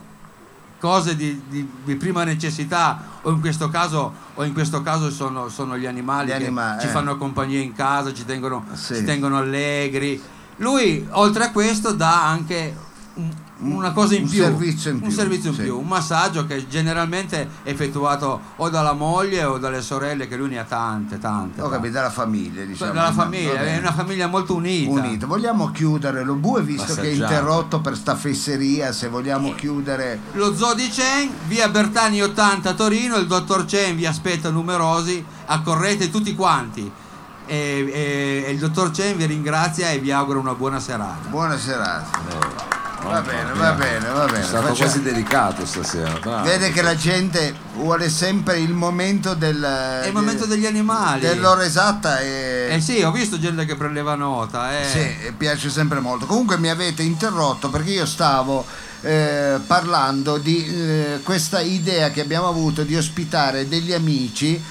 [0.82, 5.48] cose di, di- di prima necessità, o in questo caso, o in questo caso sono,
[5.48, 6.90] sono gli animali Gli che anima- ci eh.
[6.90, 8.96] fanno compagnia in casa, ci tengono, Sì.
[8.96, 10.20] ci tengono allegri.
[10.56, 12.76] Lui, oltre a questo, dà anche
[13.62, 15.62] una cosa in Un più, servizio in un più, servizio in sì.
[15.62, 20.48] più, un massaggio che generalmente è effettuato o dalla moglie o dalle sorelle, che lui
[20.48, 21.60] ne ha tante, tante.
[21.60, 22.92] Ho capito, dalla famiglia, diciamo.
[22.92, 24.90] dalla famiglia, è una famiglia molto unita.
[24.90, 25.26] Unita.
[25.26, 30.54] Vogliamo chiudere lo bue visto che è interrotto per sta fesseria, se vogliamo chiudere Lo
[30.54, 36.10] zoo di Chen, via Bertani 80 a Torino, il dottor Chen vi aspetta numerosi, accorrete
[36.10, 36.90] tutti quanti.
[37.44, 41.28] E, e- e il dottor Chen vi ringrazia e vi augura una buona serata.
[41.28, 42.81] buona serata.
[43.02, 44.38] Va bene, va bene, va bene.
[44.40, 46.18] È stato Facciamo- quasi delicato stasera.
[46.20, 46.44] bravo.
[46.44, 49.62] Vede che la gente vuole sempre il momento del
[50.02, 51.20] È il momento degli animali.
[51.20, 54.78] dell'ora esatta e Eh sì, ho visto gente che prendeva nota.
[54.80, 54.84] Eh.
[54.88, 56.26] Sì, piace sempre molto.
[56.26, 58.64] Comunque mi avete interrotto perché io stavo
[59.02, 64.62] eh, parlando di eh, questa idea che abbiamo avuto di ospitare degli amici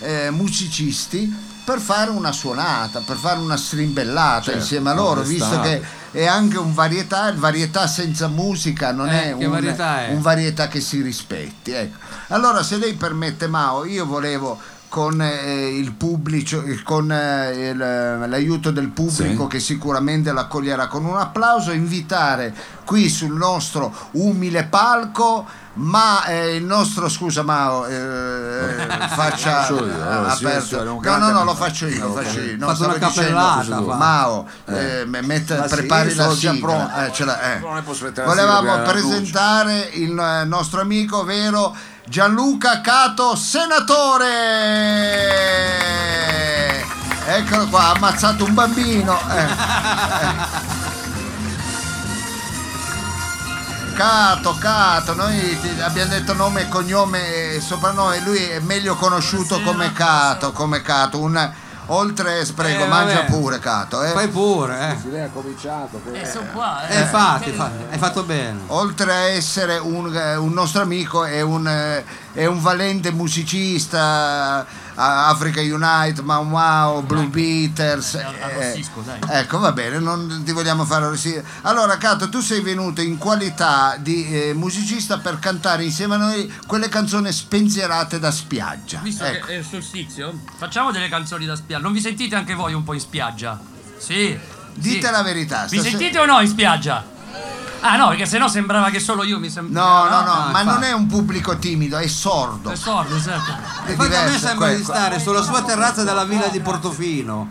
[0.00, 5.60] eh, musicisti per fare una suonata, per fare una strimbellata Certo, insieme a loro, visto
[5.60, 10.12] che è anche un varietà, il varietà senza musica non Eh, è, un, varietà è?
[10.14, 11.72] un varietà che si rispetti.
[11.72, 11.98] ecco.
[12.28, 14.58] Allora, se lei permette, Mao, io volevo
[14.88, 19.48] con eh, il pubblico, con eh, il- l'aiuto del pubblico Sì.
[19.50, 22.54] che sicuramente l'accoglierà con un applauso, invitare
[22.86, 25.66] qui sul nostro umile palco.
[25.78, 28.74] Ma eh, il nostro, scusa Mao, eh,
[29.14, 30.66] faccia allora, sì, aperto.
[30.66, 32.56] sì, è un no, no, no, lo faccio io, lo faccio io.
[32.56, 33.94] No, stavo una dicendo-.
[33.94, 37.06] Mao, eh, me- metta- Ma sì, prepari io la sigla.
[37.06, 37.60] Eh, ce eh.
[37.60, 41.76] La sigla Volevamo presentare il eh, nostro amico vero
[42.06, 44.26] Gianluca Cato, senatore.
[47.26, 49.16] Eccolo qua, ha ammazzato un bambino.
[49.30, 50.86] eh.
[53.98, 59.60] Cato, Cato, noi ti abbiamo detto nome e cognome e soprannome, lui è meglio conosciuto
[59.62, 61.50] come Cato, come Cato, un
[61.86, 63.26] oltre sprego, Eh, mangia vabbè.
[63.30, 64.10] pure Cato, eh.
[64.10, 64.96] Fai pure, eh.
[65.00, 65.98] Sì, lei ha cominciato.
[65.98, 67.00] poi- Eh, sono qua, Eh, eh.
[67.00, 68.60] infatti, infatti, hai fatto bene.
[68.68, 74.64] oltre a essere un, eh, un nostro amico, è un, eh, è un valente musicista.
[74.98, 78.14] Africa Unite, Mau Mau, Blue Beaters.
[78.14, 79.18] Eh, arrossisco, dai.
[79.28, 81.44] Ecco, va bene, non ti vogliamo fare arrossire.
[81.62, 86.52] Allora, Cato, tu sei venuto in qualità di eh, musicista per cantare insieme a noi
[86.66, 88.98] quelle canzoni spensierate da spiaggia.
[89.02, 89.46] Visto Ecco.
[89.46, 91.82] che è il solstizio, facciamo delle canzoni da spiaggia.
[91.82, 93.60] Non vi sentite anche voi un po' in spiaggia?
[93.98, 94.36] Sì.
[94.74, 95.12] Dite sì.
[95.12, 95.62] la verità.
[95.62, 97.16] Vi stasera- sentite o no in spiaggia?
[97.80, 100.08] Ah no, perché sennò sembrava che solo io mi No, sembrava.
[100.08, 100.66] no, no, no, ma infatti.
[100.66, 102.70] non è un pubblico timido, è sordo.
[102.70, 103.52] È sordo, certo.
[103.84, 107.48] È Infatti a me sembra di stare sulla sua terrazza della villa di Portofino.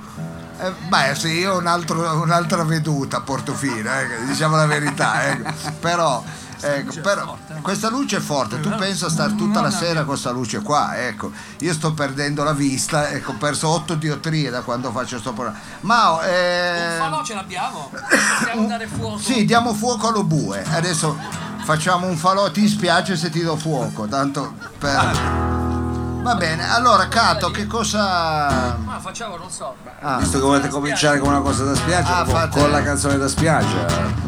[0.59, 5.23] Eh, beh, sì, io ho un altro- un'altra veduta a Portofino, eh, diciamo la verità.
[5.27, 5.51] ecco.
[5.79, 6.23] Però,
[6.59, 10.31] ecco, però questa luce è forte, tu pensa a stare tutta la sera con questa
[10.31, 11.31] luce qua, ecco.
[11.59, 15.59] Io sto perdendo la vista, ecco, ho perso 8 diotrie da quando faccio sto programma.
[15.81, 17.91] Ma Un eh, falò ce l'abbiamo?
[18.39, 19.17] Possiamo dare fuoco?
[19.17, 20.63] sì, diamo fuoco allo bue.
[20.63, 21.17] Adesso
[21.63, 25.76] facciamo un falò, ti spiace se ti do fuoco, tanto per...
[26.27, 28.75] Va bene, allora Cato, che cosa...
[28.83, 29.73] Ma facciamo, non so.
[30.01, 30.17] Ah.
[30.17, 33.17] Visto che volete cominciare con una cosa da spiaggia, Ah, con- fate- con la canzone
[33.17, 33.85] da spiaggia,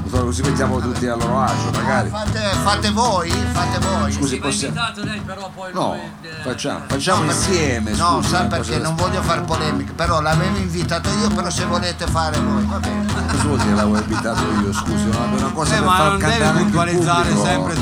[0.10, 2.10] così mettiamo tutti a loro agio, magari.
[2.10, 4.12] Fate, fate voi, fate voi.
[4.14, 7.48] Scusi, Sì, ma possiamo- invitato lei, però poi No, lui, eh, facciamo, facciamo No, perché-
[7.50, 7.92] insieme.
[7.92, 11.50] No, scusi, sa una perché da non voglio fare polemiche, però l'avevo invitato io, però
[11.50, 13.08] se volete fare voi, va bene.
[13.30, 14.72] Cosa vuol dire l'avevo invitato io?
[14.74, 17.22] Scusi, non è una cosa Eh, per ma far non cantare devi anche il puntualizzare
[17.30, 17.46] pubblico.
[17.46, 17.74] sempre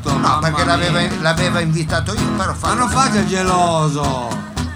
[0.00, 0.12] tutto.
[0.12, 4.28] No, mamma perché l'aveva, l'aveva invitato io, però Ma fate non il geloso.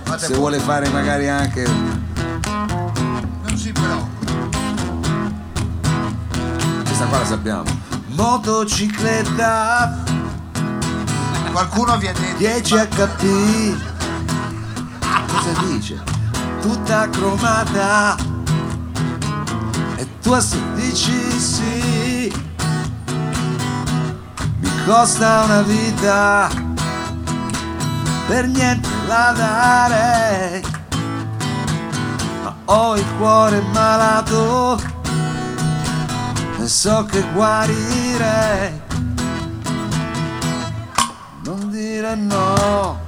[0.02, 0.36] fate Se voi.
[0.38, 1.64] vuole fare magari anche.
[1.64, 4.32] Non si preoccupi.
[6.84, 7.80] Questa qua la sappiamo.
[8.14, 10.02] Motocicletta
[11.52, 13.76] Qualcuno vi ha detto 10 HP.
[15.26, 16.02] Cosa dice?
[16.62, 18.16] Tutta cromata.
[19.96, 20.34] E tu
[20.74, 22.01] dici sì.
[24.84, 26.48] Costa una vita.
[28.26, 30.62] Per niente la dare.
[32.42, 34.80] Ma ho il cuore malato.
[36.58, 38.82] E so che guarire.
[41.44, 43.00] Non dire no.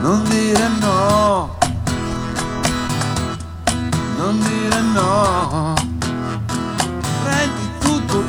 [0.00, 1.56] Non dire no.
[4.16, 5.93] Non dire no.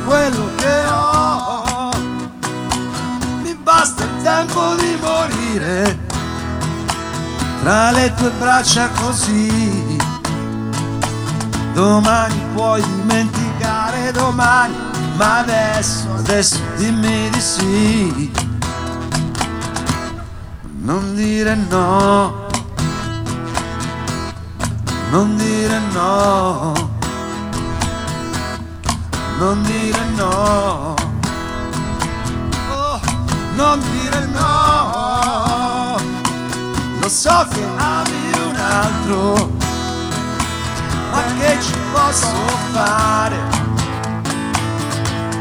[0.06, 1.90] Quello che ho.
[3.42, 5.98] Mi basta il tempo di morire.
[7.60, 9.96] Tra le tue braccia così.
[11.74, 14.76] Domani puoi dimenticare domani,
[15.16, 18.32] ma adesso, adesso dimmi di sì.
[20.82, 22.46] Non dire no,
[25.10, 26.95] non dire no.
[29.38, 30.94] Non dire no.
[32.70, 33.00] Oh,
[33.54, 35.96] non dire no.
[37.00, 39.50] Lo so che ami un altro,
[41.10, 42.34] ma che ci posso
[42.72, 43.36] fare?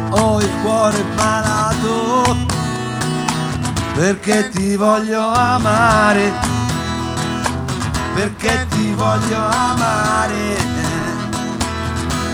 [0.09, 2.35] Ho il cuore malato
[3.95, 6.31] perché ti voglio amare,
[8.13, 10.74] perché ti voglio amare,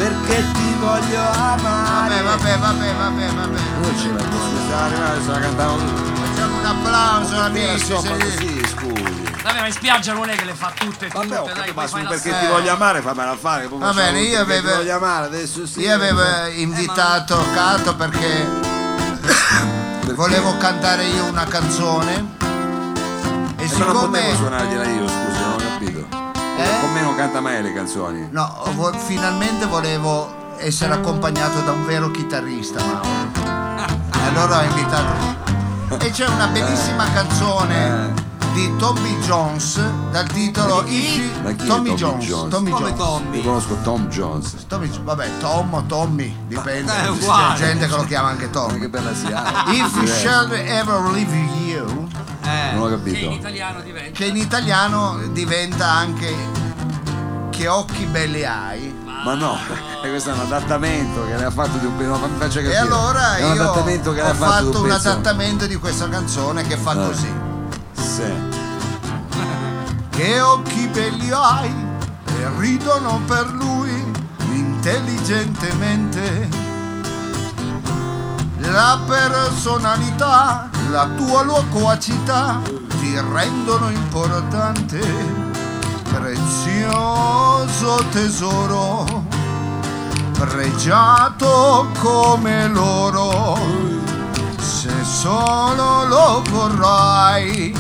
[0.02, 2.22] perché ti voglio amare.
[2.22, 3.60] Vabbè, vabbè, vabbè, vabbè, vabbè.
[3.82, 4.36] Dove ci metto?
[4.38, 7.86] Scusa, arrivare, se la cantavo Facciamo un applauso, amici.
[7.86, 9.30] se- così, scusi.
[9.44, 11.54] Vabbè, ma in spiaggia non è che le fa tutte e tutte, Vabbè, ho dai,
[11.54, 13.68] capito, ma su la perché ti voglio amare, fammela fare.
[13.72, 15.80] Va bene, io perché avevo- Ti voglio amare, adesso sì.
[15.82, 16.22] Io avevo
[16.56, 18.48] invitato Cato perché
[20.16, 22.40] volevo cantare io una canzone
[23.58, 25.06] e E se non potevo siccome suonargliela io,
[27.12, 27.16] Eh?
[27.16, 28.28] Non canta mai le canzoni.
[28.32, 33.10] no, vo- finalmente volevo essere accompagnato da un vero chitarrista Mauro.
[34.14, 35.40] E allora ho invitato
[35.98, 38.14] e c'è una bellissima canzone
[38.54, 39.80] di Tommy Jones
[40.12, 42.26] dal titolo If Ma chi è Tommy Tommy Jones.
[42.26, 42.50] Jones?
[42.54, 42.98] Tommy Come Jones.
[42.98, 43.38] Tommy?
[43.38, 44.66] Io conosco Tom Jones.
[44.68, 46.92] Tommy, vabbè, Tom o Tommy, dipende.
[46.94, 47.58] È C'è uguale.
[47.58, 48.88] gente che lo chiama anche Ma che Tommy.
[48.88, 49.44] bella sia.
[49.68, 51.34] If you shall ever leave
[51.66, 52.08] you,
[52.44, 53.32] Eh, Non ho Che in capito.
[53.32, 54.12] italiano diventa.
[54.18, 56.36] che in italiano diventa anche
[57.62, 58.92] che occhi belli hai.
[59.24, 59.56] Ma no,
[60.02, 62.18] questo è un adattamento che lei ha fatto di un pezzo.
[62.18, 62.74] Mi faccia capire.
[62.74, 65.76] E allora è un io adattamento che ho ha fatto, fatto un un adattamento di
[65.76, 67.06] questa canzone che fa Eh.
[67.06, 67.32] così.
[67.94, 68.34] Sì.
[70.10, 71.72] Che occhi belli hai
[72.26, 74.12] e ridono per lui
[74.54, 76.50] intelligentemente.
[78.58, 82.60] La personalità, la tua loquacità
[83.00, 85.41] ti rendono importante.
[86.14, 89.24] Prezioso tesoro,
[90.38, 93.58] pregiato come l'oro.
[94.58, 97.74] Se solo lo vorrai,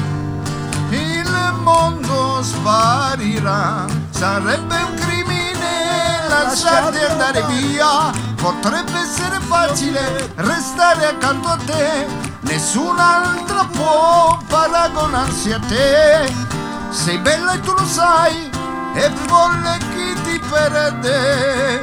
[0.92, 3.86] il mondo sparirà.
[4.12, 8.12] Sarebbe un crimine lasciarti andare via.
[8.36, 12.08] Potrebbe essere facile restare accanto a te.
[12.42, 16.61] Nessun'altra può paragonarsi a te.
[16.92, 18.50] Sei bella e tu lo sai,
[18.94, 21.80] e volle chi ti perde.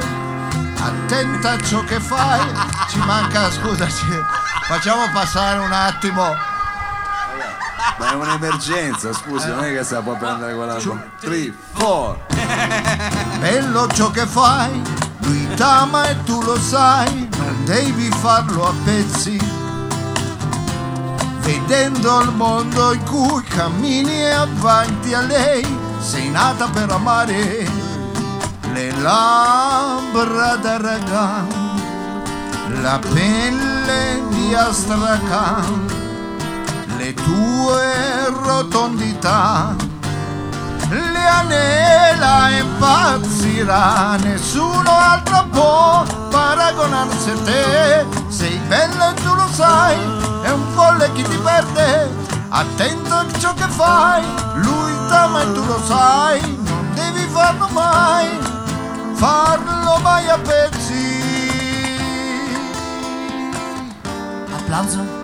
[0.79, 2.39] Attenta a ciò che fai.
[2.89, 4.23] Ci manca, scusaci,
[4.67, 6.35] facciamo passare un attimo.
[7.97, 10.77] Ma è un'emergenza, scusi, non è che se la può prendere quella.
[11.19, 12.25] 3, 4.
[13.39, 14.81] Bello ciò che fai,
[15.19, 19.58] lui t'ama e tu lo sai, non devi farlo a pezzi.
[21.49, 25.65] Vedendo il mondo in cui cammini avanti a lei,
[25.99, 27.67] sei nata per amare
[28.71, 31.47] le labbra d'aragan,
[32.83, 35.87] la pelle di astracan,
[36.97, 39.75] le tue rotondità
[40.87, 48.05] le anela impazzirà, nessuno altro può paragonarsi a te.
[48.27, 49.97] Sei bella e tu lo sai,
[50.43, 52.09] è un folle chi ti perde.
[52.49, 54.23] Attento a ciò che fai,
[54.55, 58.27] lui t'ama e tu lo sai, non devi farlo mai,
[59.13, 61.17] farlo mai a pezzi.
[64.55, 65.18] Applauso.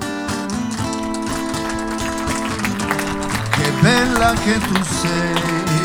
[3.86, 5.34] Bella che tu sei.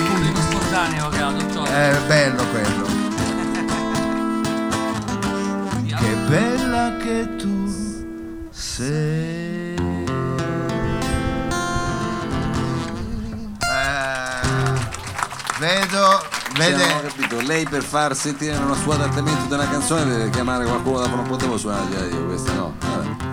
[0.06, 1.70] Pubblico spontaneo che ha, dottore.
[1.70, 2.86] È bello quello.
[5.84, 7.68] Che bella che tu
[8.50, 9.74] sei.
[13.68, 14.40] Eh,
[15.58, 16.24] vedo,
[16.56, 16.82] Vede...
[16.82, 21.00] ho capito, lei per far sentire uno suo adattamento di una canzone deve chiamare qualcuno
[21.00, 22.74] da non potevo suonargliela io, questa no.
[22.78, 23.29] Vabbè.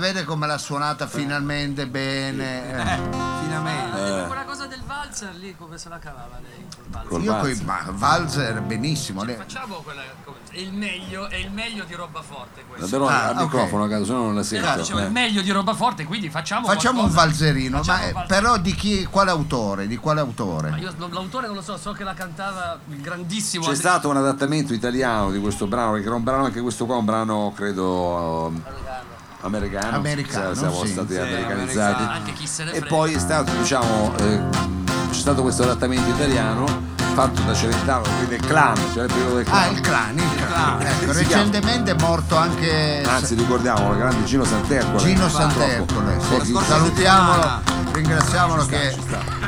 [0.00, 2.70] Vede come l'ha suonata finalmente bene.
[2.72, 2.98] eh.
[3.42, 4.22] finalmente.
[4.22, 6.66] Eh, Quella cosa del valzer lì, come se la cavava lei?
[6.74, 7.20] col valzer?
[7.20, 7.56] Io valzer.
[7.56, 9.22] coi ma Valzer benissimo.
[9.22, 10.02] lei- Facciamo quella.
[10.50, 12.86] È il meglio, è il meglio di roba forte questo.
[12.98, 13.42] Davvero Ah, al ok.
[13.42, 14.64] microfono, caso, se no non la sento.
[14.64, 15.04] Esatto, dicevo, eh.
[15.04, 16.66] il meglio di roba forte, quindi facciamo.
[16.66, 17.26] Facciamo un qualcosa.
[17.26, 19.86] valzerino, Facciamo ma un valzer- però di chi, quale autore?
[19.86, 20.76] Di quale Ma autore?
[20.80, 23.62] io non- l'autore non lo so, so che la cantava il grandissimo.
[23.64, 26.84] C'è Andre- stato un adattamento italiano di questo brano, perché era un brano anche questo
[26.86, 27.86] qua, un brano credo
[28.48, 28.62] um,
[29.42, 29.96] americano.
[29.96, 30.92] Americano, siamo sì.
[30.92, 32.02] stati Sì, americanizzati.
[32.02, 32.70] americano.
[32.70, 34.40] Ne E poi è stato, diciamo, eh,
[35.10, 39.46] c'è stato questo adattamento italiano fatto da Celentano, quindi il clan, cioè il periodo del
[39.48, 39.72] Ah, clan.
[39.74, 40.80] il clan, il clan.
[40.82, 44.98] Ecco, recentemente è morto anche Anzi, ricordiamo il grande Gino Santercole.
[44.98, 45.28] Gino.
[45.28, 46.18] Santercole.
[46.20, 47.62] Sì, salutiamolo, settimana.
[47.92, 48.96] ringraziamolo sta, che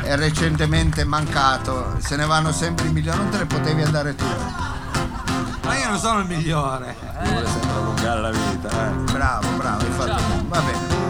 [0.01, 1.95] è recentemente mancato.
[1.99, 4.25] Se ne vanno sempre i milioni, non te le potevi andare tu.
[5.63, 6.95] Ma io non sono il migliore.
[7.23, 8.89] Vuole sempre allungare la vita, eh.
[9.11, 10.45] Bravo, bravo, hai fatto bene.
[10.47, 11.02] Va bene.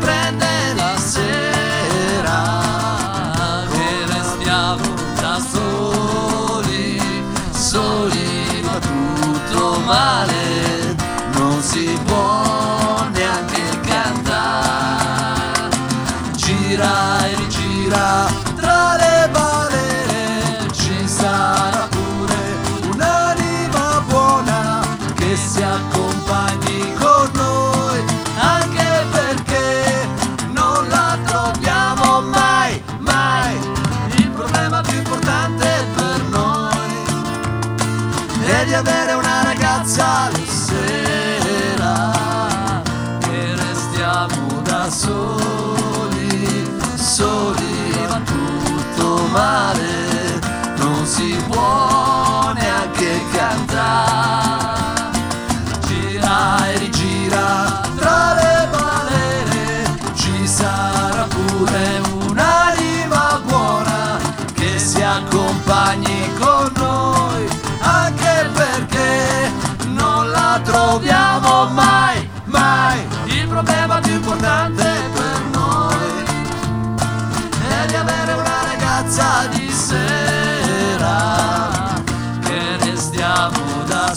[0.00, 0.29] Malinconia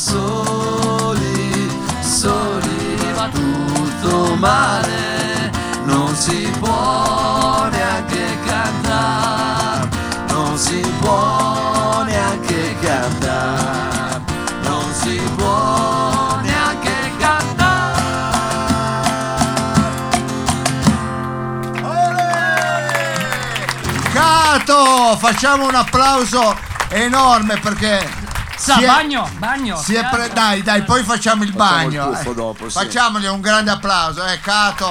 [0.03, 5.49] soli, soli, va tutto male,
[5.85, 9.87] non si può neanche cantare,
[10.27, 14.21] non si può neanche cantare,
[14.63, 18.01] non si può neanche cantare.
[24.11, 26.57] Cato, facciamo un applauso
[26.89, 28.22] enorme perché
[28.63, 29.75] Sa, si è- bagno, bagno.
[29.77, 32.11] si è pre- dai, dai, poi facciamo il Facciamo il bagno.
[32.11, 32.35] tuffo eh.
[32.35, 32.77] dopo, sì.
[32.79, 34.89] Facciamogli un grande applauso, eh, Cato.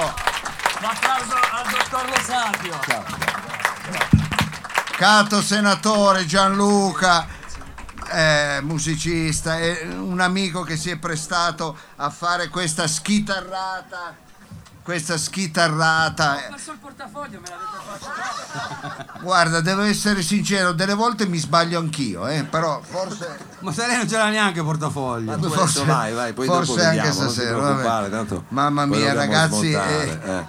[0.81, 2.81] L'applauso al dottor Lo Sapio.
[4.97, 7.27] Cato senatore Gianluca,
[8.11, 14.17] eh, musicista, e un amico che si è prestato a fare questa schitarrata.
[14.83, 16.35] Questa schitarrata.
[16.35, 19.21] Ho perso il portafoglio, me l'avete fatto.
[19.23, 23.39] Guarda, devo essere sincero, delle volte mi sbaglio anch'io, eh, però forse.
[23.61, 25.39] Ma se lei non ce l'ha neanche il portafoglio.
[25.39, 28.09] Tu adesso vai, vai, poi forse dopo anche vediamo, stasera.
[28.09, 30.45] tanto Mamma mia, ragazzi, eh, eh.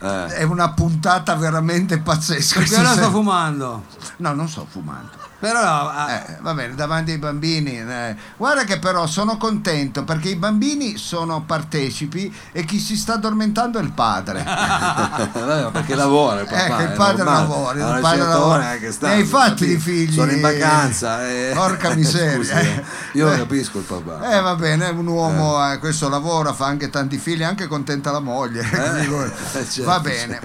[0.00, 0.26] Eh.
[0.26, 2.58] è una puntata veramente pazzesca.
[2.58, 3.84] Perché io la sto fumando.
[4.16, 5.19] No, non sto fumando.
[5.40, 7.78] Però eh, Eh, va bene, davanti ai bambini.
[7.80, 8.14] eh.
[8.36, 13.78] Guarda che però sono contento perché i bambini sono partecipi e chi si sta addormentando
[13.78, 14.44] è il padre.
[15.72, 18.54] Perché lavora il papà, Ecco, il padre lavora, il padre lavora.
[18.56, 20.12] ora anche sta, Ne hai fatti di figli?
[20.12, 21.26] Sono in vacanza.
[21.28, 21.52] eh.
[21.54, 22.34] Porca miseria.
[22.36, 22.84] Scusi, eh.
[23.14, 23.36] io Eh.
[23.38, 24.30] capisco il papà.
[24.36, 28.10] Eh va bene, è un uomo, eh, questo lavora, fa anche tanti figli, anche contenta
[28.10, 28.58] la moglie.
[29.52, 30.38] Eh, certo, va bene.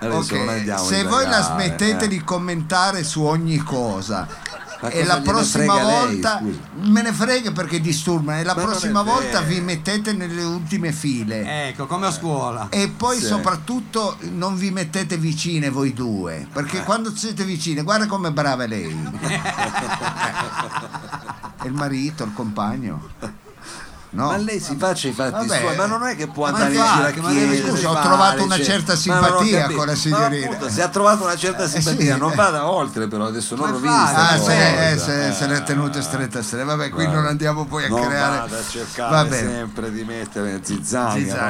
[0.00, 2.08] Adesso Ok, non andiamo a Se voi la smettete eh.
[2.08, 4.21] di commentare su ogni cosa
[4.82, 6.60] Ma e la prossima lei, volta scusi?
[6.90, 11.68] me ne frega perché disturbano e la Ma prossima volta vi mettete nelle ultime file.
[11.68, 12.66] ecco, come a scuola.
[12.68, 13.26] E poi Sì.
[13.26, 16.82] soprattutto non vi mettete vicine voi due, perché Eh.
[16.84, 18.90] quando siete vicine, guarda com'è brava lei.
[21.64, 23.08] Il marito, il compagno.
[24.14, 24.26] No?
[24.26, 25.58] Ma lei si faccia i fatti Vabbè.
[25.60, 27.90] suoi, ma non è che può Ma andare in infatti, giro a ma chiedere, scusa,
[27.90, 30.46] ho trovato una cioè, certa ma simpatia con la Ma signorina.
[30.46, 32.34] appunto, se ha trovato una certa Eh, sì, simpatia, non eh.
[32.34, 34.28] vada oltre però, adesso non Ma vista.
[34.28, 36.64] Ah, se, eh, se, se le ha tenute strette a strette.
[36.64, 38.36] Vabbè, qui non andiamo poi a non creare.
[38.36, 39.50] vada a cercare Va bene.
[39.50, 40.60] sempre di mettere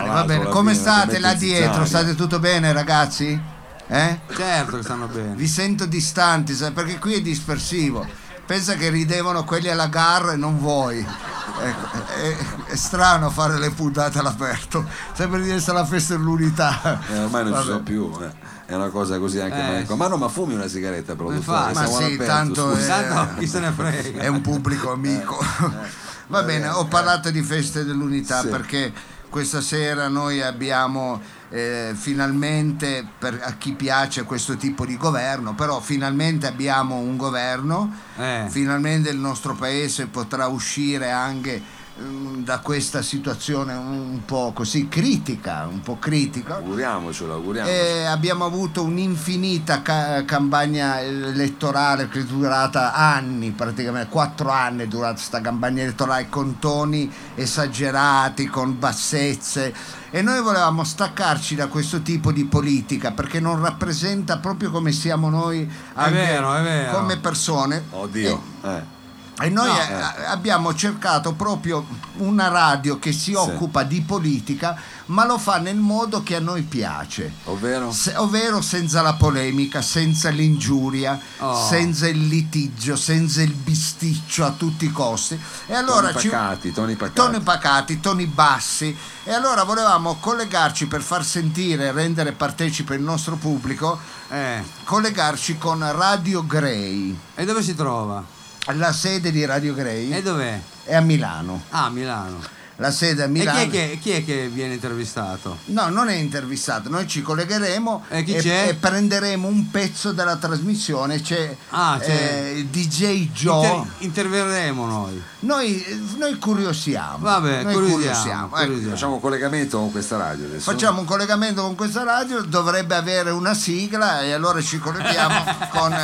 [0.07, 0.45] no, va bene.
[0.47, 1.85] Come state là dietro?
[1.85, 3.41] State tutto bene, ragazzi?
[3.89, 4.19] Eh?
[4.37, 5.35] Certo che stanno bene.
[5.35, 8.07] Vi sento distanti, perché qui è dispersivo.
[8.47, 10.99] Pensa che ridevano quelli alla gara e non voi.
[10.99, 12.37] Ecco, è,
[12.73, 14.85] è strano fare le puntate all'aperto.
[15.13, 17.01] Sembra di essere la festa dell'unità.
[17.09, 17.63] Eh, ormai non Vabbè.
[17.65, 18.33] ci sono più, eh.
[18.67, 19.95] è una cosa così anche Eh.
[19.95, 21.35] Ma no, ma fumi una sigaretta infatti.
[21.45, 24.21] dottore, Ma sì, tanto è- Tanto chi se ne frega.
[24.23, 25.39] è un pubblico amico.
[26.29, 28.49] Va bene, ho parlato di feste dell'unità Sì.
[28.49, 28.93] perché
[29.29, 31.21] questa sera noi abbiamo
[31.53, 37.93] eh, finalmente per, a chi piace questo tipo di governo, però finalmente abbiamo un governo,
[38.17, 38.47] Eh.
[38.49, 41.63] finalmente il nostro paese potrà uscire anche
[41.95, 46.57] da questa situazione un po' così critica, un po' critica.
[46.57, 47.83] Auguriamocelo, auguriamocelo.
[47.83, 54.87] E abbiamo avuto un'infinita ca- campagna elettorale che è durata anni, praticamente quattro anni è
[54.87, 59.75] durata questa campagna elettorale con toni esagerati, con bassezze
[60.11, 65.31] e noi volevamo staccarci da questo tipo di politica perché non rappresenta proprio come siamo
[65.31, 66.99] noi anche vero, è vero.
[66.99, 67.85] come persone.
[67.91, 68.43] Oddio.
[68.63, 68.92] Eh.
[69.41, 69.79] E noi No.
[69.79, 71.85] eh, abbiamo cercato proprio
[72.19, 74.77] una radio che si occupa di politica,
[75.07, 77.33] ma lo fa nel modo che a noi piace.
[77.45, 77.91] Ovvero?
[77.93, 81.67] Se- ovvero senza la polemica, senza l'ingiuria, Oh.
[81.67, 85.41] senza il litigio, senza il bisticcio a tutti i costi.
[85.67, 87.15] E allora toni ci- pacati, toni pacati.
[87.17, 88.95] toni pacati, toni bassi.
[89.25, 94.63] E allora volevamo collegarci per far sentire rendere partecipe il nostro pubblico, Eh.
[94.85, 97.17] collegarci con Radio Grey.
[97.35, 98.41] E dove si trova?
[98.67, 100.59] La sede di Radio Grey E dov'è?
[100.85, 101.63] è a Milano.
[101.71, 102.41] Ah, Milano.
[102.77, 103.61] La sede a Milano.
[103.61, 105.59] E chi è, che, chi è che viene intervistato?
[105.67, 108.69] No, non è intervistato, noi ci collegheremo E chi c'è?
[108.69, 111.21] e prenderemo un pezzo della trasmissione.
[111.21, 112.55] C'è, Ah, c'è.
[112.57, 113.67] eh, DJ Joe.
[113.67, 115.23] Inter- interverremo noi.
[115.41, 115.85] Noi,
[116.19, 117.19] noi curiosiamo.
[117.19, 118.91] Vabbè, noi curiosiamo, Ecco, curiosiamo.
[118.95, 120.71] Facciamo un collegamento con questa radio adesso.
[120.71, 125.95] Facciamo un collegamento con questa radio, dovrebbe avere una sigla e allora ci colleghiamo con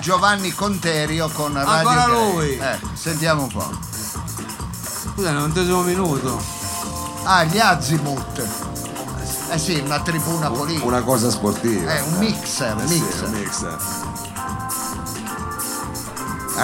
[0.00, 2.56] Giovanni Conterio con Radio Ancora lui.
[2.56, 4.13] Eh, sentiamo un po'.
[5.14, 6.42] Scusa, è l'undicesimo minuto.
[7.24, 8.46] Ah, gli Azimut.
[9.50, 10.84] Eh sì, una tribuna politica.
[10.84, 11.92] Una cosa sportiva.
[11.92, 13.24] È un mixer, Eh sì, mixer.
[13.28, 13.76] un mixer.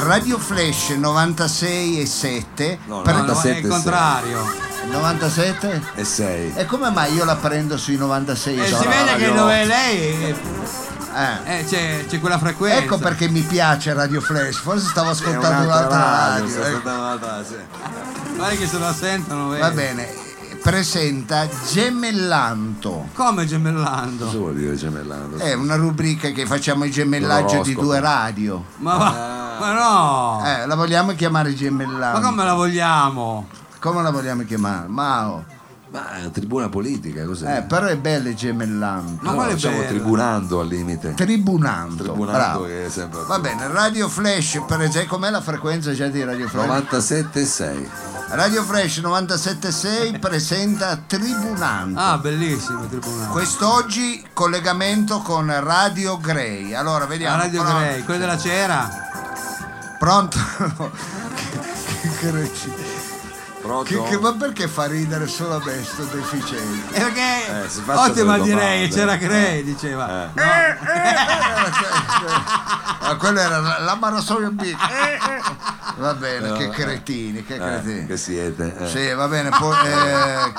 [0.03, 2.79] Radio Flash 96 e 7.
[2.87, 4.69] No, per- No, no, è 97, il contrario.
[4.91, 5.83] 97?
[5.95, 6.53] E 6.
[6.57, 8.89] E come mai io la prendo sui 96 e E Eh, si 7?
[8.89, 10.37] vede che radio- dove è lei eh,
[11.45, 11.59] Eh.
[11.59, 12.79] eh, c'è, c'è quella frequenza.
[12.83, 16.49] Ecco perché mi piace Radio Flash, forse stavo ascoltando un'altra radio.
[16.49, 16.67] sta eh.
[16.69, 17.57] ascoltando un'altra, sì.
[18.41, 19.49] Guarda che se la sentono.
[19.49, 19.61] vedi.
[19.61, 20.09] Va bene,
[20.63, 23.09] presenta Gemellanto.
[23.15, 24.25] Come gemellando?
[24.25, 25.37] Cosa vuol dire gemellando?
[25.37, 27.83] È una rubrica che facciamo il gemellaggio di L'oroscopo.
[27.85, 28.65] due radio.
[28.79, 30.43] Ma, va- ma no!
[30.47, 32.21] Eh, la vogliamo chiamare ma gemellanto.
[32.27, 33.47] come la vogliamo?
[33.79, 34.87] Come la vogliamo chiamare?
[34.89, 35.45] Mao.
[35.91, 37.59] Ma è una tribuna politica, cos'è?
[37.59, 39.19] Eh, però è bello il gemellanto.
[39.23, 39.89] Ma No, quale diciamo bello?
[39.89, 41.15] tribunando al limite.
[41.15, 42.05] Tribunanto.
[42.05, 42.65] Tribunando bravo.
[42.65, 46.65] che sembra Va bene, Radio Flash, per esempio, com'è la frequenza già di Radio Flash?
[46.67, 47.89] 97 e 6.
[48.31, 51.99] Radio Flash 976 presenta Tribunanto.
[51.99, 53.31] Ah, bellissimo il tribunale.
[53.31, 56.73] Quest'oggi collegamento con Radio Grey.
[56.73, 57.37] Allora, vediamo.
[57.39, 57.79] Radio pronto?
[57.81, 58.89] Grey, quello della cera?
[59.99, 60.39] Pronto?
[62.21, 62.90] che, che?
[63.85, 66.95] Che- che- ma perché fa ridere solo a me sto deficiente?
[66.95, 70.27] E perché Eh, ottima direi, c'era Grey, diceva.
[70.27, 70.31] Eh.
[70.35, 70.43] No.
[73.03, 74.75] Ah, quello era la, la Marasoia B.
[75.97, 78.07] Va bene, che cretini, che Eh, cretini.
[78.07, 78.75] che siete?
[78.79, 78.89] eh.
[78.89, 79.51] Sì, va bene.
[79.51, 80.53] poi, eh,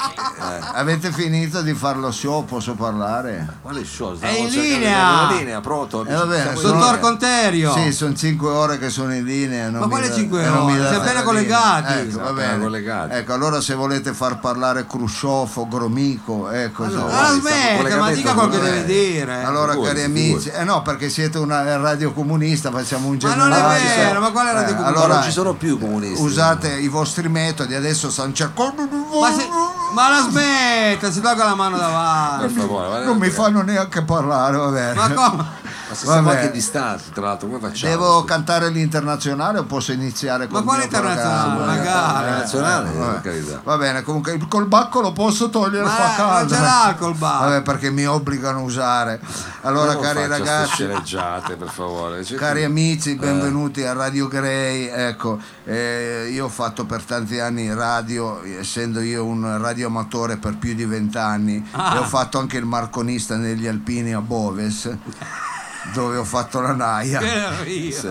[0.73, 2.43] avete finito di fare lo show?
[2.45, 3.47] Posso parlare?
[3.61, 4.19] Quale show?
[4.19, 5.09] È in linea!
[5.23, 6.05] una linea, pronto?
[6.05, 6.99] Eh, va bene, in sono- Dottor linea.
[6.99, 7.73] Conterio.
[7.73, 9.69] Sì, sono cinque ore che sono in linea.
[9.69, 10.81] non Ma quale dà- cinque eh, non mi ore?
[10.81, 11.93] dà Siamo appena collegati.
[11.93, 12.59] Ecco, va bene.
[12.59, 12.90] collegati.
[12.91, 16.83] Ecco, allora se volete far parlare Khrushchev o Gromico, ecco.
[16.83, 19.43] Allora, so- Ah, stiamo ma dica quel che deve dire.
[19.43, 23.51] Allora, Figurati, cari amici, eh no, perché siete una radio comunista, facciamo un Ma non
[23.51, 23.79] è generale.
[23.97, 24.99] vero, ma quale radio comunista?
[24.99, 26.21] allora, non ci sono più comunisti.
[26.21, 29.47] usate i vostri metodi, adesso stanno cercando Ma, se-
[29.93, 32.55] ma la smetta, si tolga la mano davanti.
[32.55, 34.93] Non mi fanno neanche parlare, va bene.
[34.93, 35.45] Ma come?
[35.91, 36.39] Ma se Va siamo bene.
[36.39, 37.91] anche distanti, tra l'altro, come facciamo?
[37.91, 38.25] Devo scusa?
[38.33, 41.65] cantare l'internazionale o posso iniziare con Ma quale internazionale?
[41.65, 42.19] Magari.
[42.21, 43.11] Internazionale, Eh, vabbè.
[43.19, 43.61] per carità.
[43.61, 46.53] Va bene, comunque il- col bacco lo posso togliere, Ma fa caldo.
[46.55, 47.39] non ce l'ha col bar.
[47.49, 49.19] Vabbè, perché mi obbligano a usare.
[49.63, 52.23] Allora, Non cari ragazzi, sceneggiate, per favore.
[52.23, 54.87] Cioè, Cari amici, benvenuti a Radio Grey.
[54.87, 60.73] Ecco, eh, io ho fatto per tanti anni radio, essendo io un radioamatore per più
[60.73, 61.95] di vent'anni, Ah.
[61.95, 64.89] e ho fatto anche il marconista negli Alpini a Boves,
[65.93, 67.19] dove ho fatto la naia.
[67.19, 67.91] Che io.
[67.99, 68.09] Sì.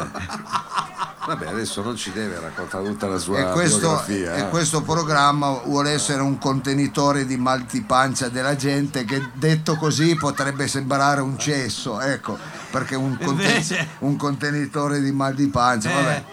[1.27, 4.35] Vabbè, adesso non ci deve raccontare tutta la sua E questo, biografia.
[4.37, 4.49] e eh.
[4.49, 11.21] questo programma vuole essere un contenitore di maltipancia della gente che detto così potrebbe sembrare
[11.21, 12.39] un cesso, ecco,
[12.71, 15.95] perché un, conten- Invece- un contenitore di mal di pancia, Eh.
[15.95, 16.25] vabbè.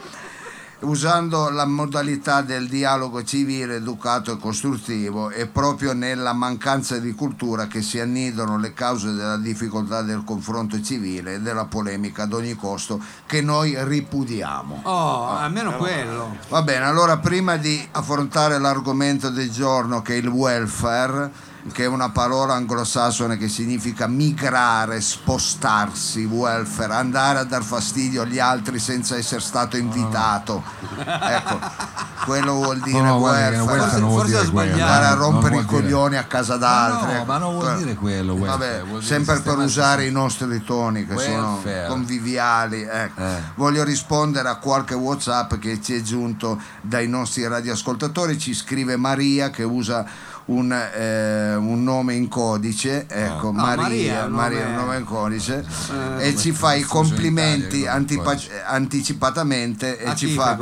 [0.80, 7.66] Usando la modalità del dialogo civile, educato e costruttivo e proprio nella mancanza di cultura
[7.66, 12.54] che si annidano le cause della difficoltà del confronto civile e della polemica ad ogni
[12.54, 14.82] costo che noi ripudiamo.
[14.84, 16.38] Oh, almeno quello.
[16.50, 21.32] Va bene, allora prima di affrontare l'argomento del giorno che è il welfare,
[21.74, 28.40] che è una parola anglosassone che significa migrare, spostarsi, welfare, andare a dar fastidio agli
[28.40, 30.64] altri senza essere stato invitato.
[30.98, 31.60] Ecco,
[32.26, 33.58] quello vuol dire No, no, welfare.
[33.60, 34.72] welfare non vuol Forse dire quello.
[34.74, 37.14] Andare a Non rompere i coglioni a casa d'altri.
[37.16, 41.06] no, ma non vuol dire quello, welfare, Vabbè, dire sempre per usare i nostri toni
[41.06, 41.88] che sono Welfare.
[41.88, 42.82] conviviali.
[42.82, 43.22] ecco.
[43.22, 43.42] Eh.
[43.56, 48.38] Voglio rispondere a qualche WhatsApp che ci è giunto dai nostri radioascoltatori.
[48.40, 50.06] Ci scrive Maria che usa
[50.48, 54.98] un, eh, un nome in codice, ecco, Ah, Maria, Maria, un Maria, nome- un nome
[54.98, 55.66] in codice,
[56.20, 58.36] Eh, e ci fa i complimenti Italia, antipa-
[58.66, 60.58] anticipatamente e A ci fa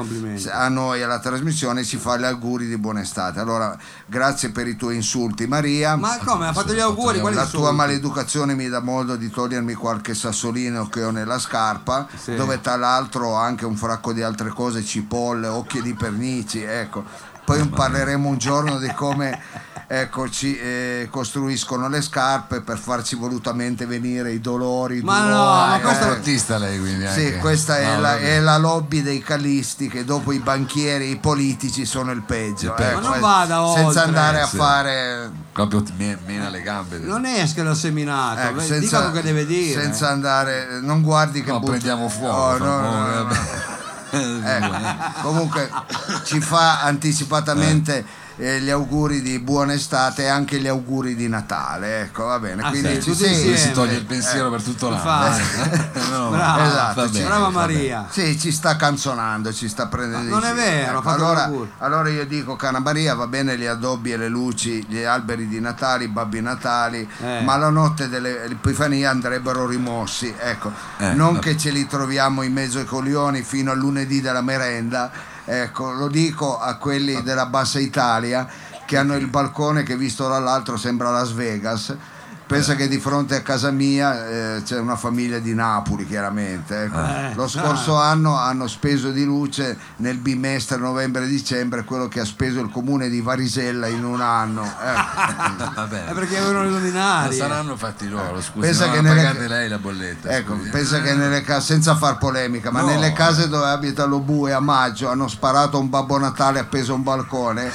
[0.51, 3.39] a noi alla trasmissione ci fa gli auguri di buona estate.
[3.39, 3.77] Allora,
[4.07, 5.95] grazie per i tuoi insulti, Maria.
[5.95, 6.47] Ma come?
[6.47, 7.19] Ha fatto gli auguri?
[7.19, 7.63] Quali La insulti?
[7.65, 12.35] tua maleducazione mi dà modo di togliermi qualche sassolino che ho nella scarpa, Sì.
[12.35, 17.03] dove tra l'altro ho anche un fracco di altre cose, cipolle, occhi di pernici, ecco.
[17.45, 19.39] Poi parleremo un giorno di come
[19.87, 25.01] ecco, ci eh, costruiscono le scarpe per farci volutamente venire i dolori.
[25.01, 27.37] Ma no, ma Ah, è questo- un artista lei quindi sì, anche.
[27.37, 28.35] questa è, No, la, vabbè.
[28.35, 32.67] è la lobby dei calisti che dopo i banchieri e i politici sono il peggio.
[32.67, 32.89] Il peggio.
[32.97, 34.01] ecco, Ma non vada senza oltre.
[34.01, 34.55] andare a Sì.
[34.57, 35.83] fare Proprio
[36.25, 36.97] mena le gambe.
[36.97, 39.81] Non esca dal seminato, Ecco, beh, senza, dica quello che deve dire.
[39.81, 42.35] senza andare, non guardi che No, butta- prendiamo fuoco.
[42.35, 43.23] Oh, no, no, no, no.
[43.23, 43.73] vabbè.
[44.15, 45.69] Ecco, comunque
[46.23, 48.05] ci fa anticipatamente
[48.37, 52.01] eh, gli auguri di buona estate e anche gli auguri di Natale.
[52.01, 52.61] Ecco, va bene.
[52.63, 55.27] Ah, Quindi sì, sì, si toglie il pensiero per tutto l'anno.
[55.27, 56.09] Infatti.
[56.11, 56.63] No, Bravo.
[56.63, 57.49] Esatto, bene, Brava.
[57.49, 58.07] Maria.
[58.09, 62.09] Sì, ci sta canzonando, ci sta prendendo Ma non in è vero, fatto allora, allora
[62.09, 66.03] io dico, cara Maria, va bene gli addobbi e le luci, gli alberi di Natale,
[66.05, 67.41] i babbi natali, Eh.
[67.43, 70.33] ma la notte dell'Epifania andrebbero rimossi.
[70.37, 71.39] Ecco, Eh, non vabbè.
[71.45, 75.11] che ce li troviamo in mezzo ai coglioni fino al lunedì della merenda.
[75.45, 78.47] Ecco, lo dico a quelli della Bassa Italia
[78.85, 81.95] che hanno il balcone che visto dall'altro sembra Las Vegas.
[82.47, 86.83] Pensa che di fronte a casa mia eh, c'è una famiglia di Napoli, chiaramente.
[86.83, 86.99] ecco.
[87.03, 92.59] Eh, Lo scorso anno hanno speso di luce nel bimestre novembre-dicembre quello che ha speso
[92.59, 94.63] il comune di Varisella in un anno.
[94.63, 95.71] ecco.
[95.73, 96.05] Vabbè.
[96.05, 97.35] È perché avevano le luminarie.
[97.35, 100.29] saranno fatti loro, scusi, Pensa che nelle- lei la bolletta.
[100.29, 100.69] Ecco, scusi.
[100.69, 102.87] pensa che nelle case, senza far polemica, ma No.
[102.87, 106.91] nelle case dove abita lo bue a maggio hanno sparato a un Babbo Natale appeso
[106.91, 107.71] a un balcone,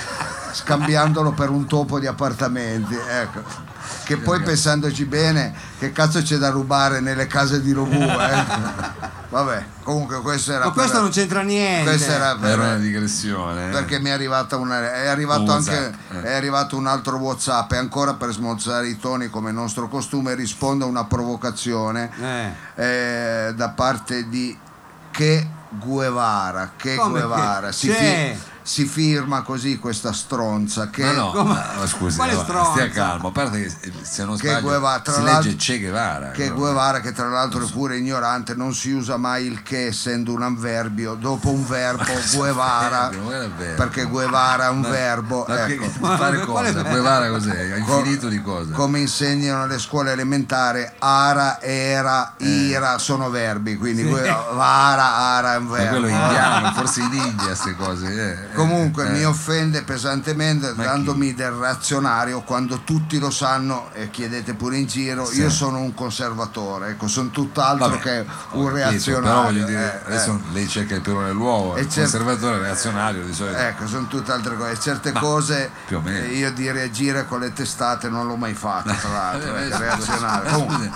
[0.53, 2.95] scambiandolo per un topo di appartamenti.
[2.95, 3.69] Ecco.
[4.05, 8.05] Che poi pensandoci bene, che cazzo c'è da rubare nelle case di Lobue?
[8.05, 9.09] eh?
[9.31, 11.89] Vabbè, comunque questo era Ma questo per- non c'entra niente.
[11.89, 13.69] questo era per- Era una digressione.
[13.69, 13.71] eh.
[13.71, 16.23] perché mi è arrivata una, è arrivato Un anche eh.
[16.23, 20.85] è arrivato un altro whatsapp e ancora per smorzare i toni come nostro costume rispondo
[20.85, 22.11] a una provocazione
[22.75, 22.85] Eh.
[23.49, 24.59] eh, da parte di
[25.13, 27.73] Che Guevara che Come Guevara che?
[27.73, 32.35] si, fi- si firma così questa stronza che Ma no, Come- ma, ma scusi, quale
[32.35, 32.71] stronza?
[32.73, 36.31] stia calmo, a parte che eh, se non sbaglio Guevara, si legge Che Guevara.
[36.31, 36.55] che no?
[36.55, 40.43] Guevara che tra l'altro è pure ignorante non si usa mai il che essendo un
[40.43, 42.05] avverbio dopo un verbo
[42.35, 43.75] Guevara verbo.
[43.77, 45.83] perché Guevara è un verbo Ma ecco.
[45.85, 46.83] che, fare Ma cosa?
[46.83, 47.77] Guevara cos'è?
[47.77, 48.73] Infinito di cose.
[48.73, 55.67] come insegnano le scuole elementari ara, era, ira sono verbi quindi Guevara, ara è un
[55.67, 58.07] Ma verbo quello è indiano, forse in India queste cose.
[58.33, 58.50] eh.
[58.55, 59.11] Comunque Eh.
[59.11, 64.87] mi offende pesantemente Ma dandomi del razionario quando tutti lo sanno e chiedete pure in
[64.87, 65.41] giro, Sì.
[65.41, 69.29] io sono un conservatore, ecco, sono tutt'altro Vabbè, che un reazionario.
[69.29, 70.53] Però voglio dire, eh, adesso eh.
[70.53, 73.59] lei cerca il perone nell'uovo, il certo- conservatore reazionario di solito.
[73.59, 74.79] Ecco, sono tutte altre cose.
[74.81, 79.09] Certe Ma, cose eh, io di reagire con le testate non l'ho mai fatto, tra
[79.11, 80.51] l'altro, Eh, eh, reazionario.
[80.53, 80.91] Comunque,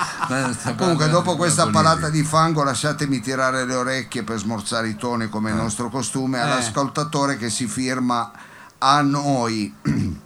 [0.77, 5.51] Comunque, dopo questa palata di fango, lasciatemi tirare le orecchie per smorzare i toni come
[5.51, 8.31] il nostro costume all'ascoltatore che si firma
[8.79, 9.75] a noi.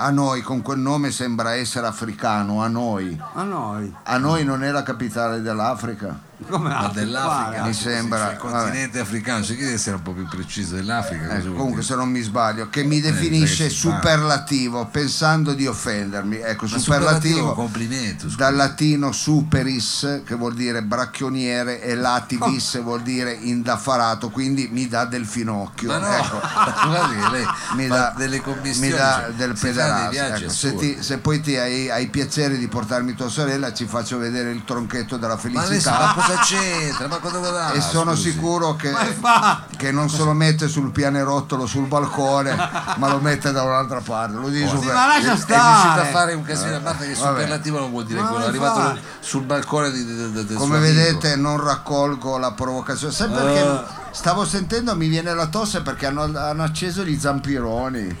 [0.00, 3.20] A noi, con quel nome sembra essere africano, a noi.
[3.34, 3.92] A noi.
[4.04, 6.27] A noi non è la capitale dell'Africa.
[6.46, 7.64] Come Ma altro, dell'Africa?
[7.64, 11.26] Mi sembra, il continente africano, cerchi di essere un po' più preciso dell'Africa.
[11.26, 13.96] vuol comunque, se non mi sbaglio, che mi Eh, definisce si fa.
[13.96, 16.36] superlativo pensando di offendermi.
[16.36, 18.26] Ecco, Ma superlativo complimento.
[18.36, 25.04] dal latino superis che vuol dire bracchioniere e lativis vuol dire indaffarato quindi mi dà
[25.06, 26.40] del finocchio Ma no, ecco.
[26.88, 27.44] guardi lei
[27.74, 30.52] mi dà, delle commissioni, mi dà cioè, del si viaggi ecco.
[30.52, 34.50] se, ti- se poi ti hai, hai piacere di portarmi tua sorella ci faccio vedere
[34.50, 37.06] il tronchetto della felicità cosa c'entra?
[37.08, 37.72] Ma cosa vorrà?
[37.72, 38.30] e sono scusi?
[38.30, 38.92] sicuro che,
[39.76, 42.54] che non se lo mette sul pianerottolo sul balcone
[42.96, 46.10] ma lo mette da un'altra parte lo dico Sì, ma lascia è riuscito a stare.
[46.10, 49.90] fare un casino a parte che superlativo non vuol dire quello è arrivato sul balcone
[49.90, 50.94] di, di- di- del Come suo amico.
[50.94, 53.12] vedete non raccolgo la provocazione.
[53.12, 53.80] Sai perché Eh.
[54.10, 58.16] stavo sentendo mi viene la tosse perché hanno, hanno acceso gli zampironi.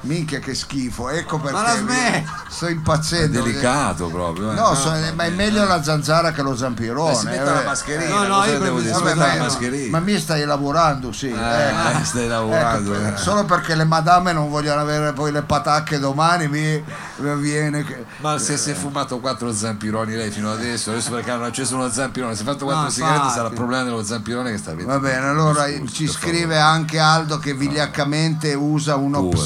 [0.00, 2.26] Minchia che schifo, ecco perché Ma la smetti!
[2.48, 3.42] sto È impazzendo.
[3.42, 4.52] delicato proprio.
[4.52, 4.54] eh.
[4.54, 7.14] No, so- ma è meglio la zanzara che lo Eh, zampirone.
[7.14, 7.64] si mette la eh.
[7.64, 8.08] mascherina.
[8.14, 8.94] No, no, cosa io devo dire?
[8.94, 9.98] Si preferisco- mette Vabbè, la ma- mascherina.
[9.98, 11.28] ma mi stai lavorando, sì.
[11.28, 11.98] ecco.
[12.00, 12.94] Eh, stai lavorando.
[12.94, 13.16] Ecco, eh.
[13.16, 16.84] solo perché le madame non vogliono avere poi le patacche domani mi,
[17.16, 21.30] mi viene che Ma se si è fumato quattro zampironi lei fino adesso, adesso perché
[21.32, 23.36] hanno acceso uno zampirone, si è fatto quattro No, sigarette, infatti.
[23.36, 24.92] sarà il problema dello zampirone che sta avendo.
[24.92, 29.36] Va bene, allora Scusi, ci scrive anche Aldo che vigliaccamente usa uno Pure.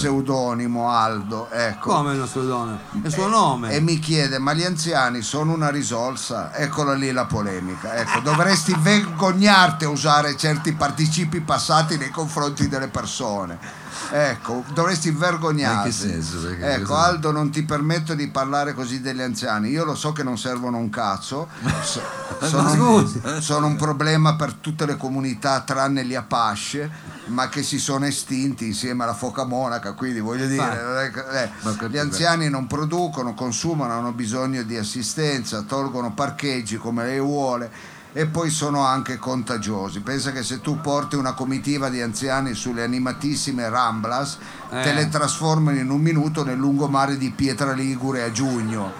[0.43, 1.91] Pseudonimo Aldo, ecco.
[1.91, 2.79] Come il nostro dono?
[2.91, 3.71] È il suo nome.
[3.71, 6.55] E mi chiede, ma gli anziani sono una risolsa?
[6.55, 7.95] Eccola lì la polemica.
[7.95, 13.82] Ecco, dovresti vergognarti a usare certi participi passati nei confronti delle persone.
[14.11, 15.89] Ecco, dovresti vergognarti.
[15.89, 16.41] In che senso?
[16.41, 19.69] Perché Ecco, Aldo, non ti permetto di parlare così degli anziani.
[19.71, 21.49] Io lo so che non servono un cazzo.
[21.83, 22.01] so-
[22.47, 23.21] sono, scusi.
[23.41, 26.91] sono un problema per tutte le comunità tranne gli Apache,
[27.27, 29.93] ma che si sono estinti insieme alla foca monaca.
[29.93, 36.13] Quindi voglio dire, che- eh, gli anziani non producono, consumano, hanno bisogno di assistenza, tolgono
[36.13, 37.71] parcheggi come lei vuole
[38.15, 40.01] e poi sono anche contagiosi.
[40.01, 44.37] Pensa che se tu porti una comitiva di anziani sulle animatissime Ramblas,
[44.69, 44.95] te Eh.
[44.95, 48.93] le trasformano in un minuto nel lungomare di Pietra Ligure a giugno.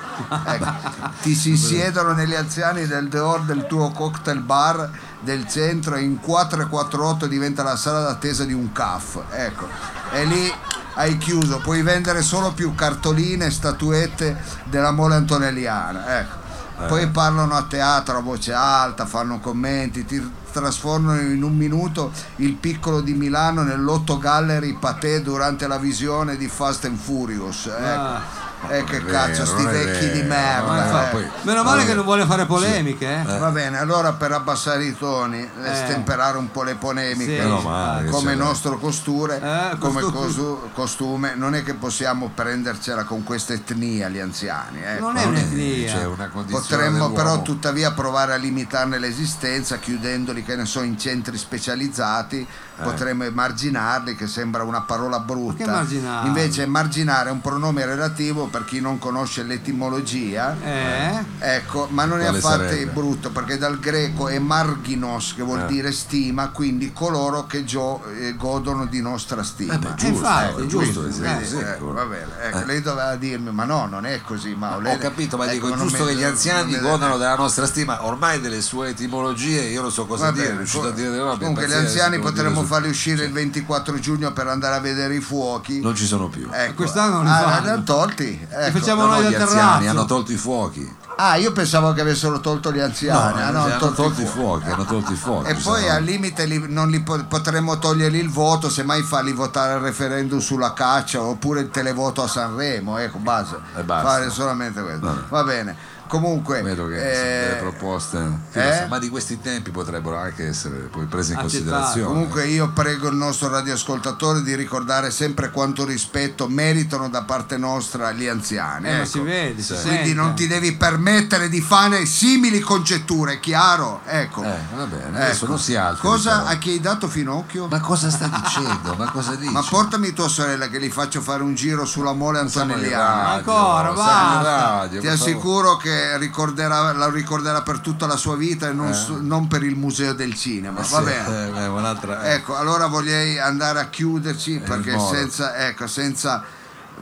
[0.47, 0.73] Ecco,
[1.21, 4.91] ti si siedono negli anziani del dehors del tuo cocktail bar
[5.21, 9.23] del centro e in 448 diventa la sala d'attesa di un CAF.
[9.31, 9.69] Ecco,
[10.13, 10.53] e lì
[10.95, 16.19] hai chiuso, puoi vendere solo più cartoline e statuette della mole antonelliana.
[16.19, 16.42] Ecco.
[16.89, 22.55] Poi parlano a teatro a voce alta, fanno commenti, ti trasformano in un minuto il
[22.55, 27.67] piccolo di Milano nell'Otto Gallery Paté durante la visione di Fast and Furious.
[27.67, 28.52] Ecco.
[28.69, 30.29] E che Non è cazzo, vero, sti vecchi di vero.
[30.29, 30.93] merda.
[30.93, 31.31] Ma eh.
[31.43, 33.39] Meno male che non vuole fare polemiche, eh.
[33.39, 35.75] Va bene, allora per abbassare i toni e Eh.
[35.75, 37.49] stemperare un po' le polemiche, Sì.
[37.63, 38.39] Male, come sì.
[38.39, 40.27] nostro costure, Eh, come costume.
[40.27, 44.81] cosu- costume, non è che possiamo prendercela con questa etnia gli anziani.
[45.01, 45.93] Non è un'etnia.
[45.93, 47.15] C'è una Potremmo dell'uomo.
[47.15, 52.47] però tuttavia provare a limitarne l'esistenza chiudendoli, che ne so, in centri specializzati,
[52.83, 55.85] potremmo emarginarli, che sembra una parola brutta.
[56.25, 60.57] Invece emarginare è un pronome relativo per chi non conosce l'etimologia.
[60.63, 61.25] Eh?
[61.39, 62.91] Ecco, ma non è Quale affatto sarebbe?
[62.93, 65.67] brutto perché dal greco è marginos che vuol Eh.
[65.67, 69.75] dire stima, quindi coloro che gio- eh, godono di nostra stima.
[69.75, 71.93] Eh beh, giusto, infatti, è giusto, giusto, eh, sì, Quindi, sì, eh, ecco.
[71.93, 72.65] va bene, ecco, Eh.
[72.67, 74.55] lei doveva dirmi, ma no, non è così.
[74.55, 77.67] Ma lei- Ho capito, ma ecco, dico, è giusto che gli anziani godano della nostra
[77.67, 80.91] stima, ormai delle sue etimologie, io non so cosa Va dire, è bene, riuscito a
[80.93, 81.39] dire delle robe.
[81.39, 85.21] Comunque gli anziani potremmo su- farli uscire il 24 giugno per andare a vedere i
[85.21, 85.81] fuochi.
[85.81, 86.49] Non ci sono più.
[86.51, 86.75] Ecco.
[86.75, 87.61] Quest'anno non li ah, fanno.
[87.65, 88.47] li hanno tolti.
[88.49, 88.79] ecco.
[88.79, 91.01] facciamo No, no, noi gli anziani hanno tolto i fuochi.
[91.17, 93.19] Ah, io pensavo che avessero tolto gli anziani.
[93.43, 95.51] ah, no, hanno hanno tolto, i fuochi, hanno tolto i fuochi.
[95.51, 99.33] E poi sono- al limite li- non li po- potremmo togliergli il voto, semmai farli
[99.33, 103.59] votare al referendum sulla caccia oppure il televoto a Sanremo, ecco, base.
[103.85, 104.09] Basta.
[104.09, 105.05] Fare solamente questo.
[105.07, 105.21] Vabbè.
[105.29, 105.77] Va bene.
[106.13, 108.87] Comunque, Vedo che eh, sono delle proposte, eh?
[108.87, 111.65] ma di questi tempi potrebbero anche essere poi prese in Accettate.
[111.65, 112.07] considerazione.
[112.07, 118.13] Comunque io prego il nostro radioascoltatore di ricordare sempre quanto rispetto meritano da parte nostra
[118.13, 118.89] gli anziani.
[118.89, 119.05] Eh, ecco.
[119.07, 120.13] si vede, si Quindi sente.
[120.13, 124.03] non ti devi permettere di fare simili congetture, chiaro?
[124.05, 124.43] Ecco.
[124.43, 127.69] Eh, va bene, adesso non si altri, Cosa a chi hai dato Finocchio?
[127.69, 128.97] Ma cosa sta dicendo?
[128.99, 129.51] Ma cosa dice?
[129.51, 133.29] Ma portami tua sorella che gli faccio fare un giro sulla mole antonelliana.
[133.31, 133.95] Ancora,
[134.43, 139.19] radio, Ti assicuro che ricorderà, la ricorderà per tutta la sua vita e non, su-
[139.21, 140.81] non per il museo del cinema.
[140.81, 141.61] Va Sì, bene.
[141.65, 142.35] eh, un'altra- eh.
[142.35, 146.43] Ecco, allora voglio andare a chiuderci perché senza, ecco, senza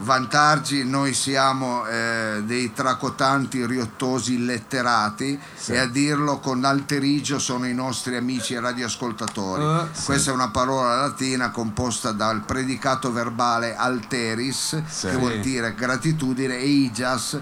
[0.02, 7.74] vantaggi noi siamo eh, dei tracotanti riottosi illetterati e a dirlo con alterigio sono i
[7.74, 9.62] nostri amici radioascoltatori.
[9.62, 16.56] Eh, Questa è una parola latina composta dal predicato verbale alteris che vuol dire gratitudine
[16.56, 17.38] e igias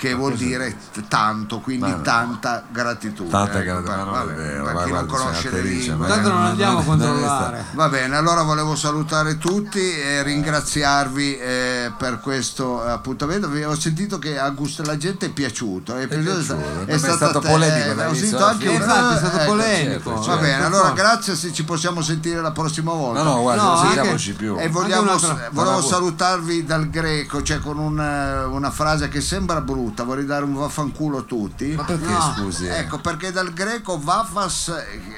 [0.00, 0.74] che vuol dire
[1.08, 2.00] tanto, quindi no.
[2.00, 3.28] tanta gratitudine.
[3.28, 6.08] Tanta Ecco, gratitudine, è vabbè, vero, per chi non conosce le lingue.
[6.08, 7.64] Tanto non andiamo a controllare.
[7.74, 13.48] Va bene, allora volevo salutare tutti e ringraziarvi eh, per questo appuntamento.
[13.50, 15.94] Vi- Ho sentito che a gusto la gente è piaciuto.
[15.96, 16.54] È, piaciuto.
[16.56, 19.36] Per me è stata stato te- polemico eh, Ho sentito anche un- Infatti è stato
[19.36, 19.90] ecco, polemico.
[19.92, 20.40] certo, Va certo.
[20.40, 23.22] bene, allora grazie se ci possiamo sentire la prossima volta.
[23.22, 24.56] No, no, guarda, No, non sentiamoci più.
[24.58, 25.18] E vogliamo,
[25.50, 30.54] volevo salutarvi dal greco, cioè con una, una frase che sembra brutta, vorrei dare un
[30.54, 31.68] vaffanculo a tutti.
[31.74, 32.66] Ma perché No, scusi?
[32.66, 34.72] Ecco, perché dal greco vafas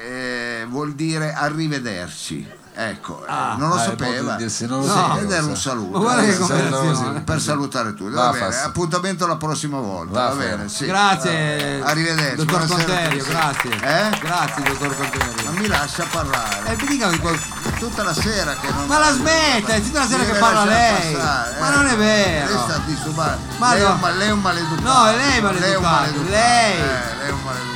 [0.09, 2.61] eh, vuol dire arrivederci.
[2.75, 3.55] Ecco, eh, Ah.
[3.59, 4.35] non lo è sapeva.
[4.37, 6.19] dirsi, non lo Sì, sapevo, ed era un saluto.
[6.19, 8.13] Eh, per salutare tutti.
[8.13, 8.49] Va Vafas.
[8.49, 10.29] bene, appuntamento la prossima volta.
[10.29, 10.87] Va bene, sì.
[10.87, 11.83] Grazie.
[11.83, 13.71] Arrivederci, Dottor Conterio, grazie.
[13.75, 14.19] Eh?
[14.21, 15.51] Grazie, dottor Conterio.
[15.53, 16.73] Ma mi lascia parlare.
[16.73, 17.39] Eh, mi dica che qual-
[17.83, 21.13] tutta la sera che non Ma la smetta, è tutta la sera che parla lei.
[21.15, 21.75] passare, Ma eh.
[21.75, 22.47] non è vero.
[22.47, 23.93] Lei sta disturba- Ma lei, è no.
[23.95, 24.83] un, ma- lei è un maleducato.
[24.83, 26.31] No, è lei Lei è un maleducato, maleducato.
[26.31, 26.73] lei.
[26.79, 27.72] Eh, lei è un maleducato,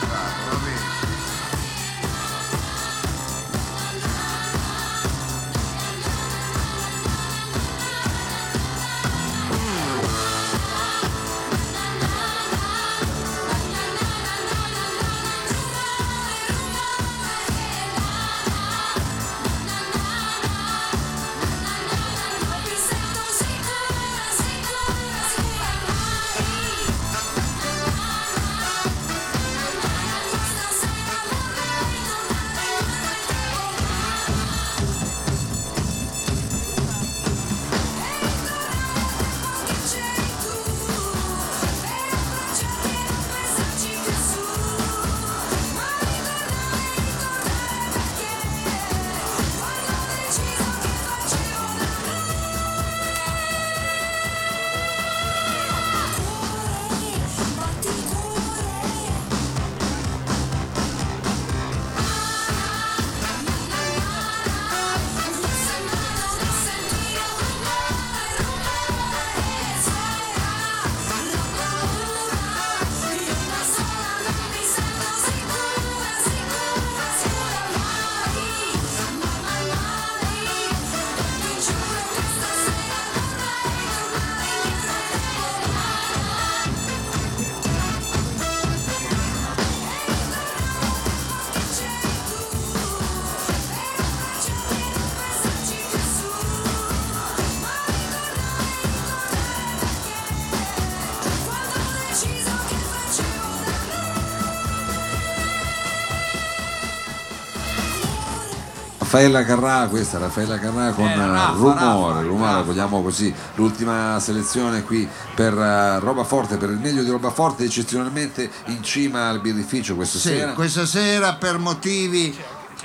[109.17, 112.63] Raffaella Carrà, questa Raffaella Carrà con Eh, Raffa, eh, Rumore, Raffa, Rumore, Raffa.
[112.65, 117.65] vogliamo così, l'ultima selezione qui per eh, Roba Forte, per il meglio di Roba Forte,
[117.65, 120.53] eccezionalmente in cima al birrificio questa Sì, sera.
[120.53, 122.37] questa sera per motivi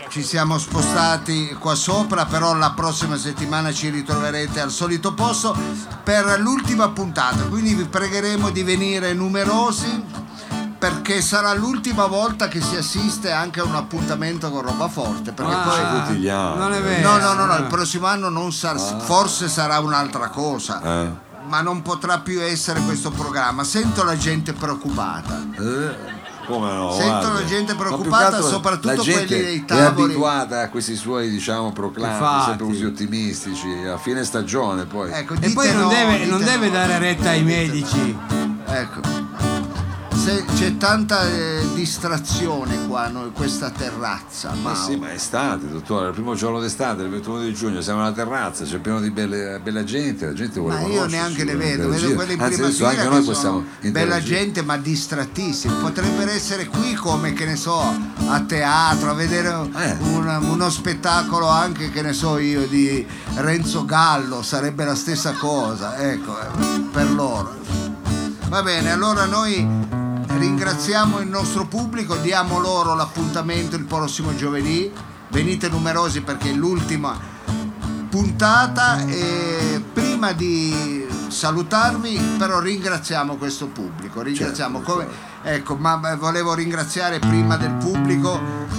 [0.07, 5.53] ci siamo spostati qua sopra, però la prossima settimana ci ritroverete al solito posto
[6.01, 10.01] per l'ultima puntata, quindi vi pregheremo di venire numerosi
[10.81, 15.53] perché sarà l'ultima volta che si assiste anche a un appuntamento con roba forte, perché
[15.53, 16.57] Ah, poi tutti gli anni.
[16.57, 17.07] Non è vero.
[17.07, 20.81] No, no, no, no, il prossimo anno non sarà, forse sarà un'altra cosa.
[20.81, 21.09] Eh.
[21.47, 23.63] Ma non potrà più essere questo programma.
[23.63, 25.39] Sento la gente preoccupata.
[25.51, 26.91] Eh, come no?
[26.93, 27.33] Sento guarda.
[27.33, 30.03] la gente preoccupata, soprattutto la gente quelli dei È tavoli.
[30.05, 32.45] abituata a questi suoi, diciamo, proclami Infatti.
[32.49, 35.11] sempre così ottimistici, a fine stagione poi.
[35.11, 36.73] Ecco, E poi non no, deve, non deve no.
[36.73, 38.17] dare retta ai medici.
[38.65, 39.40] Ecco.
[40.23, 45.67] Se c'è tanta eh, distrazione qua noi, questa terrazza, ma Ma sì, ma è estate,
[45.67, 49.09] dottore, il primo giorno d'estate, il 21 di giugno, siamo alla terrazza, c'è pieno di
[49.09, 52.41] belle- bella gente, la gente vuole Ma io neanche ne vuole vedo, vedo quelli in
[52.41, 55.73] Anzi, prima fila anche che noi possiamo bella gente ma distrattissimi.
[55.81, 57.81] Potrebbero essere qui come, che ne so,
[58.27, 59.97] a teatro, a vedere Eh.
[60.01, 63.03] un- uno spettacolo anche, che ne so io, di
[63.37, 67.57] Renzo Gallo, sarebbe la stessa cosa, ecco, eh, per loro.
[68.49, 70.00] Va bene, allora noi
[70.37, 74.91] ringraziamo il nostro pubblico, diamo loro l'appuntamento il prossimo giovedì.
[75.29, 77.17] Venite numerosi perché è l'ultima
[78.09, 85.07] puntata e prima di salutarvi però ringraziamo questo pubblico ringraziamo Certo, come
[85.43, 88.37] ecco ma ma volevo ringraziare prima del pubblico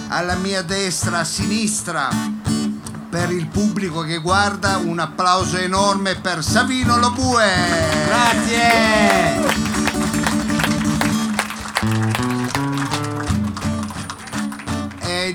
[0.09, 2.11] alla mia destra a sinistra
[3.09, 7.47] per il pubblico che guarda un applauso enorme per Savino Lobue
[8.07, 9.72] Grazie!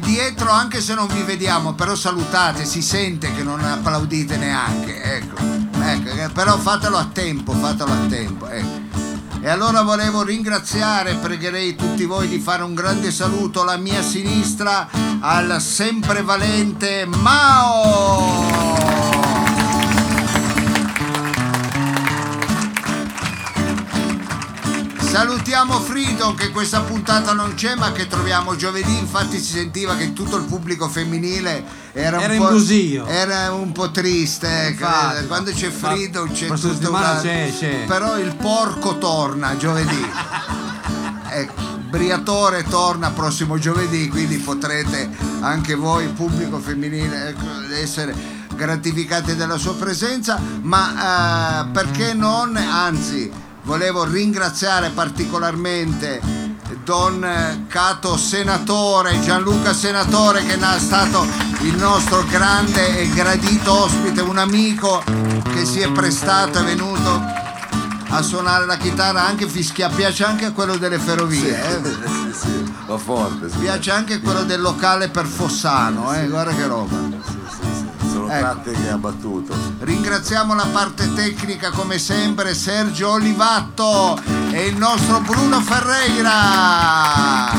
[0.08, 5.36] Dietro anche se non vi vediamo però salutate si sente che non applaudite neanche ecco,
[5.82, 9.42] ecco eh, però fatelo a tempo fatelo a tempo ecco.
[9.42, 14.88] e allora volevo ringraziare pregherei tutti voi di fare un grande saluto alla mia sinistra
[15.20, 18.97] al sempre valente Mao
[25.18, 30.14] Salutiamo Freedom che questa puntata non c'è ma che troviamo giovedì, infatti si sentiva che
[30.14, 35.26] tutto il pubblico femminile era, Era un po', era un po' triste, ecco, Infatti.
[35.26, 37.22] quando c'è Freedom c'è settimana una...
[37.22, 37.86] c'è, c'è.
[37.88, 40.06] però il porco torna giovedì.
[41.32, 48.14] ecco, Briatore torna prossimo giovedì, quindi potrete anche voi, pubblico femminile, ecco, essere
[48.54, 53.32] gratificati della sua presenza, ma eh, perché non, anzi,
[53.68, 56.22] volevo ringraziare particolarmente
[56.86, 61.28] Don Cato Senatore, Gianluca Senatore che è stato
[61.64, 65.04] il nostro grande e gradito ospite, un amico
[65.54, 67.22] che si è prestato, è venuto
[68.10, 71.82] a suonare la chitarra, anche fischia, piace anche quello delle ferrovie, eh?
[72.32, 73.50] Sì, sì, forte.
[73.50, 73.58] sì.
[73.58, 76.28] piace anche quello del locale per Fossano, eh?
[76.28, 77.37] guarda che roba.
[78.28, 78.72] Sono Ecco.
[78.72, 79.56] che ha battuto.
[79.80, 84.22] Ringraziamo la parte tecnica come sempre Sergio Olivatto
[84.52, 87.52] e il nostro Bruno Ferreira.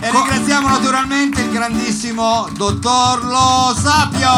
[0.00, 4.30] E ringraziamo naturalmente il grandissimo dottor Lo Sapio.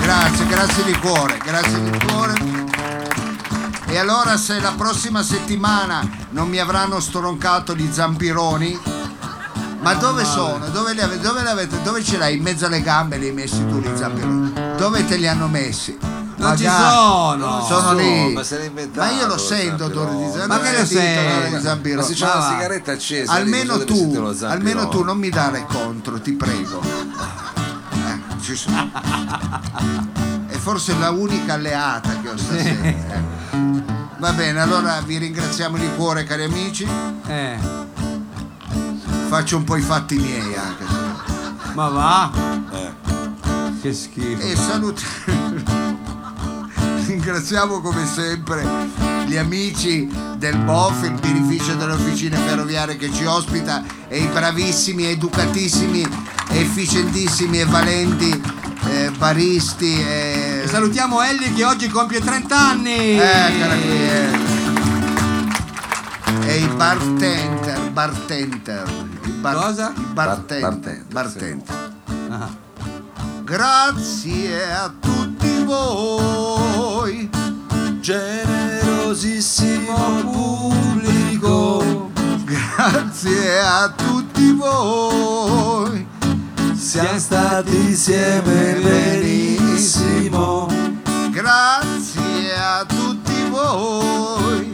[0.00, 2.34] Grazie, grazie di cuore, grazie di cuore.
[3.86, 6.00] E allora se la prossima settimana
[6.30, 8.80] non mi avranno stroncato gli zampironi,
[9.82, 10.68] ma dove sono?
[10.68, 11.82] Dove li, ave- dove li avete?
[11.82, 12.36] Dove ce l'hai?
[12.36, 14.52] In mezzo alle gambe li hai messi tu gli zampironi?
[14.76, 15.96] Dove te li hanno messi?
[16.36, 17.64] Non ci Magari- sono.
[17.66, 18.32] Sono So, lì.
[18.32, 18.42] ma
[18.94, 20.46] Ma io lo sento odore di zampirone.
[20.46, 21.54] Ma che lo senti?
[21.56, 22.00] di zampirone.
[22.02, 22.48] Ma se c'è Ma una va.
[22.52, 26.80] sigaretta accesa, Almeno lì, tu, almeno tu non mi dare contro, ti prego.
[27.92, 28.90] Eh, ci sono.
[30.48, 32.82] È forse la unica alleata che ho stasera.
[32.82, 33.30] eh.
[34.18, 36.86] Va bene, allora vi ringraziamo di cuore cari amici.
[37.26, 37.56] Eh,
[39.32, 40.84] Faccio un po' i fatti miei anche.
[41.72, 42.30] ma va.
[42.70, 42.92] Eh.
[43.80, 44.42] Che schifo.
[44.42, 45.02] E saluti.
[47.06, 48.62] Ringraziamo come sempre
[49.26, 50.06] gli amici
[50.36, 56.06] del BOF, il birrificio delle officine ferroviarie che ci ospita e i bravissimi, educatissimi,
[56.50, 58.38] efficientissimi e valenti
[58.88, 59.98] eh, baristi.
[59.98, 60.68] E E...
[60.68, 63.18] salutiamo Ellie che oggi compie 30 anni.
[63.18, 63.90] Eccola qui.
[63.90, 64.50] eh.
[66.44, 69.11] E i bartender, bartender.
[69.24, 69.92] I bar- Cosa?
[69.96, 70.60] I bartender.
[70.60, 71.90] Bar- bartender, bartender.
[72.30, 72.48] Ah.
[73.44, 77.28] Grazie a tutti voi.
[78.00, 82.10] Generosissimo pubblico,
[82.44, 86.06] Grazie a tutti voi.
[86.74, 90.66] siamo stati insieme benissimo.
[91.30, 94.72] Grazie a tutti voi.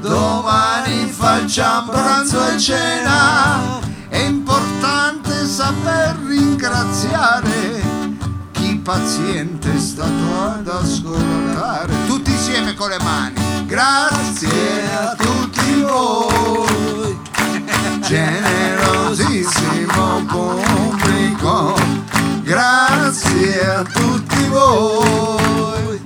[0.00, 3.78] Domani facciamo pranzo e cena.
[4.08, 7.82] È importante saper ringraziare
[8.52, 11.94] chi paziente è stato ad ascoltare.
[12.06, 13.64] Tutti insieme con le mani.
[13.66, 17.18] Grazie a tutti voi.
[18.00, 21.74] Generosissimo pubblico.
[22.42, 26.00] Grazie a tutti voi.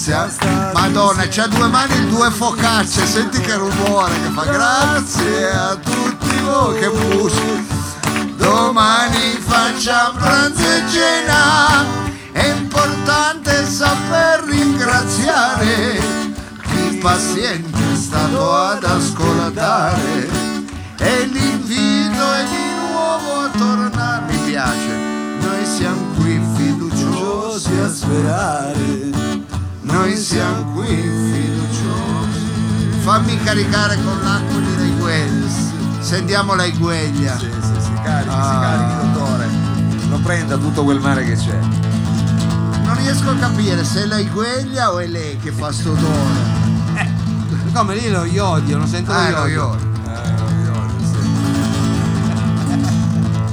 [0.00, 4.44] Stati- Madonna, c'ha due mani e due focacce, senti che rumore che fa.
[4.44, 7.68] Grazie a tutti voi che busi.
[8.36, 11.84] Domani facciamo pranzo e cena.
[12.32, 16.00] È importante saper ringraziare
[16.62, 20.30] chi paziente è stato ad ascoltare.
[20.96, 24.32] E l'invito è di nuovo a tornare.
[24.32, 24.96] Mi piace.
[25.40, 29.29] Noi siamo qui fiduciosi a sperare.
[29.90, 32.48] Noi siamo qui fiduciosi.
[33.00, 35.48] Fammi caricare con l'acqua di Regueglia.
[36.00, 37.36] Sentiamo la Igueglia.
[37.38, 38.44] Sì, sì, si carichi, Ah.
[38.52, 39.46] si carichi, dottore.
[40.08, 41.58] Non prenda tutto quel mare che c'è.
[42.84, 46.58] Non riesco a capire se è la Igueglia o è lei che fa sto odore.
[47.72, 49.78] Come lì lo iodio, non sento Ah, lo no, iodio.
[49.78, 49.88] io.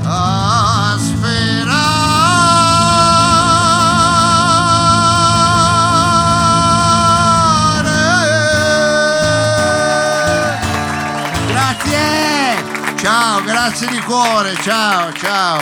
[0.10, 1.57] A sperare.
[13.68, 15.62] Grazie di cuore, ciao, ciao.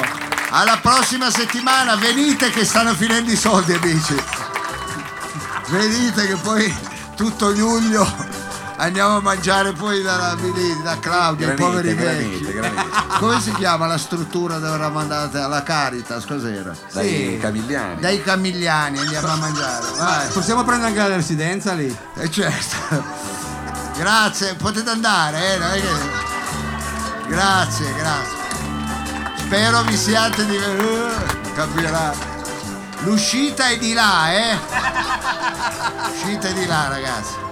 [0.52, 4.16] Alla prossima settimana, venite che stanno finendo i soldi, amici.
[5.70, 6.72] Venite che poi
[7.16, 8.08] tutto luglio
[8.78, 10.38] andiamo a mangiare poi dalla,
[10.84, 12.54] da Claudia, i poveri Granite, vecchi.
[12.54, 13.18] granite, granite.
[13.18, 15.40] Come si chiama la struttura dove eravamo andate?
[15.40, 16.76] Alla Caritas, cos'era?
[16.94, 17.38] Dai Sì.
[17.42, 18.02] Camigliani.
[18.02, 20.28] Dai Camigliani andiamo a mangiare, vai.
[20.28, 21.98] Possiamo prendere anche la residenza lì?
[22.18, 23.04] E certo.
[23.98, 26.34] Grazie, potete andare, eh?
[27.28, 28.38] Grazie, grazie.
[29.38, 30.58] Spero vi siate di...
[30.58, 32.14] Uh, capirà.
[33.00, 34.58] L'uscita è di là, eh?
[36.10, 37.45] L'uscita è di là, ragazzi.